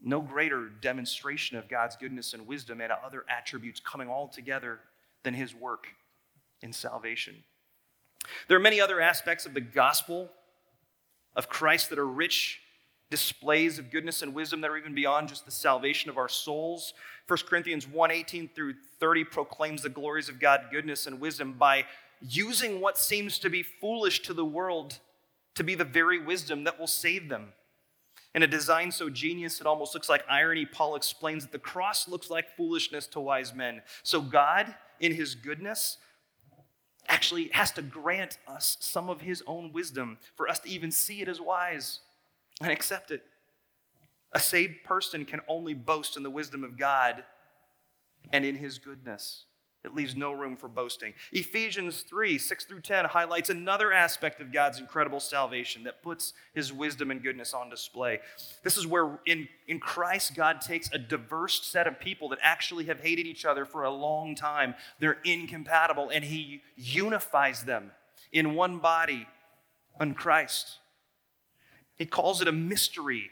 no 0.00 0.20
greater 0.20 0.68
demonstration 0.68 1.56
of 1.56 1.68
God's 1.68 1.96
goodness 1.96 2.34
and 2.34 2.46
wisdom 2.46 2.80
and 2.80 2.92
other 2.92 3.24
attributes 3.28 3.80
coming 3.80 4.08
all 4.08 4.28
together 4.28 4.78
than 5.24 5.34
his 5.34 5.54
work 5.54 5.88
in 6.62 6.72
salvation. 6.72 7.34
There 8.46 8.56
are 8.56 8.60
many 8.60 8.80
other 8.80 9.00
aspects 9.00 9.44
of 9.44 9.54
the 9.54 9.60
gospel 9.60 10.30
of 11.38 11.48
Christ 11.48 11.88
that 11.90 11.98
are 11.98 12.06
rich 12.06 12.60
displays 13.10 13.78
of 13.78 13.90
goodness 13.90 14.20
and 14.20 14.34
wisdom 14.34 14.60
that 14.60 14.70
are 14.70 14.76
even 14.76 14.94
beyond 14.94 15.28
just 15.28 15.46
the 15.46 15.50
salvation 15.50 16.10
of 16.10 16.18
our 16.18 16.28
souls. 16.28 16.92
1 17.28 17.38
Corinthians 17.48 17.86
1 17.86 18.10
18 18.10 18.50
through 18.54 18.74
30 19.00 19.24
proclaims 19.24 19.82
the 19.82 19.88
glories 19.88 20.28
of 20.28 20.40
God, 20.40 20.62
goodness 20.70 21.06
and 21.06 21.20
wisdom 21.20 21.54
by 21.54 21.84
using 22.20 22.80
what 22.80 22.98
seems 22.98 23.38
to 23.38 23.48
be 23.48 23.62
foolish 23.62 24.20
to 24.22 24.34
the 24.34 24.44
world 24.44 24.98
to 25.54 25.62
be 25.62 25.76
the 25.76 25.84
very 25.84 26.22
wisdom 26.22 26.64
that 26.64 26.78
will 26.78 26.88
save 26.88 27.28
them. 27.28 27.52
In 28.34 28.42
a 28.42 28.46
design 28.46 28.90
so 28.90 29.08
genius 29.08 29.60
it 29.60 29.66
almost 29.66 29.94
looks 29.94 30.08
like 30.08 30.24
irony, 30.28 30.66
Paul 30.66 30.96
explains 30.96 31.44
that 31.44 31.52
the 31.52 31.58
cross 31.58 32.08
looks 32.08 32.28
like 32.28 32.56
foolishness 32.56 33.06
to 33.08 33.20
wise 33.20 33.54
men. 33.54 33.80
So 34.02 34.20
God, 34.20 34.74
in 35.00 35.14
his 35.14 35.36
goodness, 35.36 35.98
actually 37.08 37.48
has 37.52 37.70
to 37.72 37.82
grant 37.82 38.38
us 38.46 38.76
some 38.80 39.08
of 39.08 39.20
his 39.20 39.42
own 39.46 39.72
wisdom 39.72 40.18
for 40.36 40.48
us 40.48 40.58
to 40.60 40.68
even 40.68 40.90
see 40.90 41.20
it 41.20 41.28
as 41.28 41.40
wise 41.40 42.00
and 42.60 42.70
accept 42.70 43.10
it. 43.10 43.22
A 44.32 44.40
saved 44.40 44.84
person 44.84 45.24
can 45.24 45.40
only 45.48 45.74
boast 45.74 46.16
in 46.16 46.22
the 46.22 46.30
wisdom 46.30 46.64
of 46.64 46.76
God 46.76 47.24
and 48.32 48.44
in 48.44 48.56
his 48.56 48.78
goodness. 48.78 49.44
It 49.84 49.94
leaves 49.94 50.16
no 50.16 50.32
room 50.32 50.56
for 50.56 50.68
boasting. 50.68 51.14
Ephesians 51.32 52.02
3 52.02 52.36
6 52.36 52.64
through 52.64 52.80
10 52.80 53.04
highlights 53.06 53.48
another 53.48 53.92
aspect 53.92 54.40
of 54.40 54.52
God's 54.52 54.80
incredible 54.80 55.20
salvation 55.20 55.84
that 55.84 56.02
puts 56.02 56.32
his 56.52 56.72
wisdom 56.72 57.12
and 57.12 57.22
goodness 57.22 57.54
on 57.54 57.70
display. 57.70 58.18
This 58.64 58.76
is 58.76 58.86
where 58.86 59.20
in, 59.24 59.48
in 59.68 59.78
Christ, 59.78 60.34
God 60.34 60.60
takes 60.60 60.90
a 60.92 60.98
diverse 60.98 61.64
set 61.64 61.86
of 61.86 62.00
people 62.00 62.28
that 62.30 62.40
actually 62.42 62.86
have 62.86 63.00
hated 63.00 63.26
each 63.26 63.44
other 63.44 63.64
for 63.64 63.84
a 63.84 63.90
long 63.90 64.34
time. 64.34 64.74
They're 64.98 65.18
incompatible, 65.24 66.10
and 66.10 66.24
he 66.24 66.62
unifies 66.76 67.62
them 67.62 67.92
in 68.32 68.54
one 68.54 68.78
body 68.78 69.28
on 70.00 70.14
Christ. 70.14 70.78
He 71.96 72.06
calls 72.06 72.40
it 72.40 72.48
a 72.48 72.52
mystery. 72.52 73.30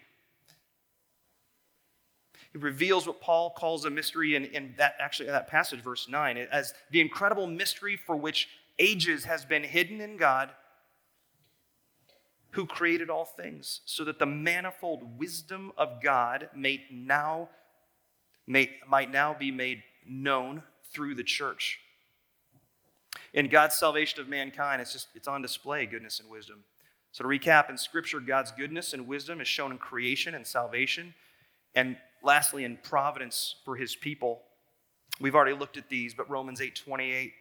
Reveals 2.57 3.07
what 3.07 3.21
Paul 3.21 3.51
calls 3.51 3.85
a 3.85 3.91
mystery 3.91 4.35
in, 4.35 4.47
in 4.47 4.75
that 4.79 4.95
actually 4.99 5.27
that 5.27 5.49
passage, 5.49 5.81
verse 5.83 6.09
9, 6.09 6.39
as 6.51 6.75
the 6.91 7.01
incredible 7.01 7.47
mystery 7.47 7.97
for 7.97 8.17
which 8.17 8.49
ages 8.79 9.25
has 9.25 9.45
been 9.45 9.63
hidden 9.63 10.01
in 10.01 10.17
God, 10.17 10.51
who 12.51 12.67
created 12.67 13.11
all 13.11 13.25
things, 13.25 13.81
so 13.85 14.05
that 14.05 14.19
the 14.19 14.27
manifold 14.27 15.19
wisdom 15.19 15.73
of 15.77 16.03
God 16.03 16.49
may 16.55 16.85
now, 16.91 17.51
may, 18.47 18.71
might 18.89 19.11
now 19.11 19.35
be 19.35 19.51
made 19.51 19.83
known 20.07 20.63
through 20.93 21.15
the 21.15 21.25
church. 21.25 21.81
In 23.35 23.49
God's 23.49 23.75
salvation 23.75 24.21
of 24.21 24.29
mankind, 24.29 24.81
it's 24.81 24.93
just 24.93 25.09
it's 25.15 25.29
on 25.29 25.43
display, 25.43 25.85
goodness 25.85 26.21
and 26.21 26.31
wisdom. 26.31 26.65
So 27.13 27.25
to 27.25 27.29
recap, 27.29 27.69
in 27.69 27.77
Scripture, 27.77 28.21
God's 28.21 28.53
goodness 28.53 28.93
and 28.93 29.07
wisdom 29.07 29.41
is 29.41 29.49
shown 29.49 29.73
in 29.73 29.79
creation 29.79 30.35
and 30.35 30.47
salvation, 30.47 31.15
and 31.75 31.97
lastly, 32.23 32.65
in 32.65 32.79
providence 32.79 33.57
for 33.65 33.77
his 33.77 33.95
people. 33.95 34.43
We've 35.21 35.35
already 35.35 35.57
looked 35.57 35.77
at 35.77 35.89
these, 35.89 36.15
but 36.15 36.29
Romans 36.29 36.61
8 36.61 36.75
28. 36.75 37.33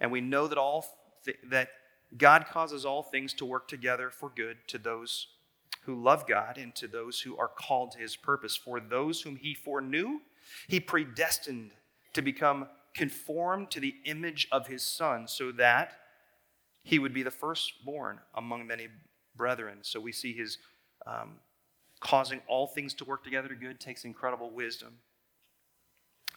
And 0.00 0.10
we 0.10 0.20
know 0.20 0.48
that 0.48 0.58
all 0.58 0.84
th- 1.24 1.38
that 1.50 1.68
God 2.16 2.46
causes 2.46 2.84
all 2.84 3.02
things 3.02 3.32
to 3.34 3.44
work 3.44 3.68
together 3.68 4.10
for 4.10 4.30
good 4.34 4.56
to 4.68 4.78
those 4.78 5.28
who 5.82 5.94
love 6.02 6.26
God 6.26 6.58
and 6.58 6.74
to 6.76 6.88
those 6.88 7.20
who 7.20 7.36
are 7.38 7.48
called 7.48 7.92
to 7.92 7.98
his 7.98 8.16
purpose. 8.16 8.56
For 8.56 8.80
those 8.80 9.22
whom 9.22 9.36
he 9.36 9.54
foreknew, 9.54 10.20
he 10.68 10.80
predestined 10.80 11.72
to 12.12 12.22
become 12.22 12.66
conformed 12.94 13.70
to 13.70 13.80
the 13.80 13.94
image 14.04 14.48
of 14.50 14.66
his 14.66 14.82
son, 14.82 15.28
so 15.28 15.52
that 15.52 15.92
he 16.82 16.98
would 16.98 17.14
be 17.14 17.22
the 17.22 17.30
firstborn 17.30 18.18
among 18.34 18.66
many 18.66 18.88
brethren. 19.36 19.78
So 19.82 20.00
we 20.00 20.12
see 20.12 20.32
his 20.32 20.58
um, 21.06 21.38
causing 22.00 22.40
all 22.48 22.66
things 22.66 22.94
to 22.94 23.04
work 23.04 23.22
together 23.22 23.48
to 23.48 23.54
good 23.54 23.78
takes 23.78 24.04
incredible 24.04 24.50
wisdom. 24.50 24.94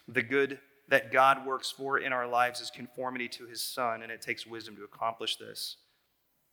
The 0.07 0.21
good 0.21 0.59
that 0.89 1.11
God 1.11 1.45
works 1.45 1.71
for 1.71 1.99
in 1.99 2.11
our 2.11 2.27
lives 2.27 2.59
is 2.59 2.69
conformity 2.69 3.29
to 3.29 3.45
his 3.45 3.61
son, 3.61 4.03
and 4.03 4.11
it 4.11 4.21
takes 4.21 4.45
wisdom 4.45 4.75
to 4.75 4.83
accomplish 4.83 5.37
this. 5.37 5.77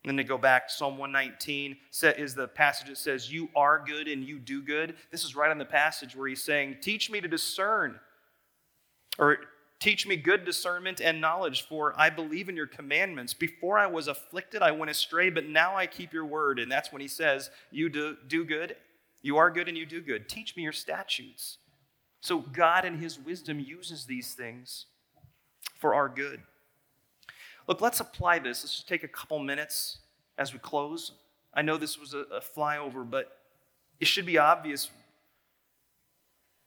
And 0.02 0.11
then 0.11 0.16
to 0.16 0.24
go 0.24 0.38
back, 0.38 0.70
Psalm 0.70 0.96
119 0.96 1.76
is 2.16 2.34
the 2.34 2.48
passage 2.48 2.88
that 2.88 2.96
says, 2.96 3.30
You 3.30 3.50
are 3.54 3.82
good 3.84 4.08
and 4.08 4.24
you 4.24 4.38
do 4.38 4.62
good. 4.62 4.94
This 5.11 5.24
is 5.24 5.36
right 5.36 5.50
on 5.50 5.58
the 5.58 5.64
passage 5.64 6.16
where 6.16 6.28
he's 6.28 6.42
saying, 6.42 6.78
Teach 6.80 7.11
me 7.11 7.20
to 7.20 7.28
discern, 7.28 7.98
or 9.18 9.38
teach 9.78 10.06
me 10.06 10.16
good 10.16 10.44
discernment 10.44 11.00
and 11.02 11.20
knowledge, 11.20 11.66
for 11.66 11.92
I 11.98 12.08
believe 12.08 12.48
in 12.48 12.56
your 12.56 12.66
commandments. 12.66 13.34
Before 13.34 13.78
I 13.78 13.86
was 13.86 14.08
afflicted, 14.08 14.62
I 14.62 14.70
went 14.70 14.90
astray, 14.90 15.28
but 15.28 15.46
now 15.46 15.76
I 15.76 15.86
keep 15.86 16.14
your 16.14 16.24
word. 16.24 16.61
And 16.61 16.72
that's 16.72 16.92
when 16.92 17.02
he 17.02 17.08
says, 17.08 17.50
You 17.70 17.90
do, 17.90 18.16
do 18.26 18.44
good, 18.44 18.76
you 19.22 19.36
are 19.36 19.50
good 19.50 19.68
and 19.68 19.76
you 19.76 19.86
do 19.86 20.00
good. 20.00 20.28
Teach 20.28 20.56
me 20.56 20.62
your 20.62 20.72
statutes. 20.72 21.58
So 22.20 22.38
God, 22.38 22.84
in 22.84 22.98
his 22.98 23.18
wisdom, 23.18 23.60
uses 23.60 24.04
these 24.04 24.34
things 24.34 24.86
for 25.78 25.94
our 25.94 26.08
good. 26.08 26.40
Look, 27.66 27.80
let's 27.80 28.00
apply 28.00 28.40
this. 28.40 28.62
Let's 28.62 28.74
just 28.74 28.88
take 28.88 29.04
a 29.04 29.08
couple 29.08 29.38
minutes 29.38 29.98
as 30.38 30.52
we 30.52 30.58
close. 30.58 31.12
I 31.54 31.62
know 31.62 31.76
this 31.76 31.98
was 31.98 32.14
a, 32.14 32.24
a 32.34 32.40
flyover, 32.40 33.08
but 33.08 33.38
it 34.00 34.06
should 34.06 34.26
be 34.26 34.38
obvious. 34.38 34.90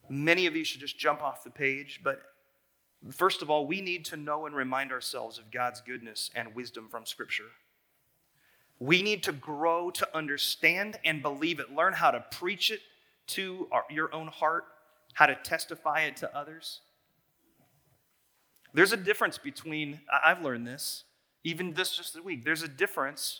Many 0.09 0.45
of 0.45 0.55
you 0.55 0.63
should 0.63 0.81
just 0.81 0.97
jump 0.97 1.21
off 1.21 1.43
the 1.43 1.49
page, 1.49 2.01
but 2.03 2.21
first 3.11 3.41
of 3.41 3.49
all, 3.49 3.65
we 3.65 3.81
need 3.81 4.05
to 4.05 4.17
know 4.17 4.45
and 4.45 4.55
remind 4.55 4.91
ourselves 4.91 5.37
of 5.37 5.51
God's 5.51 5.81
goodness 5.81 6.29
and 6.35 6.53
wisdom 6.53 6.87
from 6.89 7.05
Scripture. 7.05 7.51
We 8.83 9.01
need 9.01 9.23
to 9.23 9.31
grow 9.31 9.91
to 9.91 10.07
understand 10.13 10.99
and 11.05 11.21
believe 11.21 11.61
it, 11.61 11.73
learn 11.73 11.93
how 11.93 12.11
to 12.11 12.19
preach 12.31 12.69
it 12.69 12.81
to 13.27 13.69
our, 13.71 13.85
your 13.89 14.13
own 14.13 14.27
heart, 14.27 14.65
how 15.13 15.25
to 15.25 15.35
testify 15.35 16.01
it 16.01 16.17
to 16.17 16.37
others. 16.37 16.81
There's 18.73 18.91
a 18.91 18.97
difference 18.97 19.37
between, 19.37 20.01
I've 20.11 20.41
learned 20.41 20.67
this, 20.67 21.05
even 21.45 21.71
this 21.71 21.95
just 21.95 22.13
this 22.13 22.21
week, 22.21 22.43
there's 22.43 22.61
a 22.61 22.67
difference 22.67 23.39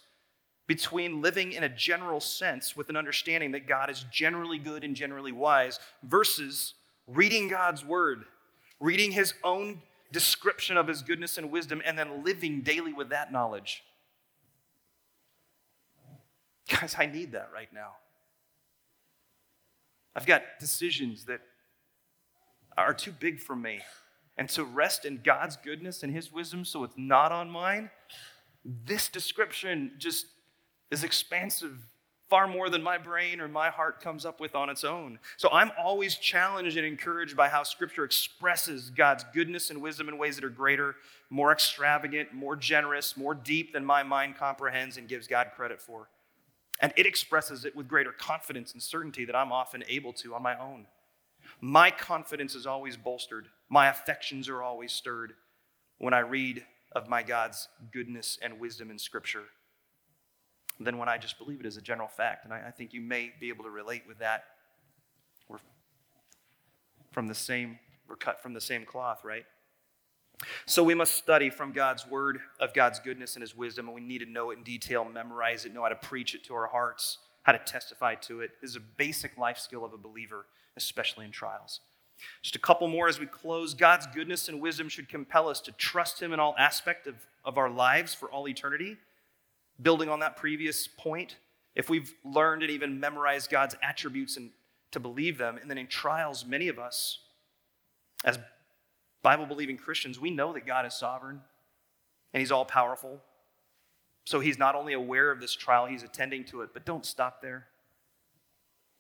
between 0.66 1.22
living 1.22 1.52
in 1.52 1.66
a 1.66 1.70
general 1.70 2.22
sense 2.22 2.78
with 2.78 2.88
an 2.88 2.96
understanding 2.96 3.52
that 3.52 3.68
God 3.68 3.90
is 3.90 4.06
generally 4.10 4.60
good 4.60 4.86
and 4.86 4.96
generally 4.96 5.34
wise 5.34 5.78
versus 6.04 6.74
reading 7.06 7.50
God's 7.50 7.84
word, 7.84 8.24
reading 8.80 9.12
his 9.12 9.34
own 9.44 9.82
description 10.14 10.78
of 10.78 10.88
his 10.88 11.02
goodness 11.02 11.38
and 11.38 11.52
wisdom, 11.52 11.82
and 11.86 12.00
then 12.00 12.24
living 12.24 12.62
daily 12.62 12.94
with 12.94 13.10
that 13.10 13.34
knowledge. 13.34 13.84
Guys, 16.80 16.96
I 16.98 17.06
need 17.06 17.34
that 17.34 17.50
right 17.54 17.72
now. 17.74 17.94
I've 20.16 20.26
got 20.26 20.44
decisions 20.60 21.26
that 21.26 21.42
are 22.78 22.94
too 22.94 23.12
big 23.12 23.40
for 23.40 23.56
me. 23.56 23.80
And 24.38 24.50
to 24.50 24.64
rest 24.64 25.06
in 25.06 25.22
God's 25.24 25.58
goodness 25.58 26.02
and 26.02 26.14
His 26.14 26.32
wisdom 26.32 26.66
so 26.66 26.84
it's 26.84 26.98
not 26.98 27.32
on 27.32 27.50
mine, 27.50 27.90
this 28.66 29.10
description 29.10 29.92
just 29.98 30.26
is 30.90 31.04
expansive, 31.04 31.78
far 32.30 32.48
more 32.48 32.70
than 32.70 32.82
my 32.82 32.98
brain 32.98 33.40
or 33.40 33.48
my 33.48 33.70
heart 33.70 34.02
comes 34.02 34.26
up 34.26 34.40
with 34.40 34.56
on 34.56 34.70
its 34.70 34.84
own. 34.84 35.20
So 35.38 35.50
I'm 35.52 35.72
always 35.78 36.16
challenged 36.16 36.78
and 36.78 36.86
encouraged 36.86 37.38
by 37.38 37.50
how 37.50 37.62
Scripture 37.62 38.04
expresses 38.04 38.90
God's 38.90 39.24
goodness 39.36 39.70
and 39.70 39.82
wisdom 39.82 40.10
in 40.10 40.18
ways 40.18 40.36
that 40.36 40.46
are 40.46 40.50
greater, 40.50 40.96
more 41.30 41.52
extravagant, 41.52 42.34
more 42.34 42.56
generous, 42.56 43.16
more 43.16 43.36
deep 43.36 43.74
than 43.74 43.86
my 43.86 44.02
mind 44.02 44.36
comprehends 44.38 44.98
and 44.98 45.08
gives 45.08 45.28
God 45.28 45.52
credit 45.56 45.80
for. 45.80 46.10
And 46.80 46.92
it 46.98 47.06
expresses 47.06 47.66
it 47.66 47.76
with 47.76 47.88
greater 47.88 48.12
confidence 48.12 48.74
and 48.74 48.82
certainty 48.82 49.26
that 49.26 49.36
I'm 49.36 49.52
often 49.52 49.84
able 49.88 50.14
to 50.14 50.36
on 50.36 50.44
my 50.44 50.58
own. 50.60 50.88
My 51.62 51.92
confidence 51.92 52.56
is 52.56 52.66
always 52.66 52.98
bolstered, 52.98 53.48
my 53.70 53.88
affections 53.88 54.50
are 54.50 54.62
always 54.62 54.92
stirred 54.92 55.34
when 55.98 56.14
I 56.14 56.20
read 56.20 56.66
of 56.92 57.08
my 57.08 57.24
God's 57.24 57.68
goodness 57.92 58.38
and 58.42 58.60
wisdom 58.60 58.92
in 58.92 59.00
Scripture 59.00 59.46
than 60.80 60.98
when 60.98 61.10
I 61.10 61.18
just 61.18 61.38
believe 61.38 61.60
it 61.60 61.66
as 61.66 61.78
a 61.78 61.82
general 61.82 62.08
fact. 62.08 62.46
And 62.46 62.54
I, 62.54 62.68
I 62.68 62.72
think 62.72 62.94
you 62.94 63.02
may 63.02 63.32
be 63.40 63.50
able 63.50 63.64
to 63.64 63.70
relate 63.70 64.04
with 64.08 64.20
that. 64.20 64.44
We're 65.48 65.60
from 67.12 67.28
the 67.28 67.36
same, 67.36 67.80
we're 68.08 68.16
cut 68.16 68.42
from 68.42 68.54
the 68.54 68.62
same 68.62 68.86
cloth, 68.86 69.24
right? 69.24 69.46
So 70.66 70.84
we 70.84 70.94
must 70.94 71.16
study 71.16 71.50
from 71.50 71.72
God's 71.72 72.08
word 72.08 72.40
of 72.60 72.74
God's 72.74 73.00
goodness 73.00 73.36
and 73.36 73.42
his 73.42 73.56
wisdom, 73.56 73.88
and 73.88 73.96
we 73.96 74.02
need 74.02 74.20
to 74.20 74.26
know 74.26 74.52
it 74.52 74.58
in 74.58 74.64
detail, 74.64 75.06
memorize 75.06 75.66
it, 75.66 75.74
know 75.74 75.84
how 75.84 75.90
to 75.90 75.96
preach 75.96 76.36
it 76.36 76.44
to 76.46 76.54
our 76.54 76.68
hearts, 76.68 77.20
how 77.44 77.52
to 77.52 77.60
testify 77.60 78.16
to 78.16 78.42
it. 78.42 78.52
This 78.62 78.72
is 78.72 78.76
a 78.76 78.82
basic 78.98 79.38
life 79.38 79.58
skill 79.58 79.84
of 79.84 79.94
a 79.94 79.98
believer, 79.98 80.46
especially 80.78 81.26
in 81.26 81.32
trials. 81.32 81.82
Just 82.42 82.56
a 82.56 82.60
couple 82.60 82.88
more 82.88 83.08
as 83.08 83.20
we 83.20 83.26
close. 83.26 83.74
God's 83.74 84.08
goodness 84.08 84.48
and 84.48 84.62
wisdom 84.62 84.90
should 84.90 85.10
compel 85.10 85.50
us 85.50 85.60
to 85.62 85.72
trust 85.74 86.22
him 86.22 86.34
in 86.34 86.40
all 86.40 86.56
aspect 86.58 87.08
of, 87.08 87.16
of 87.44 87.58
our 87.58 87.70
lives 87.70 88.14
for 88.14 88.30
all 88.30 88.48
eternity. 88.48 88.98
Building 89.82 90.10
on 90.10 90.20
that 90.20 90.38
previous 90.38 90.88
point, 90.88 91.38
if 91.76 91.90
we've 91.90 92.14
learned 92.24 92.62
and 92.62 92.72
even 92.72 93.00
memorized 93.00 93.50
God's 93.50 93.76
attributes 93.82 94.38
and 94.38 94.52
to 94.92 95.00
believe 95.00 95.38
them, 95.38 95.58
and 95.58 95.70
then 95.70 95.78
in 95.78 95.88
trials, 95.88 96.46
many 96.46 96.68
of 96.68 96.78
us, 96.78 97.20
as 98.24 98.38
Bible 99.24 99.46
believing 99.46 99.78
Christians, 99.78 100.20
we 100.20 100.30
know 100.30 100.54
that 100.54 100.68
God 100.68 100.86
is 100.86 100.94
sovereign 100.94 101.42
and 102.34 102.40
He's 102.42 102.52
all 102.52 102.66
powerful. 102.66 103.22
So 104.26 104.40
He's 104.40 104.60
not 104.60 104.76
only 104.76 104.94
aware 104.94 105.32
of 105.32 105.40
this 105.40 105.54
trial, 105.54 105.86
He's 105.86 106.04
attending 106.04 106.44
to 106.46 106.62
it. 106.62 106.70
But 106.74 106.86
don't 106.86 107.06
stop 107.06 107.42
there. 107.42 107.68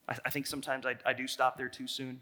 I, 0.07 0.17
I 0.25 0.29
think 0.29 0.47
sometimes 0.47 0.85
I, 0.85 0.95
I 1.05 1.13
do 1.13 1.27
stop 1.27 1.57
there 1.57 1.69
too 1.69 1.87
soon. 1.87 2.21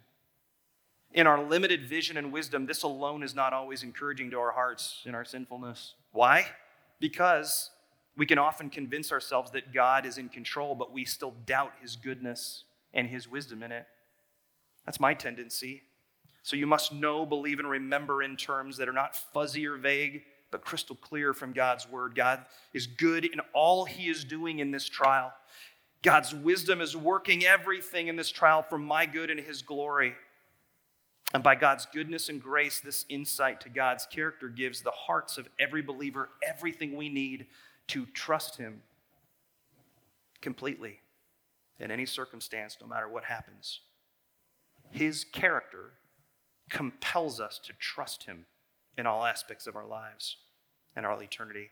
In 1.14 1.28
our 1.28 1.44
limited 1.44 1.86
vision 1.86 2.18
and 2.18 2.32
wisdom, 2.32 2.66
this 2.66 2.84
alone 2.84 3.22
is 3.22 3.36
not 3.36 3.54
always 3.54 3.84
encouraging 3.84 4.32
to 4.32 4.40
our 4.40 4.52
hearts 4.52 5.02
in 5.06 5.14
our 5.14 5.26
sinfulness. 5.26 5.94
Why? 6.12 6.46
Because 7.00 7.70
we 8.18 8.26
can 8.26 8.38
often 8.38 8.70
convince 8.70 9.12
ourselves 9.12 9.52
that 9.52 9.74
God 9.74 10.06
is 10.06 10.18
in 10.18 10.30
control, 10.30 10.74
but 10.74 10.92
we 10.92 11.06
still 11.06 11.34
doubt 11.46 11.74
His 11.82 11.96
goodness 11.96 12.64
and 12.94 13.08
His 13.08 13.30
wisdom 13.30 13.62
in 13.62 13.72
it. 13.72 13.86
That's 14.86 15.00
my 15.00 15.14
tendency. 15.14 15.84
So 16.44 16.56
you 16.56 16.68
must 16.68 16.92
know, 16.92 17.26
believe, 17.26 17.60
and 17.60 17.70
remember 17.70 18.24
in 18.24 18.36
terms 18.36 18.78
that 18.78 18.90
are 18.90 18.94
not 18.94 19.16
fuzzy 19.16 19.68
or 19.68 19.78
vague, 19.78 20.24
but 20.50 20.62
crystal 20.66 20.96
clear 20.96 21.34
from 21.34 21.54
God's 21.54 21.90
word. 21.90 22.16
God 22.16 22.46
is 22.74 22.88
good 22.88 23.26
in 23.26 23.40
all 23.54 23.86
he 23.86 24.10
is 24.10 24.24
doing 24.24 24.60
in 24.60 24.72
this 24.72 24.88
trial. 24.88 25.32
God's 26.04 26.34
wisdom 26.34 26.82
is 26.82 26.98
working 26.98 27.46
everything 27.46 28.08
in 28.08 28.16
this 28.16 28.32
trial 28.32 28.64
for 28.64 28.78
my 28.78 29.06
good 29.06 29.30
and 29.30 29.40
his 29.40 29.62
glory. 29.62 30.16
And 31.34 31.44
by 31.44 31.56
God's 31.56 31.86
goodness 31.86 32.28
and 32.28 32.42
grace, 32.42 32.82
this 32.82 33.06
insight 33.08 33.62
to 33.62 33.70
God's 33.70 34.06
character 34.06 34.50
gives 34.50 34.82
the 34.82 34.92
hearts 34.92 35.38
of 35.38 35.48
every 35.60 35.82
believer 35.82 36.30
everything 36.46 36.98
we 36.98 37.08
need 37.08 37.46
to 37.88 38.06
trust 38.08 38.58
him 38.58 38.82
completely 40.42 41.00
in 41.80 41.92
any 41.92 42.06
circumstance, 42.06 42.78
no 42.82 42.88
matter 42.88 43.08
what 43.08 43.24
happens. 43.24 43.82
His 44.90 45.24
character 45.24 45.94
compels 46.72 47.40
us 47.40 47.60
to 47.66 47.74
trust 47.74 48.24
Him 48.24 48.46
in 48.98 49.06
all 49.06 49.26
aspects 49.26 49.68
of 49.68 49.76
our 49.76 49.86
lives 49.86 50.38
and 50.96 51.06
our 51.06 51.22
eternity. 51.22 51.70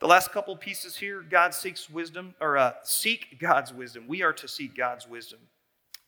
The 0.00 0.06
last 0.06 0.32
couple 0.32 0.56
pieces 0.56 0.96
here 0.96 1.22
God 1.22 1.54
seeks 1.54 1.90
wisdom, 1.90 2.34
or 2.40 2.56
uh, 2.56 2.72
seek 2.84 3.38
God's 3.38 3.72
wisdom. 3.72 4.04
We 4.06 4.22
are 4.22 4.32
to 4.34 4.48
seek 4.48 4.76
God's 4.76 5.08
wisdom. 5.08 5.40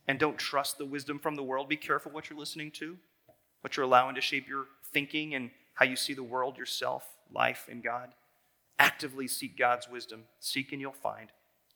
And 0.06 0.18
don't 0.18 0.38
trust 0.38 0.76
the 0.76 0.84
wisdom 0.84 1.18
from 1.18 1.34
the 1.34 1.42
world. 1.42 1.68
Be 1.68 1.76
careful 1.76 2.12
what 2.12 2.28
you're 2.28 2.38
listening 2.38 2.70
to, 2.72 2.96
what 3.62 3.76
you're 3.76 3.86
allowing 3.86 4.14
to 4.16 4.20
shape 4.20 4.46
your 4.46 4.66
thinking 4.92 5.34
and 5.34 5.50
how 5.72 5.86
you 5.86 5.96
see 5.96 6.12
the 6.12 6.22
world, 6.22 6.58
yourself, 6.58 7.08
life, 7.32 7.66
and 7.70 7.82
God. 7.82 8.10
Actively 8.78 9.26
seek 9.26 9.56
God's 9.56 9.88
wisdom. 9.88 10.24
Seek 10.40 10.72
and 10.72 10.80
you'll 10.80 10.92
find. 10.92 11.30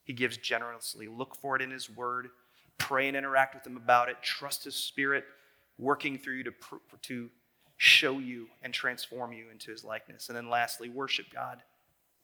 He 0.05 0.12
gives 0.12 0.36
generously. 0.36 1.09
Look 1.09 1.34
for 1.36 1.57
it 1.57 1.62
in 1.62 1.70
His 1.70 1.88
Word. 1.88 2.28
Pray 2.76 3.09
and 3.09 3.16
interact 3.16 3.55
with 3.55 3.66
Him 3.66 3.78
about 3.78 4.11
it. 4.11 4.16
Trust 4.22 4.64
His 4.64 4.74
Spirit 4.74 5.24
working 5.78 6.18
through 6.18 6.34
you 6.34 6.44
to, 6.44 6.52
to 7.02 7.30
show 7.76 8.18
you 8.18 8.48
and 8.62 8.74
transform 8.74 9.32
you 9.32 9.46
into 9.50 9.70
His 9.70 9.84
likeness. 9.84 10.28
And 10.28 10.36
then 10.36 10.50
lastly, 10.50 10.88
worship 10.88 11.26
God 11.32 11.62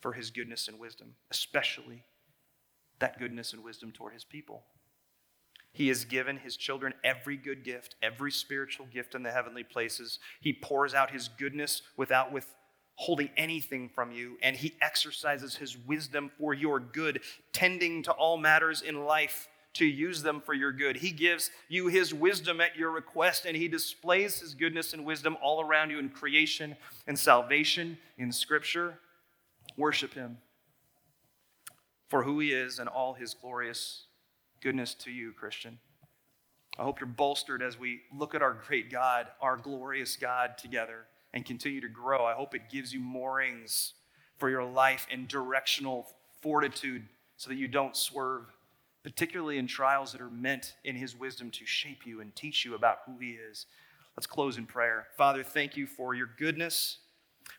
for 0.00 0.12
His 0.12 0.30
goodness 0.30 0.68
and 0.68 0.78
wisdom, 0.78 1.14
especially 1.30 2.04
that 2.98 3.18
goodness 3.18 3.52
and 3.52 3.62
wisdom 3.62 3.92
toward 3.92 4.12
His 4.12 4.24
people. 4.24 4.62
He 5.74 5.88
has 5.88 6.04
given 6.04 6.36
his 6.36 6.56
children 6.56 6.94
every 7.02 7.36
good 7.36 7.64
gift, 7.64 7.96
every 8.00 8.30
spiritual 8.30 8.86
gift 8.86 9.16
in 9.16 9.24
the 9.24 9.32
heavenly 9.32 9.64
places. 9.64 10.20
He 10.40 10.52
pours 10.52 10.94
out 10.94 11.10
his 11.10 11.26
goodness 11.26 11.82
without 11.96 12.32
withholding 12.32 13.30
anything 13.36 13.88
from 13.88 14.12
you, 14.12 14.38
and 14.40 14.54
he 14.54 14.74
exercises 14.80 15.56
his 15.56 15.76
wisdom 15.76 16.30
for 16.38 16.54
your 16.54 16.78
good, 16.78 17.22
tending 17.52 18.04
to 18.04 18.12
all 18.12 18.36
matters 18.36 18.82
in 18.82 19.04
life 19.04 19.48
to 19.74 19.84
use 19.84 20.22
them 20.22 20.40
for 20.40 20.54
your 20.54 20.72
good. 20.72 20.96
He 20.96 21.10
gives 21.10 21.50
you 21.68 21.88
his 21.88 22.14
wisdom 22.14 22.60
at 22.60 22.76
your 22.76 22.90
request, 22.90 23.44
and 23.44 23.56
he 23.56 23.68
displays 23.68 24.40
his 24.40 24.54
goodness 24.54 24.92
and 24.92 25.04
wisdom 25.04 25.36
all 25.42 25.60
around 25.60 25.90
you 25.90 25.98
in 25.98 26.08
creation 26.08 26.76
and 27.06 27.18
salvation 27.18 27.98
in 28.16 28.32
Scripture. 28.32 28.98
Worship 29.76 30.14
him 30.14 30.38
for 32.08 32.22
who 32.22 32.38
he 32.38 32.52
is 32.52 32.78
and 32.78 32.88
all 32.88 33.14
his 33.14 33.34
glorious 33.34 34.04
goodness 34.62 34.94
to 34.94 35.10
you, 35.10 35.32
Christian. 35.32 35.78
I 36.78 36.82
hope 36.82 37.00
you're 37.00 37.08
bolstered 37.08 37.62
as 37.62 37.78
we 37.78 38.02
look 38.16 38.34
at 38.34 38.42
our 38.42 38.54
great 38.66 38.90
God, 38.90 39.28
our 39.40 39.56
glorious 39.56 40.16
God 40.16 40.56
together, 40.58 41.06
and 41.32 41.44
continue 41.44 41.80
to 41.80 41.88
grow. 41.88 42.24
I 42.24 42.34
hope 42.34 42.54
it 42.54 42.70
gives 42.70 42.92
you 42.92 43.00
moorings 43.00 43.94
for 44.38 44.50
your 44.50 44.64
life 44.64 45.06
and 45.10 45.26
directional 45.26 46.06
fortitude 46.40 47.02
so 47.36 47.50
that 47.50 47.56
you 47.56 47.68
don't 47.68 47.96
swerve, 47.96 48.46
particularly 49.04 49.58
in 49.58 49.66
trials 49.68 50.10
that 50.12 50.20
are 50.20 50.30
meant 50.30 50.74
in 50.82 50.96
His 50.96 51.14
wisdom 51.14 51.50
to 51.52 51.64
shape 51.64 52.06
you 52.06 52.20
and 52.20 52.34
teach 52.34 52.64
you 52.64 52.74
about 52.74 52.98
who 53.06 53.18
He 53.20 53.32
is. 53.32 53.66
Let's 54.16 54.26
close 54.26 54.56
in 54.58 54.66
prayer. 54.66 55.06
Father, 55.16 55.44
thank 55.44 55.76
you 55.76 55.86
for 55.86 56.14
your 56.14 56.30
goodness. 56.38 56.98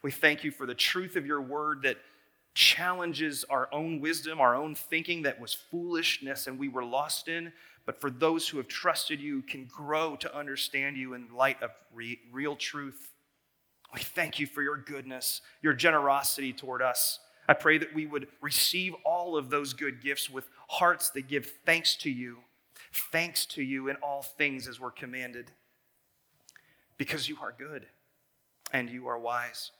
We 0.01 0.11
thank 0.11 0.43
you 0.43 0.51
for 0.51 0.65
the 0.65 0.75
truth 0.75 1.15
of 1.15 1.25
your 1.25 1.41
word 1.41 1.83
that 1.83 1.97
challenges 2.55 3.43
our 3.49 3.69
own 3.71 3.99
wisdom, 3.99 4.39
our 4.39 4.55
own 4.55 4.73
thinking 4.73 5.23
that 5.23 5.39
was 5.39 5.53
foolishness 5.53 6.47
and 6.47 6.57
we 6.57 6.69
were 6.69 6.83
lost 6.83 7.27
in. 7.27 7.53
But 7.85 8.01
for 8.01 8.09
those 8.09 8.47
who 8.47 8.57
have 8.57 8.67
trusted 8.67 9.19
you, 9.19 9.43
can 9.43 9.65
grow 9.65 10.15
to 10.15 10.35
understand 10.35 10.97
you 10.97 11.13
in 11.13 11.27
light 11.35 11.61
of 11.61 11.69
re- 11.93 12.19
real 12.31 12.55
truth. 12.55 13.11
We 13.93 13.99
thank 13.99 14.39
you 14.39 14.47
for 14.47 14.63
your 14.63 14.77
goodness, 14.77 15.41
your 15.61 15.73
generosity 15.73 16.53
toward 16.53 16.81
us. 16.81 17.19
I 17.47 17.53
pray 17.53 17.77
that 17.77 17.93
we 17.93 18.05
would 18.05 18.27
receive 18.41 18.95
all 19.03 19.37
of 19.37 19.49
those 19.49 19.73
good 19.73 20.01
gifts 20.01 20.29
with 20.29 20.49
hearts 20.67 21.09
that 21.11 21.27
give 21.27 21.51
thanks 21.65 21.95
to 21.97 22.09
you, 22.09 22.37
thanks 23.11 23.45
to 23.47 23.61
you 23.61 23.87
in 23.87 23.97
all 23.97 24.21
things 24.21 24.67
as 24.67 24.79
we're 24.79 24.91
commanded, 24.91 25.51
because 26.97 27.29
you 27.29 27.37
are 27.41 27.53
good 27.57 27.85
and 28.73 28.89
you 28.89 29.07
are 29.07 29.19
wise. 29.19 29.71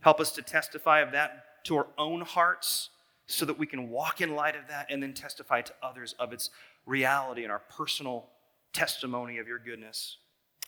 Help 0.00 0.20
us 0.20 0.32
to 0.32 0.42
testify 0.42 1.00
of 1.00 1.12
that 1.12 1.64
to 1.64 1.76
our 1.76 1.86
own 1.98 2.20
hearts 2.20 2.90
so 3.26 3.44
that 3.46 3.58
we 3.58 3.66
can 3.66 3.88
walk 3.88 4.20
in 4.20 4.34
light 4.34 4.56
of 4.56 4.68
that 4.68 4.86
and 4.90 5.02
then 5.02 5.14
testify 5.14 5.60
to 5.62 5.72
others 5.82 6.14
of 6.18 6.32
its 6.32 6.50
reality 6.86 7.44
and 7.44 7.52
our 7.52 7.62
personal 7.70 8.28
testimony 8.72 9.38
of 9.38 9.46
your 9.46 9.58
goodness 9.58 10.18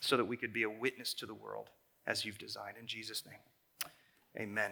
so 0.00 0.16
that 0.16 0.24
we 0.24 0.36
could 0.36 0.52
be 0.52 0.62
a 0.62 0.70
witness 0.70 1.14
to 1.14 1.26
the 1.26 1.34
world 1.34 1.68
as 2.06 2.24
you've 2.24 2.38
designed. 2.38 2.76
In 2.78 2.86
Jesus' 2.86 3.24
name, 3.26 3.90
amen. 4.38 4.70